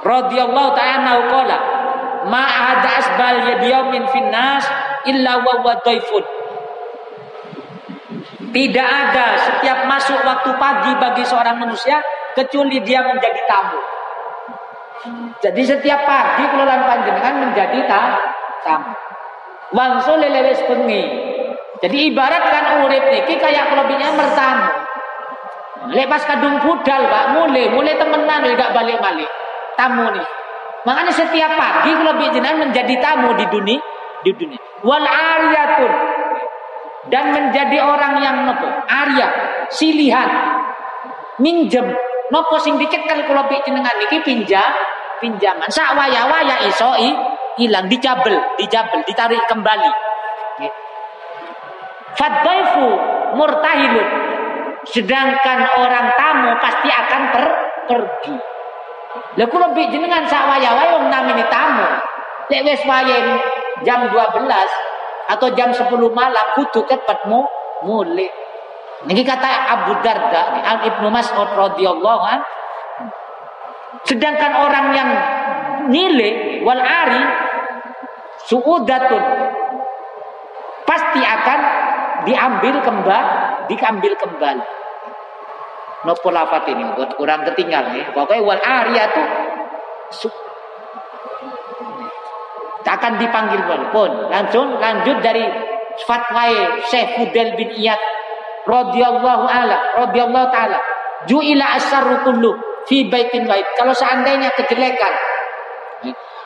radhiyallahu 0.00 0.70
ta'ala 0.72 1.12
qala 1.28 1.58
ma 2.28 2.44
ada 2.44 2.88
asbal 3.00 3.36
yadiyaumin 3.44 4.08
finnas 4.08 4.64
illa 5.08 5.40
wa 5.40 5.52
huwa 5.62 5.74
dhaifun 5.80 6.24
tidak 8.50 8.88
ada 8.88 9.38
setiap 9.38 9.86
masuk 9.86 10.18
waktu 10.26 10.50
pagi 10.58 10.92
bagi 10.98 11.22
seorang 11.22 11.54
manusia 11.62 12.02
kecuali 12.34 12.82
dia 12.82 12.98
menjadi 13.06 13.40
tamu. 13.46 13.80
Jadi 15.40 15.62
setiap 15.64 16.02
pagi 16.02 16.44
kelolaan 16.50 16.82
panjenengan 16.82 17.34
menjadi 17.46 17.78
tamu. 17.86 18.18
Wangsul 19.70 20.18
lelewes 20.18 20.66
bengi. 20.66 21.02
Jadi 21.80 22.12
ibaratkan 22.12 22.84
urip 22.84 23.06
niki 23.08 23.38
kayak 23.38 23.70
kelebihnya 23.70 24.18
mertamu. 24.18 24.68
Lepas 25.94 26.26
kadung 26.28 26.60
budal 26.60 27.08
pak, 27.08 27.24
mulai 27.38 27.72
mulai 27.72 27.96
temenan 27.96 28.44
gak 28.58 28.74
balik-balik. 28.74 29.30
Tamu 29.78 30.10
nih. 30.12 30.26
Makanya 30.84 31.12
setiap 31.14 31.54
pagi 31.56 31.94
kalau 31.94 32.18
jenengan 32.18 32.68
menjadi 32.68 32.94
tamu 33.00 33.32
di 33.38 33.46
dunia, 33.48 33.80
di 34.24 34.30
dunia. 34.34 34.60
Wal 34.84 35.04
ariyatun. 35.04 35.92
Dan 37.08 37.32
menjadi 37.32 37.80
orang 37.80 38.14
yang 38.20 38.36
nopo. 38.44 38.68
Arya 38.86 39.28
silihan. 39.72 40.28
Minjem. 41.40 41.90
Nopo 42.30 42.60
sing 42.62 42.78
kan 42.78 43.02
kalau 43.26 43.44
jenengan 43.50 43.94
niki 43.98 44.22
pinjam 44.22 44.70
pinjaman. 45.18 45.68
Sak 45.68 45.92
waya 45.98 46.30
waya 46.30 46.64
iso 46.68 46.96
hilang 47.60 47.86
dicabel 47.90 48.56
dicabel 48.56 49.04
ditarik 49.04 49.44
kembali. 49.50 49.90
Fadbaifu 52.16 52.88
murtahilun. 53.36 54.08
Sedangkan 54.80 55.76
orang 55.76 56.08
tamu 56.16 56.56
pasti 56.56 56.88
akan 56.88 57.22
per 57.36 57.44
pergi. 57.84 58.36
Lah 59.36 59.46
kula 59.46 59.76
jenengan 59.76 60.24
sak 60.24 60.48
waya-waya 60.48 60.96
wong 60.96 61.12
tamu. 61.12 61.86
Lek 62.50 62.62
wis 62.66 62.82
jam 63.86 64.08
12 64.08 64.16
atau 65.30 65.48
jam 65.54 65.70
10 65.70 65.86
malam 66.10 66.46
kudu 66.58 66.84
ketemu 66.84 67.40
mulai. 67.86 68.28
Niki 69.08 69.24
kata 69.24 69.48
Abu 69.48 69.96
Darda, 70.04 70.60
Ibnu 70.84 71.08
Mas'ud 71.08 71.48
radhiyallahu 71.56 72.22
an. 72.24 72.40
Sedangkan 74.04 74.52
orang 74.60 74.86
yang 74.92 75.08
nilai 75.88 76.60
wal 76.60 76.80
ari 76.80 77.22
suudatun 78.44 79.24
pasti 80.84 81.20
akan 81.24 81.60
diambil 82.28 82.76
kembali, 82.84 83.32
diambil 83.72 84.12
kembali. 84.20 84.64
Nopo 86.00 86.32
lafat 86.32 86.64
ini 86.72 86.84
kurang 87.16 87.44
ketinggal 87.44 87.92
nih. 87.92 88.04
Pokoknya 88.12 88.40
wal 88.44 88.60
ariyatu 88.60 89.22
akan 92.84 93.12
dipanggil 93.20 93.60
pun. 93.92 94.10
Langsung 94.30 94.80
lanjut 94.80 95.20
dari 95.20 95.44
fatwa 96.06 96.48
Syekh 96.88 97.18
Fudel 97.18 97.56
bin 97.58 97.68
Iyad 97.76 98.00
radhiyallahu 98.64 99.44
ala 99.48 99.78
radhiyallahu 100.04 100.48
taala 100.52 100.78
ju'ila 101.28 101.76
asarru 101.76 102.24
kullu 102.24 102.56
fi 102.88 103.08
baitin 103.08 103.44
wahid. 103.44 103.66
Kalau 103.76 103.92
seandainya 103.92 104.52
kejelekan 104.56 105.12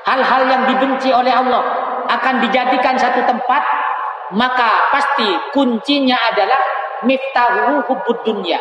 hal-hal 0.04 0.42
yang 0.50 0.62
dibenci 0.68 1.10
oleh 1.10 1.32
Allah 1.32 1.62
akan 2.10 2.44
dijadikan 2.44 2.98
satu 3.00 3.24
tempat 3.24 3.62
maka 4.36 4.92
pasti 4.92 5.28
kuncinya 5.52 6.16
adalah 6.32 6.60
miftahu 7.04 7.84
hubbud 7.88 8.18
dunya 8.24 8.60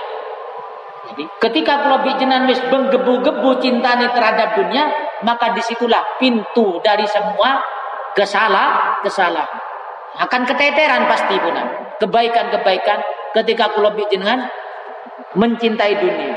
jadi 1.03 1.23
ketika 1.43 1.83
kalau 1.83 1.99
jenan 2.15 2.47
wis 2.47 2.63
menggebu-gebu 2.71 3.59
cintanya 3.59 4.15
terhadap 4.15 4.55
dunia, 4.55 4.87
maka 5.27 5.51
di 5.51 5.59
situlah 5.59 5.99
pintu 6.15 6.79
dari 6.79 7.03
semua 7.03 7.59
kesalah 8.15 8.99
kesalahan. 9.03 9.59
Akan 10.23 10.47
keteteran 10.47 11.03
pasti 11.11 11.35
pun. 11.43 11.57
Kebaikan-kebaikan 11.99 12.99
ketika 13.35 13.75
kalau 13.75 13.91
jenengan 14.07 14.47
mencintai 15.35 15.93
dunia. 15.99 16.33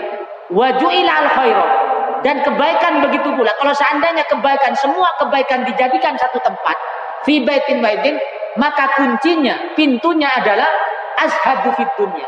Wajuila 0.50 1.14
al 1.14 1.28
khairu 1.30 1.64
dan 2.26 2.42
kebaikan 2.42 3.06
begitu 3.06 3.28
pula. 3.38 3.54
Kalau 3.54 3.74
seandainya 3.74 4.26
kebaikan 4.26 4.74
semua 4.74 5.14
kebaikan 5.22 5.62
dijadikan 5.62 6.18
satu 6.18 6.42
tempat, 6.42 6.74
fi 7.22 7.42
baitin 7.42 7.78
baitin, 7.78 8.18
maka 8.58 8.90
kuncinya, 8.98 9.74
pintunya 9.78 10.30
adalah 10.30 10.70
azhadu 11.22 11.70
fid 11.74 11.90
dunia 11.98 12.26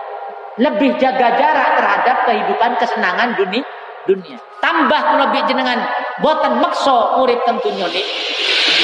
lebih 0.59 0.98
jaga 0.98 1.38
jarak 1.38 1.68
terhadap 1.78 2.16
kehidupan 2.26 2.70
kesenangan 2.78 3.38
dunia. 3.38 3.64
Dunia. 4.09 4.38
Tambah 4.59 5.02
lebih 5.20 5.44
jenengan 5.46 5.78
boten 6.18 6.59
makso 6.59 7.20
urip 7.22 7.38
tentunya 7.44 7.86
nih 7.86 8.06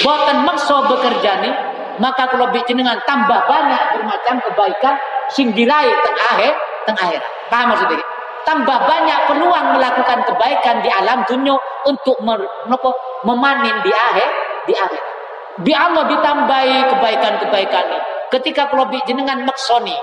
boten 0.05 0.45
makso 0.45 0.85
bekerja 0.87 1.41
nih 1.43 1.55
maka 1.99 2.29
kalau 2.29 2.51
lebih 2.53 2.62
jenengan 2.68 3.01
tambah 3.09 3.41
banyak 3.49 3.83
bermacam 3.97 4.37
kebaikan 4.45 4.95
sing 5.33 5.51
diraih 5.57 5.91
teng 5.91 6.18
akhir 6.31 6.53
teng 6.87 6.97
akhirat. 6.99 7.33
Paham 7.49 7.72
maksudnya? 7.72 8.05
Tambah 8.45 8.79
banyak 8.85 9.18
peluang 9.33 9.66
melakukan 9.72 10.20
kebaikan 10.29 10.85
di 10.85 10.91
alam 10.93 11.25
dunia 11.25 11.57
untuk 11.89 12.20
menopo 12.20 12.93
memanen 13.25 13.81
di 13.81 13.89
akhir 13.89 14.29
di 14.68 14.75
akhir 14.77 15.03
di 15.62 15.72
Allah 15.72 16.05
ditambahi 16.11 16.77
kebaikan-kebaikan 16.91 17.87
ketika 18.35 18.66
kalau 18.66 18.91
jenengan 19.07 19.47
maksoni 19.47 19.95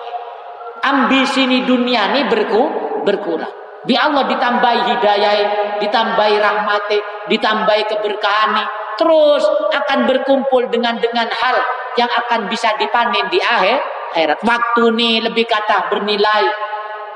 ambisi 0.81 1.45
ini 1.45 1.63
dunia 1.65 2.13
ini 2.13 2.27
berku, 2.27 2.63
berkurang. 3.05 3.49
Di 3.81 3.97
Allah 3.97 4.29
ditambahi 4.29 4.81
hidayah, 4.93 5.33
ditambahi 5.81 6.35
rahmat, 6.37 6.89
ditambahi 7.29 7.83
keberkahan 7.89 8.81
terus 9.01 9.41
akan 9.73 10.05
berkumpul 10.05 10.69
dengan 10.69 11.01
dengan 11.01 11.25
hal 11.25 11.57
yang 11.97 12.05
akan 12.05 12.45
bisa 12.45 12.77
dipanen 12.77 13.25
di 13.33 13.41
akhir 13.41 13.81
akhirat. 14.13 14.39
Waktu 14.45 14.81
ini 14.93 15.11
lebih 15.25 15.49
kata 15.49 15.89
bernilai, 15.89 16.45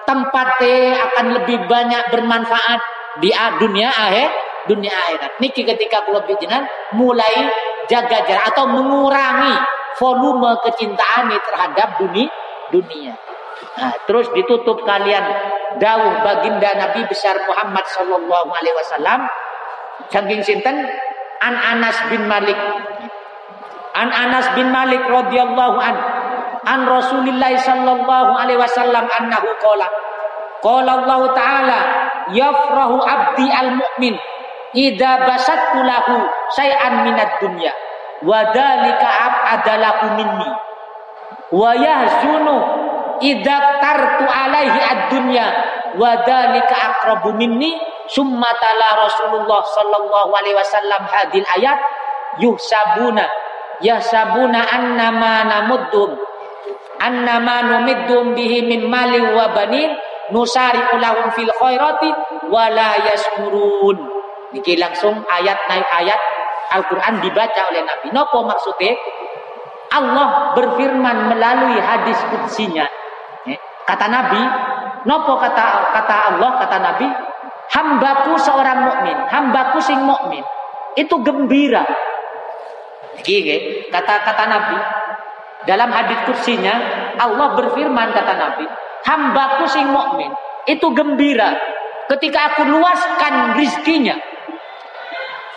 tempatnya 0.10 1.06
akan 1.12 1.26
lebih 1.42 1.70
banyak 1.70 2.10
bermanfaat 2.10 2.82
di 3.22 3.30
dunia 3.62 3.94
akhir 3.94 4.30
dunia 4.66 4.90
akhirat. 4.90 5.38
Niki 5.38 5.62
ketika 5.62 6.02
kalau 6.02 6.26
bijinan 6.26 6.66
mulai 6.98 7.54
jaga 7.86 8.26
jarak 8.26 8.50
atau 8.50 8.66
mengurangi 8.66 9.54
volume 10.02 10.58
kecintaan 10.66 11.30
terhadap 11.30 12.02
dunia 12.02 12.34
dunia. 12.74 13.14
Nah, 13.76 13.94
terus 14.08 14.30
ditutup 14.32 14.86
kalian. 14.86 15.26
Dawuh 15.76 16.24
baginda 16.24 16.72
Nabi 16.80 17.04
besar 17.10 17.36
Muhammad 17.44 17.84
sallallahu 17.92 18.50
alaihi 18.54 18.76
wasallam. 18.80 19.20
Saking 20.08 20.42
sinten? 20.46 20.78
An 21.44 21.56
Anas 21.60 21.98
bin 22.08 22.24
Malik. 22.30 22.56
An 23.96 24.10
Anas 24.12 24.48
bin 24.56 24.72
Malik 24.72 25.04
radhiyallahu 25.04 25.78
an. 25.80 25.96
An 26.66 26.88
Rasulillah 26.88 27.52
sallallahu 27.60 28.32
alaihi 28.40 28.60
wasallam 28.60 29.06
annahu 29.06 29.50
qala. 29.60 29.88
Qala 30.64 30.92
Allah 31.04 31.22
taala 31.36 31.80
yafrahu 32.34 32.98
abdi 33.04 33.46
al 33.54 33.78
mu'min 33.78 34.18
idza 34.74 35.30
basattu 35.30 35.84
lahu 35.84 36.26
syai'an 36.58 37.06
minad 37.06 37.38
dunya. 37.38 37.70
Wa 38.26 38.50
dzalika 38.50 39.08
adalahu 39.60 40.18
minni. 40.18 40.50
Wa 41.54 41.78
yahzunu 41.78 42.85
idza 43.22 43.80
tartu 43.80 44.26
alaihi 44.28 44.80
ad-dunya 44.80 45.48
wa 45.96 46.12
dzalika 46.24 46.76
aqrabu 46.76 47.36
minni 47.36 47.76
summa 48.12 48.52
tala 48.60 49.08
Rasulullah 49.08 49.62
sallallahu 49.64 50.32
alaihi 50.36 50.58
wasallam 50.58 51.02
hadil 51.08 51.46
ayat 51.60 51.80
yuhsabuna 52.42 53.26
yahsabuna 53.80 54.66
annama 54.68 55.48
namuddum 55.48 56.20
annama 57.00 57.64
numiddum 57.64 58.36
bihi 58.36 58.68
min 58.68 58.88
mali 58.88 59.20
wa 59.20 59.52
banin 59.52 59.96
nusari 60.32 60.80
lahum 61.00 61.32
fil 61.32 61.52
khairati 61.52 62.10
wa 62.52 62.72
la 62.72 63.00
yasmurun 63.08 63.98
niki 64.56 64.80
langsung 64.80 65.24
ayat 65.28 65.60
naik 65.68 65.88
ayat 65.92 66.22
Al-Qur'an 66.66 67.22
dibaca 67.22 67.62
oleh 67.72 67.86
Nabi. 67.86 68.10
Nopo 68.10 68.42
maksudnya? 68.42 68.98
Allah 69.96 70.58
berfirman 70.58 71.30
melalui 71.32 71.78
hadis 71.80 72.20
kudsinya 72.28 72.84
Kata 73.86 74.10
Nabi, 74.10 74.42
nopo 75.06 75.38
kata 75.38 75.94
kata 75.94 76.16
Allah, 76.34 76.52
kata 76.58 76.78
Nabi, 76.82 77.08
hambaku 77.70 78.34
seorang 78.42 78.82
mukmin, 78.82 79.18
hambaku 79.30 79.78
sing 79.78 80.02
mukmin 80.02 80.42
itu 80.98 81.16
gembira. 81.22 81.86
Gini, 83.22 83.86
kata 83.94 84.26
kata 84.26 84.44
Nabi 84.50 84.78
dalam 85.70 85.90
hadis 85.94 86.20
kursinya 86.26 86.74
Allah 87.22 87.54
berfirman 87.54 88.10
kata 88.10 88.34
Nabi, 88.34 88.66
hambaku 89.06 89.70
sing 89.70 89.94
mukmin 89.94 90.34
itu 90.66 90.90
gembira 90.98 91.54
ketika 92.10 92.54
aku 92.54 92.66
luaskan 92.66 93.54
rizkinya. 93.54 94.18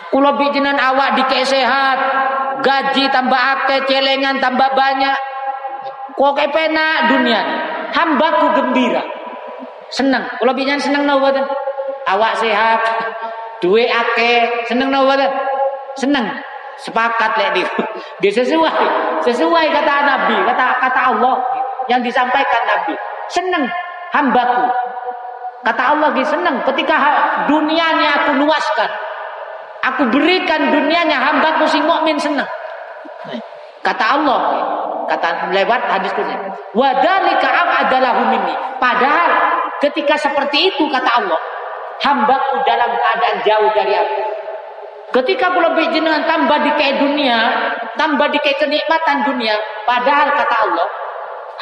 Kulo 0.09 0.41
bijinan 0.41 0.77
awak 0.77 1.21
di 1.21 1.45
sehat, 1.45 1.97
gaji 2.65 3.13
tambah 3.13 3.37
akeh, 3.37 3.85
celengan 3.85 4.41
tambah 4.41 4.73
banyak. 4.73 5.17
Kok 6.17 6.35
penak 6.49 7.13
dunia 7.13 7.41
hambaku 7.93 8.45
gembira. 8.57 9.03
Seneng. 9.89 10.21
Kalau 10.37 10.53
binyan 10.53 10.77
seneng 10.77 11.09
boten? 11.09 11.45
Awak 12.09 12.41
sehat, 12.41 12.81
duwe 13.61 13.85
ake, 13.89 14.65
seneng 14.69 14.93
nau 14.93 15.05
boten? 15.09 15.29
Seneng. 15.97 16.25
Sepakat 16.79 17.35
lek 17.35 17.49
di. 17.59 17.63
Dia 18.23 18.31
sesuai, 18.39 18.85
sesuai 19.27 19.65
kata 19.67 19.93
Nabi, 20.07 20.37
kata 20.47 20.79
kata 20.79 21.01
Allah 21.11 21.35
yang 21.91 21.99
disampaikan 21.99 22.63
Nabi. 22.63 22.95
Seneng 23.27 23.67
hambaku. 24.15 24.65
Kata 25.59 25.91
Allah 25.91 26.15
gitu 26.15 26.39
seneng 26.39 26.63
ketika 26.63 26.95
dunianya 27.51 28.23
aku 28.23 28.39
luaskan. 28.39 28.91
Aku 29.79 30.07
berikan 30.07 30.71
dunianya 30.71 31.19
hambaku 31.19 31.67
sing 31.67 31.83
mukmin 31.83 32.15
senang. 32.15 32.47
Kata 33.83 34.05
Allah, 34.19 34.39
kata 35.09 35.49
lewat 35.49 35.81
hadis 35.89 36.13
kursi. 36.13 36.35
Wadalika 36.77 37.49
adalah 37.89 38.29
minni. 38.29 38.53
Padahal 38.77 39.31
ketika 39.81 40.15
seperti 40.15 40.69
itu 40.69 40.85
kata 40.87 41.09
Allah, 41.09 41.41
hambaku 42.05 42.61
dalam 42.63 42.93
keadaan 42.93 43.37
jauh 43.43 43.69
dari 43.73 43.93
aku. 43.97 44.17
Ketika 45.09 45.49
lebih 45.49 45.89
jenengan 45.89 46.21
tambah 46.29 46.61
di 46.61 46.71
kayak 46.77 47.01
dunia, 47.01 47.39
tambah 47.97 48.29
di 48.29 48.37
kayak 48.45 48.61
kenikmatan 48.61 49.25
dunia, 49.25 49.57
padahal 49.89 50.37
kata 50.37 50.55
Allah, 50.69 50.87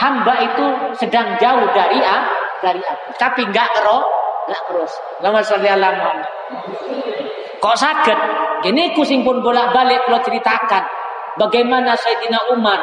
hamba 0.04 0.34
itu 0.44 0.66
sedang 1.00 1.40
jauh 1.40 1.72
dari 1.72 2.04
ah, 2.04 2.28
dari 2.60 2.84
aku. 2.84 3.16
Tapi 3.16 3.48
enggak 3.48 3.72
kero, 3.72 4.04
enggak 4.52 4.62
terus. 4.68 4.92
Lama 5.24 5.40
salli 5.40 5.72
ala 5.72 5.96
Kok 7.58 7.78
sakit? 7.80 8.20
Gini 8.68 8.94
kusing 8.94 9.24
pun 9.24 9.40
bolak-balik 9.42 10.06
kalau 10.06 10.22
ceritakan 10.22 10.84
bagaimana 11.38 11.94
Sayyidina 11.94 12.52
Umar, 12.54 12.82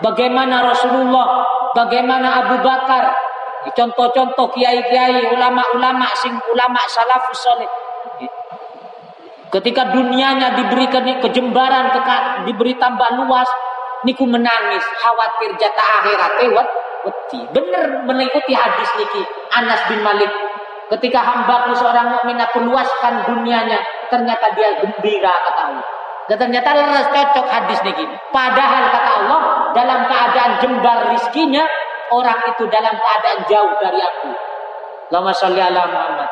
bagaimana 0.00 0.64
Rasulullah, 0.64 1.44
bagaimana 1.76 2.46
Abu 2.46 2.56
Bakar, 2.64 3.14
contoh-contoh 3.74 4.50
kiai-kiai, 4.54 5.34
ulama-ulama 5.34 6.08
sing 6.18 6.34
ulama 6.50 6.80
salafus 6.90 7.40
saleh 7.44 7.70
Ketika 9.54 9.94
dunianya 9.94 10.58
diberikan 10.58 11.06
kejembaran, 11.22 11.94
diberi 12.42 12.74
tambah 12.74 13.06
luas, 13.22 13.46
niku 14.02 14.26
menangis, 14.26 14.82
khawatir 14.98 15.54
jatah 15.54 16.02
akhirat 16.02 16.32
lewat 16.42 16.66
wedi. 17.06 17.40
Bener 17.54 18.02
mengikuti 18.02 18.50
hadis 18.50 18.90
niki 18.98 19.22
Anas 19.54 19.78
bin 19.86 20.02
Malik. 20.02 20.32
Ketika 20.90 21.22
hamba 21.22 21.70
seorang 21.70 22.18
mukmin 22.18 22.36
aku 22.36 22.66
luaskan 22.66 23.30
dunianya, 23.30 23.78
ternyata 24.10 24.52
dia 24.52 24.74
gembira 24.82 25.32
kata 25.32 25.62
Allah. 25.70 25.86
Dan 26.24 26.36
ternyata 26.40 26.72
leres 26.72 27.08
cocok 27.12 27.46
hadis 27.48 27.80
niki. 27.84 28.04
Padahal 28.32 28.88
kata 28.88 29.10
Allah 29.24 29.40
dalam 29.76 30.00
keadaan 30.08 30.52
jembar 30.64 31.12
rizkinya 31.12 31.64
orang 32.08 32.40
itu 32.48 32.64
dalam 32.72 32.96
keadaan 32.96 33.38
jauh 33.44 33.72
dari 33.76 34.00
aku. 34.00 34.30
Lama 35.12 35.30
sholli 35.36 35.60
ala 35.60 35.84
Muhammad. 35.84 36.28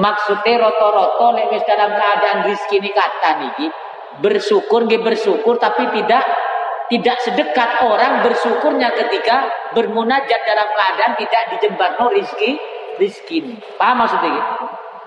Maksudnya 0.00 0.64
roto-roto 0.64 1.36
wis 1.52 1.64
dalam 1.68 1.92
keadaan 1.92 2.48
rizki 2.48 2.80
ini 2.80 2.88
kata 2.96 3.30
niki 3.36 3.68
bersyukur 4.24 4.88
nggih 4.88 5.04
bersyukur 5.04 5.60
tapi 5.60 5.92
tidak 5.92 6.24
tidak 6.88 7.20
sedekat 7.20 7.84
orang 7.84 8.24
bersyukurnya 8.24 8.94
ketika 8.96 9.50
bermunajat 9.76 10.40
dalam 10.46 10.68
keadaan 10.72 11.12
tidak 11.20 11.42
dijembar 11.52 12.00
no 12.00 12.08
rizki 12.08 12.56
rizki 12.96 13.44
ini. 13.44 13.54
Paham 13.76 14.00
maksudnya? 14.00 14.40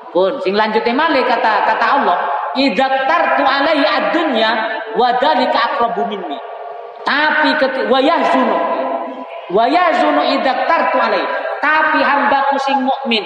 Pun 0.10 0.42
sing 0.42 0.54
lanjutnya 0.54 0.94
malih 0.94 1.22
kata 1.26 1.66
kata 1.70 1.86
Allah, 2.02 2.18
"Idza 2.58 2.88
tartu 3.06 3.43
alaihi 3.45 3.86
ad-dunya 3.86 4.52
wa 4.97 5.14
dzalika 5.18 5.60
aqrabu 5.74 6.10
minni." 6.10 6.38
Tapi 7.06 7.56
ketika 7.58 7.89
wa 7.89 8.00
yahzunu 8.02 8.58
wa 9.50 9.66
yahzunu 9.66 10.22
idza 10.38 10.68
tartu 10.70 11.02
alaihi 11.02 11.50
tapi 11.60 12.00
hambaku 12.00 12.56
sing 12.64 12.80
mukmin, 12.82 13.24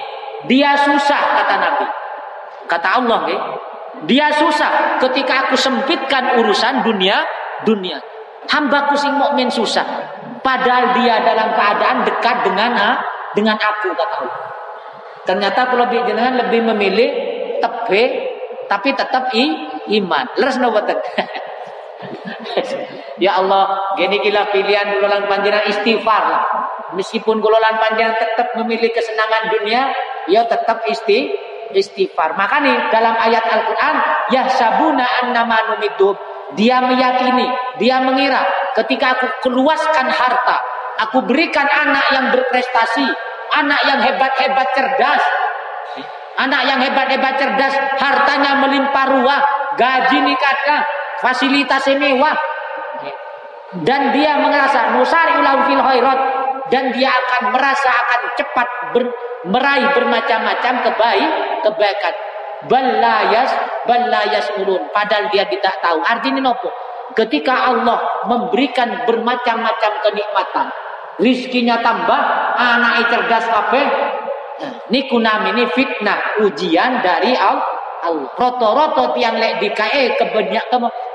dia 0.49 0.73
susah 0.73 1.21
kata 1.41 1.55
Nabi. 1.61 1.87
Kata 2.65 2.87
Allah, 2.99 3.19
okay? 3.23 3.39
dia 4.09 4.33
susah 4.33 4.97
ketika 4.99 5.47
aku 5.47 5.55
sempitkan 5.55 6.41
urusan 6.41 6.81
dunia, 6.81 7.21
dunia. 7.63 8.01
Hambaku 8.49 8.97
sing 8.97 9.13
mukmin 9.15 9.47
susah. 9.47 9.85
Padahal 10.43 10.91
dia 10.99 11.23
dalam 11.23 11.55
keadaan 11.55 12.03
dekat 12.03 12.37
dengan 12.43 12.75
dengan 13.31 13.55
aku 13.55 13.95
kata 13.95 14.15
Allah. 14.25 14.39
Ternyata 15.23 15.59
aku 15.71 15.75
lebih 15.79 16.03
dengan 16.03 16.35
lebih 16.35 16.67
memilih 16.73 17.09
tebe 17.63 18.32
tapi 18.67 18.95
tetap 18.95 19.31
i, 19.35 19.45
iman. 19.99 20.25
Leres 20.39 20.57
nawatan. 20.59 20.97
ya 23.23 23.39
Allah, 23.39 23.95
gini 23.95 24.19
gila 24.19 24.51
pilihan 24.51 24.99
ulang 24.99 25.27
panjenengan 25.27 25.67
istighfar. 25.69 26.23
Meskipun 26.93 27.41
golongan 27.41 27.81
panjang 27.81 28.13
tetap 28.17 28.53
memilih 28.59 28.91
kesenangan 28.93 29.49
dunia, 29.49 29.89
ya 30.29 30.45
tetap 30.45 30.85
isti 30.85 31.33
istighfar. 31.73 32.37
Makanya 32.37 32.93
dalam 32.93 33.17
ayat 33.17 33.45
Al-Quran, 33.49 33.95
ya 34.29 34.45
sabuna 34.53 35.07
annama 35.25 35.73
numidub. 35.73 36.17
Dia 36.53 36.85
meyakini, 36.85 37.49
dia 37.81 37.97
mengira 38.05 38.45
ketika 38.77 39.17
aku 39.17 39.49
keluaskan 39.49 40.05
harta, 40.05 40.61
aku 41.01 41.25
berikan 41.25 41.65
anak 41.65 42.05
yang 42.13 42.29
berprestasi, 42.29 43.09
anak 43.57 43.81
yang 43.89 44.05
hebat-hebat 44.05 44.67
cerdas, 44.77 45.23
anak 46.39 46.61
yang 46.65 46.79
hebat-hebat 46.81 47.35
cerdas, 47.37 47.75
hartanya 48.01 48.61
melimpah 48.63 49.05
ruah, 49.13 49.41
gaji 49.77 50.17
nikahnya, 50.25 50.85
fasilitas 51.21 51.85
mewah, 51.97 52.33
dan 53.81 54.13
dia 54.13 54.37
merasa 54.37 54.93
nusari 54.93 55.33
ulang 55.41 55.65
fil 55.65 55.81
khairat. 55.81 56.19
Dan 56.71 56.89
dia 56.95 57.11
akan 57.11 57.53
merasa 57.53 57.91
akan 57.91 58.21
cepat 58.39 58.67
ber, 58.95 59.03
meraih 59.51 59.93
bermacam-macam 59.93 60.73
kebaik 60.89 61.31
kebaikan. 61.61 62.15
Balayas 62.65 63.51
balayas 63.83 64.47
ulun 64.57 64.87
padahal 64.95 65.27
dia 65.29 65.43
tidak 65.51 65.75
tahu. 65.83 65.99
Artinya 66.01 66.49
nopo 66.49 66.71
ketika 67.13 67.67
Allah 67.67 67.99
memberikan 68.25 69.03
bermacam-macam 69.03 69.91
kenikmatan 70.01 70.67
rizkinya 71.19 71.83
tambah 71.83 72.21
anak 72.57 73.11
cerdas 73.11 73.45
kabeh 73.51 73.85
niku 74.89 75.17
ini 75.19 75.63
fitnah 75.73 76.43
ujian 76.43 77.01
dari 77.01 77.33
Allah. 77.37 77.71
Roto-roto 78.35 79.15
tiang 79.15 79.39
lek 79.39 79.63
dikae 79.63 80.11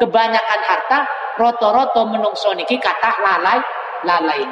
kebanyakan 0.01 0.61
harta 0.65 1.05
roto-roto 1.37 2.09
menungso 2.09 2.57
niki 2.57 2.81
kata 2.81 3.13
lalai 3.21 3.61
lalai 4.09 4.43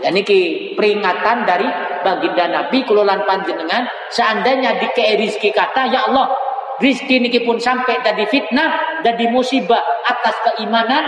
dan 0.00 0.16
niki 0.16 0.72
peringatan 0.72 1.44
dari 1.44 1.68
baginda 2.00 2.48
Nabi 2.48 2.80
kulolan 2.88 3.28
panjenengan 3.28 3.84
seandainya 4.08 4.80
dikei 4.80 5.20
rizki 5.20 5.52
kata 5.52 5.92
ya 5.92 6.08
Allah 6.08 6.32
rizki 6.80 7.20
niki 7.20 7.44
pun 7.44 7.60
sampai 7.60 8.00
dari 8.00 8.24
fitnah 8.24 9.04
dari 9.04 9.28
musibah 9.28 9.84
atas 10.08 10.34
keimanan 10.48 11.04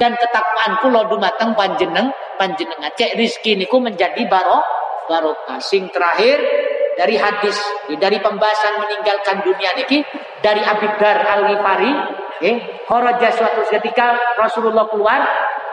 dan 0.00 0.16
ketakwaan 0.16 0.80
kulo 0.82 1.06
dumateng 1.06 1.54
panjeneng 1.54 2.10
panjenengan. 2.40 2.90
Cek 2.98 3.14
rizki 3.14 3.54
niku 3.54 3.78
menjadi 3.78 4.26
baro 4.26 4.58
barokah 5.10 5.60
sing 5.60 5.88
terakhir 5.90 6.40
dari 6.94 7.18
hadis 7.18 7.58
dari 7.98 8.18
pembahasan 8.22 8.80
meninggalkan 8.80 9.42
dunia 9.42 9.74
niki 9.74 10.00
dari 10.40 10.62
Abidar 10.62 11.26
Al 11.26 11.42
Ghifari 11.50 11.92
eh 12.44 12.86
kharaja 12.86 13.28
suatu 13.34 13.66
ketika 13.66 14.14
Rasulullah 14.38 14.86
keluar 14.90 15.20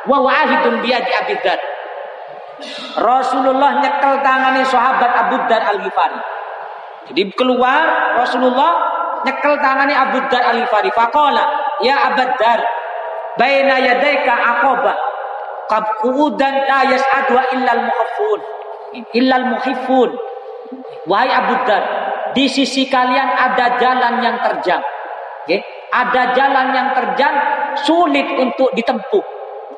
wa 0.10 0.18
wa'ahidun 0.26 0.82
biadi 0.82 1.12
Abidar 1.14 1.60
Rasulullah 2.98 3.82
nyekel 3.82 4.14
tangannya 4.22 4.66
sahabat 4.68 5.12
Abu 5.28 5.36
Dar 5.50 5.64
Al 5.66 5.80
Ghifari. 5.82 6.20
Jadi 7.12 7.22
keluar 7.34 8.14
Rasulullah 8.22 8.72
nyekel 9.26 9.58
tangannya 9.60 9.98
Abu 9.98 10.20
Dar 10.30 10.54
Al 10.54 10.58
Ghifari. 10.62 10.90
Fakola, 10.94 11.44
ya 11.82 12.14
Abu 12.14 12.24
Dar, 12.38 12.60
baina 13.38 13.82
yadaika 13.82 14.34
aqaba. 14.34 14.94
Qabudan 15.72 16.68
la 16.68 16.80
yas'adu 16.92 17.40
illal 17.56 17.82
muhiffun. 17.88 18.42
Illal 19.16 19.46
muhiffun. 19.52 20.10
Wahai 21.08 21.32
Abu 21.32 21.56
Dar, 21.66 21.84
di 22.38 22.46
sisi 22.48 22.88
kalian 22.88 23.30
ada 23.36 23.80
jalan 23.82 24.14
yang 24.24 24.38
terjang. 24.40 24.84
Okay? 25.44 25.60
Ada 25.92 26.32
jalan 26.38 26.68
yang 26.72 26.88
terjang 26.96 27.36
sulit 27.84 28.28
untuk 28.40 28.72
ditempuh. 28.72 29.24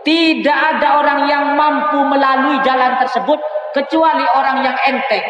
Tidak 0.04 0.60
ada 0.76 1.00
orang 1.00 1.32
yang 1.32 1.56
mampu 1.56 2.04
melalui 2.04 2.60
jalan 2.62 3.00
tersebut 3.00 3.40
kecuali 3.72 4.26
orang 4.36 4.62
yang 4.62 4.78
enteng, 4.84 5.26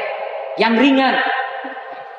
yang 0.58 0.74
ringan. 0.74 1.16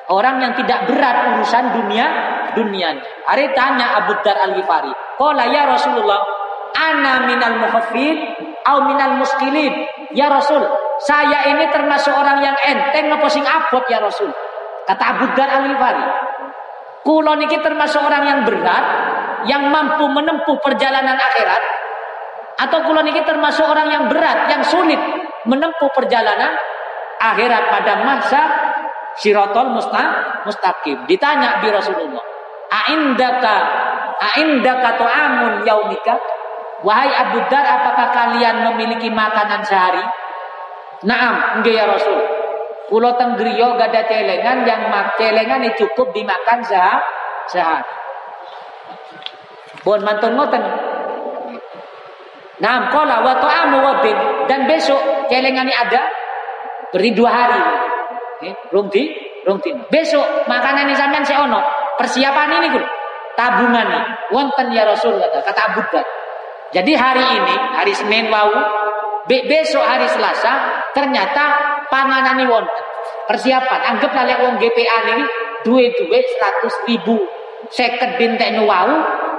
Orang 0.05 0.39
yang 0.39 0.53
tidak 0.55 0.85
berat 0.87 1.35
urusan 1.35 1.81
dunia 1.81 2.07
dunia. 2.55 2.95
Hari 3.27 3.51
tanya 3.51 3.99
Abu 3.99 4.15
Dar 4.23 4.39
Al 4.39 4.55
Ghifari, 4.55 4.89
"Qala 5.19 5.43
ya 5.51 5.67
Rasulullah, 5.67 6.23
ana 6.73 7.27
minal 7.27 7.59
muhaffid 7.59 8.17
au 8.63 8.87
minal 8.87 9.19
muskilin?" 9.19 9.85
Ya 10.15 10.31
Rasul, 10.31 10.63
saya 11.03 11.51
ini 11.51 11.67
termasuk 11.71 12.15
orang 12.15 12.39
yang 12.39 12.55
enteng 12.63 13.11
apa 13.11 13.27
sing 13.27 13.43
abot 13.43 13.83
ya 13.91 13.99
Rasul? 13.99 14.31
Kata 14.85 15.03
Abu 15.17 15.25
Dar 15.35 15.49
Al 15.49 15.63
Ghifari, 15.67 16.05
"Kulo 17.03 17.35
niki 17.35 17.59
termasuk 17.59 17.99
orang 17.99 18.23
yang 18.23 18.39
berat, 18.47 18.85
yang 19.49 19.67
mampu 19.73 20.05
menempuh 20.07 20.55
perjalanan 20.61 21.17
akhirat 21.17 21.63
atau 22.55 22.79
kula 22.87 23.03
niki 23.03 23.21
termasuk 23.27 23.65
orang 23.67 23.91
yang 23.91 24.03
berat, 24.07 24.47
yang 24.47 24.63
sulit 24.63 24.97
menempuh 25.43 25.89
perjalanan 25.91 26.55
akhirat 27.19 27.63
pada 27.67 27.93
masa 28.05 28.41
sirotol 29.19 29.75
musta, 29.75 30.03
mustaqim. 30.47 31.03
Ditanya 31.09 31.59
bi 31.59 31.67
Rasulullah, 31.73 32.23
"Aindaka 32.71 33.55
aindaka 34.37 34.89
tu'amun 34.95 35.53
yaumika?" 35.67 36.15
Wahai 36.85 37.09
Abu 37.09 37.41
Dar, 37.49 37.65
apakah 37.65 38.13
kalian 38.13 38.61
memiliki 38.69 39.09
makanan 39.09 39.65
sehari? 39.65 40.05
Naam, 41.03 41.59
enggak 41.59 41.73
ya 41.75 41.85
Rasul. 41.91 42.19
Pulau 42.85 43.17
Tenggrio 43.17 43.73
gak 43.75 43.89
ada 43.89 44.05
celengan 44.05 44.61
yang 44.61 44.93
mak 44.93 45.17
celengan 45.17 45.65
ini 45.65 45.73
cukup 45.73 46.13
dimakan 46.13 46.61
sehari. 47.49 47.93
Pun 49.81 50.01
mantun 50.05 50.37
ngoten. 50.37 50.63
Nah, 52.61 52.87
kola 52.93 53.19
wa 53.25 53.35
ta'amu 53.41 53.77
wadin 53.83 54.17
dan 54.47 54.69
besok 54.69 55.27
celengan 55.27 55.65
ini 55.65 55.75
ada 55.75 56.07
beri 56.93 57.11
dua 57.11 57.29
hari. 57.33 57.61
Okay. 58.39 58.53
Rung 58.69 58.87
di, 58.93 59.03
rung 59.43 59.59
di. 59.59 59.73
Besok 59.89 60.45
makanan 60.45 60.85
ini 60.87 60.95
sampean 60.95 61.25
ono. 61.25 61.59
Persiapan 61.97 62.61
ini 62.61 62.67
gitu. 62.75 62.87
Tabungan 63.35 63.85
nih. 63.87 64.03
Wonten 64.31 64.71
ya 64.71 64.87
Rasul 64.87 65.19
kata 65.19 65.43
kata 65.43 65.61
Abu 65.73 65.81
Jadi 66.73 66.91
hari 66.91 67.23
ini, 67.23 67.55
hari 67.77 67.93
Senin 67.95 68.27
wau, 68.27 68.51
be 69.29 69.47
besok 69.47 69.85
hari 69.85 70.09
Selasa 70.11 70.84
ternyata 70.95 71.43
panganan 71.91 72.39
ini 72.39 72.47
wonten. 72.47 72.85
Persiapan, 73.27 73.79
anggap 73.95 74.15
lek 74.15 74.39
wong 74.41 74.55
GPA 74.61 74.97
ini 75.11 75.25
duit-duit 75.65 76.25
100 76.39 76.89
ribu. 76.89 77.19
Seket 77.73 78.21
bintek 78.21 78.53
wau, 78.63 78.93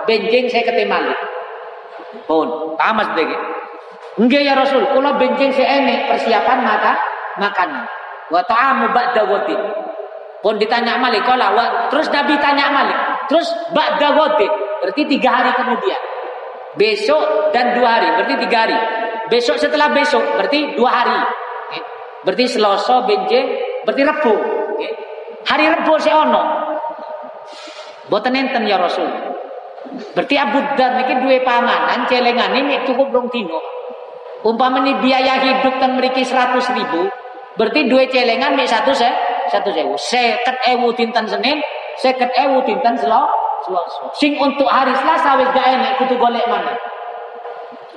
benjing 0.05 0.51
saya 0.51 0.67
ketemali. 0.67 1.15
Pun, 2.27 2.75
tamas 2.75 3.15
deh. 3.15 3.31
Enggak 4.17 4.43
ya 4.43 4.59
Rasul, 4.59 4.83
kalau 4.91 5.15
benjing 5.21 5.55
ini 5.55 6.11
persiapan 6.11 6.59
maka 6.67 6.93
makan. 7.39 7.87
Wa 8.27 8.43
ta'amu 8.43 8.91
ba'da 8.91 9.23
wadin. 9.31 9.61
Pun 10.43 10.59
ditanya 10.59 10.99
Malik, 10.99 11.23
kalau 11.23 11.55
terus 11.91 12.11
Nabi 12.11 12.35
tanya 12.43 12.71
Malik, 12.75 12.99
terus 13.31 13.47
ba'da 13.71 14.19
wadin, 14.19 14.51
berarti 14.83 15.03
tiga 15.07 15.31
hari 15.31 15.51
kemudian. 15.55 16.01
Besok 16.77 17.55
dan 17.55 17.79
dua 17.79 17.99
hari, 17.99 18.09
berarti 18.19 18.35
tiga 18.47 18.59
hari. 18.67 18.79
Besok 19.31 19.57
setelah 19.63 19.95
besok, 19.95 20.23
berarti 20.39 20.75
dua 20.75 20.91
hari. 20.91 21.19
Berarti 22.27 22.45
Selasa, 22.51 23.07
benjing, 23.07 23.47
berarti 23.87 24.03
Rebu. 24.03 24.35
Hari 25.47 25.64
Rebu 25.79 25.95
saya 26.03 26.27
ono. 26.27 26.43
Boten 28.11 28.35
enten 28.35 28.66
ya 28.66 28.83
Rasul. 28.83 29.07
Berarti 30.14 30.35
Abu 30.35 30.59
Dar 30.74 30.99
niki 30.99 31.14
duwe 31.22 31.47
panganan 31.47 32.11
celengan 32.11 32.51
ini 32.55 32.83
cukup 32.83 33.14
rong 33.14 33.31
dino. 33.31 33.62
Umpama 34.43 34.83
ini 34.83 34.99
biaya 35.03 35.43
hidup 35.43 35.79
tan 35.83 35.99
mriki 35.99 36.22
100 36.22 36.59
ribu, 36.77 37.11
berarti 37.59 37.87
duwe 37.91 38.07
celengan 38.11 38.55
mek 38.55 38.68
satu 38.68 38.95
se 38.95 39.07
satu 39.51 39.70
sewu. 39.74 39.95
Seket 39.99 40.59
ewu 40.70 40.95
dinten 40.95 41.27
Senin, 41.27 41.59
seket 41.99 42.31
ewu 42.35 42.62
dinten 42.66 42.95
Selasa. 42.99 43.31
Sing 44.14 44.39
untuk 44.39 44.68
hari 44.70 44.95
Selasa 44.95 45.39
wis 45.43 45.51
gak 45.51 45.66
enek 45.66 45.99
kudu 45.99 46.14
golek 46.20 46.47
mana. 46.47 46.74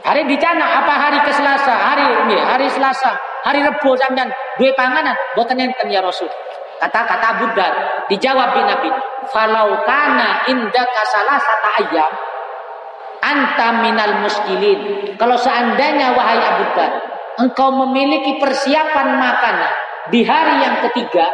Hari 0.02 0.26
dicana 0.26 0.82
apa 0.82 0.94
hari 0.96 1.20
ke 1.22 1.32
Selasa? 1.36 1.76
Hari 1.76 2.06
ini 2.26 2.38
hari 2.40 2.66
Selasa, 2.72 3.14
hari 3.44 3.64
Rebo 3.64 3.96
sampean 3.96 4.30
duwe 4.60 4.72
panganan 4.76 5.16
boten 5.36 5.60
enten 5.60 5.88
ya 5.88 6.04
Rasul. 6.04 6.28
Kata-kata 6.80 7.44
Buddha 7.44 7.68
dijawab 8.08 8.56
bin 8.56 8.64
Nabi, 8.64 8.90
"Falau 9.36 9.84
kana 9.84 10.48
indaka 10.48 11.04
sata 11.12 11.70
ayam 11.84 12.12
anta 13.20 13.84
minal 13.84 14.24
muskilin." 14.24 15.12
Kalau 15.20 15.36
seandainya 15.36 16.16
wahai 16.16 16.40
Abu 16.40 16.64
Dhar, 16.72 16.92
engkau 17.44 17.76
memiliki 17.84 18.40
persiapan 18.40 19.20
makanan 19.20 19.74
di 20.08 20.24
hari 20.24 20.56
yang 20.64 20.76
ketiga, 20.88 21.28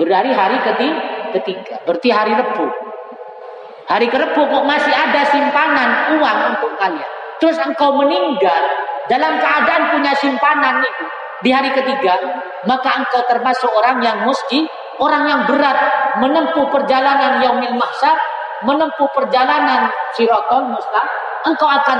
berarti 0.00 0.32
hari 0.32 0.56
ketiga, 1.36 1.84
berarti 1.84 2.08
hari 2.08 2.32
Rebu. 2.32 2.66
Hari 3.82 4.08
kerebu 4.08 4.42
kok 4.48 4.64
masih 4.64 4.94
ada 4.94 5.26
simpanan 5.28 6.16
uang 6.16 6.38
untuk 6.56 6.72
kalian. 6.80 7.10
Terus 7.42 7.58
engkau 7.60 7.98
meninggal 7.98 8.62
dalam 9.10 9.38
keadaan 9.38 9.82
punya 9.96 10.12
simpanan 10.14 10.82
itu 10.82 11.06
di 11.42 11.50
hari 11.50 11.74
ketiga, 11.74 12.14
maka 12.70 13.02
engkau 13.02 13.22
termasuk 13.26 13.66
orang 13.74 13.98
yang 13.98 14.22
mesti, 14.22 14.62
orang 15.02 15.26
yang 15.26 15.40
berat 15.50 15.74
menempuh 16.22 16.70
perjalanan 16.70 17.42
yaumil 17.42 17.74
mahsyar, 17.74 18.14
menempuh 18.62 19.10
perjalanan 19.10 19.90
siratal 20.14 20.70
mustaq, 20.70 21.06
engkau 21.50 21.66
akan 21.66 21.98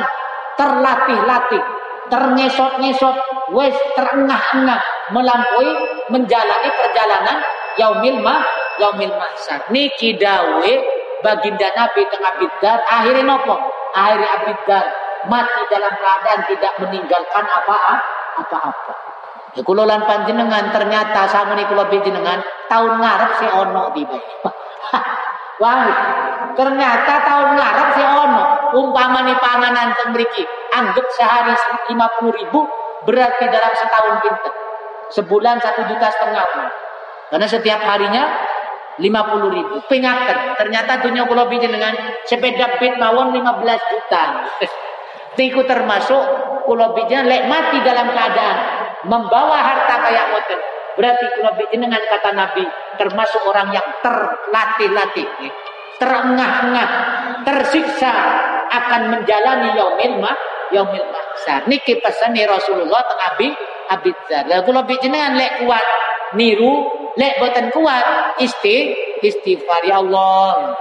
terlatih-latih, 0.55 1.63
ternyesot-nyesot, 2.07 3.17
wes 3.51 3.75
terengah-engah 3.99 4.79
melampaui 5.11 5.71
menjalani 6.15 6.71
perjalanan 6.79 7.43
yaumil 7.75 8.23
mah 8.23 8.47
yaumil 8.79 9.11
mahsyar. 9.19 9.67
Niki 9.75 10.15
dawe 10.23 10.73
baginda 11.27 11.67
Nabi 11.75 12.07
tengah 12.07 12.39
bidar 12.39 12.79
akhirnya 12.87 13.27
nopo? 13.27 13.59
Akhirnya 13.93 14.29
abidar 14.39 15.02
mati 15.29 15.63
dalam 15.71 15.93
keadaan 15.95 16.41
tidak 16.49 16.73
meninggalkan 16.83 17.45
apa-apa 17.47 17.95
apa-apa. 18.41 18.93
Ya 19.53 19.61
kula 19.61 19.85
lan 19.85 20.09
panjenengan 20.09 20.73
ternyata 20.73 21.29
sama 21.29 21.53
nih 21.53 21.69
kula 21.69 21.85
panjenengan 21.93 22.41
tahun 22.73 22.93
ngarep 22.97 23.31
si 23.37 23.47
ono 23.53 23.93
tiba. 23.93 24.17
Wah, 25.63 25.85
ternyata 26.57 27.13
tahun 27.21 27.49
ngarep 27.61 27.89
si 27.93 28.03
ono 28.03 28.43
umpama 28.81 29.29
nih 29.29 29.37
panganan 29.37 29.93
teng 29.93 30.17
mriki 30.17 30.49
anggap 30.73 31.05
sehari 31.13 31.53
50 31.53 31.93
ribu 32.41 32.65
berarti 33.05 33.45
dalam 33.53 33.73
setahun 33.77 34.15
pinter. 34.25 34.53
Sebulan 35.13 35.61
satu 35.61 35.85
juta 35.85 36.09
setengah. 36.09 36.45
Karena 37.29 37.45
setiap 37.45 37.81
harinya 37.85 38.25
50 38.97 39.53
ribu. 39.53 39.75
Pengaken. 39.85 40.57
Ternyata 40.57 41.05
dunia 41.05 41.29
kula 41.29 41.45
dengan 41.53 41.93
sepeda 42.25 42.81
bit 42.81 42.97
mawon 42.97 43.37
15 43.37 43.93
juta. 43.93 44.23
Tiku 45.33 45.65
termasuk 45.65 46.23
kula 46.69 46.93
lek 46.93 47.43
mati 47.49 47.79
dalam 47.83 48.13
keadaan 48.13 48.57
membawa 49.09 49.59
harta 49.59 49.95
kayak 50.05 50.25
ngoten. 50.31 50.61
Berarti 50.93 51.25
kalau 51.41 51.53
dengan 51.73 52.03
kata 52.05 52.31
Nabi 52.37 52.65
termasuk 53.01 53.43
orang 53.49 53.73
yang 53.73 53.87
terlatih-latih 54.05 55.25
terengah-engah 55.97 56.91
tersiksa 57.49 58.13
akan 58.69 59.03
menjalani 59.17 59.73
yaumil 59.73 60.21
mah 60.21 60.37
yaumil 60.69 61.09
mahsyar. 61.09 61.65
Niki 61.65 61.97
pesan 62.03 62.37
Rasulullah 62.37 63.01
teng 63.09 63.21
Abi 63.23 63.49
Abidzar 63.93 64.45
lah 64.49 64.65
kula 64.65 64.85
jenengan 64.89 65.37
lek 65.37 65.65
kuat 65.65 65.87
niru 66.37 66.89
lek 67.17 67.37
boten 67.41 67.69
kuat 67.73 68.37
isti 68.41 68.97
istighfar 69.21 69.85
ya 69.85 70.01
Allah 70.01 70.77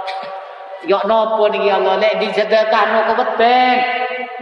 Yo 0.86 0.98
nopo 1.06 1.46
niki 1.46 1.70
ya 1.70 1.78
Allah? 1.78 1.98
Lek 2.02 2.18
disedekahno 2.18 3.12
kebeten 3.12 3.76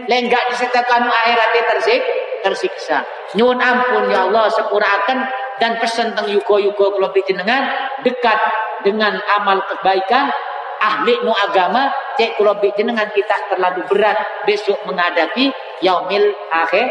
lek 0.09 0.19
enggak 0.27 0.43
disedekahno 0.49 1.09
akhiratnya 1.09 1.61
tersik 1.69 2.01
tersiksa. 2.41 3.05
Nyuwun 3.37 3.61
ampun 3.61 4.09
ya 4.09 4.25
Allah 4.27 4.49
sepurakan 4.49 5.19
dan 5.61 5.77
pesan 5.77 6.17
tentang 6.17 6.33
yuko-yuko 6.33 6.97
kalau 6.97 7.13
jenengan 7.13 7.69
dekat 8.01 8.39
dengan 8.81 9.13
amal 9.37 9.61
kebaikan 9.69 10.33
ahli 10.81 11.21
nu 11.21 11.29
agama. 11.29 11.93
Cek 12.17 12.41
kalau 12.41 12.57
jenengan 12.57 13.07
kita 13.13 13.37
terlalu 13.53 13.85
berat 13.85 14.17
besok 14.49 14.81
menghadapi 14.89 15.53
yaumil 15.85 16.33
akhir 16.49 16.89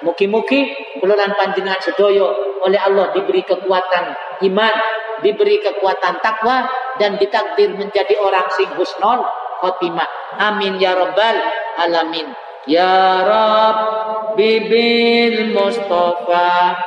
Muki-muki 0.00 0.72
kululan 1.00 1.36
panjenengan 1.36 1.80
sedoyo 1.84 2.32
oleh 2.64 2.80
Allah 2.80 3.12
diberi 3.12 3.44
kekuatan 3.44 4.04
iman, 4.48 4.74
diberi 5.20 5.60
kekuatan 5.60 6.20
takwa 6.24 6.64
dan 6.96 7.20
ditakdir 7.20 7.76
menjadi 7.76 8.16
orang 8.20 8.48
sing 8.56 8.72
husnul 8.78 9.20
khotimah. 9.60 10.08
Amin 10.40 10.80
ya 10.80 10.96
rabbal 10.96 11.36
alamin. 11.78 12.32
Ya 12.64 13.20
Rabbi 13.20 14.72
bil 14.72 15.52
Mustafa 15.52 16.80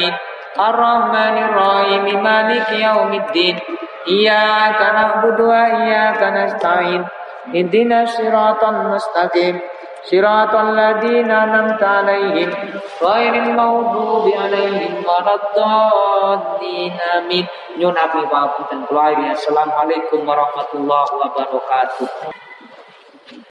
العالمين 0.01 0.13
الرحمن 0.57 1.35
الرحيم 1.47 2.05
مالك 2.23 2.69
يوم 2.71 3.11
الدين 3.13 3.55
إياك 4.07 4.79
نعبد 4.97 5.39
وإياك 5.41 6.21
نستعين 6.23 7.01
اهدنا 7.55 7.97
الصراط 8.03 8.61
المستقيم 8.63 9.55
صراط 10.11 10.53
الذين 10.55 11.31
أنعمت 11.31 11.83
عليهم 11.83 12.49
غير 13.03 13.33
المغضوب 13.43 14.25
عليهم 14.41 14.93
ولا 15.09 15.33
الضالين 15.39 16.93
آمين 17.17 17.45
Nyun 17.77 17.93
Abi 17.93 18.25
Assalamualaikum 19.37 20.25
warahmatullahi 20.25 21.11
wabarakatuh 21.21 22.09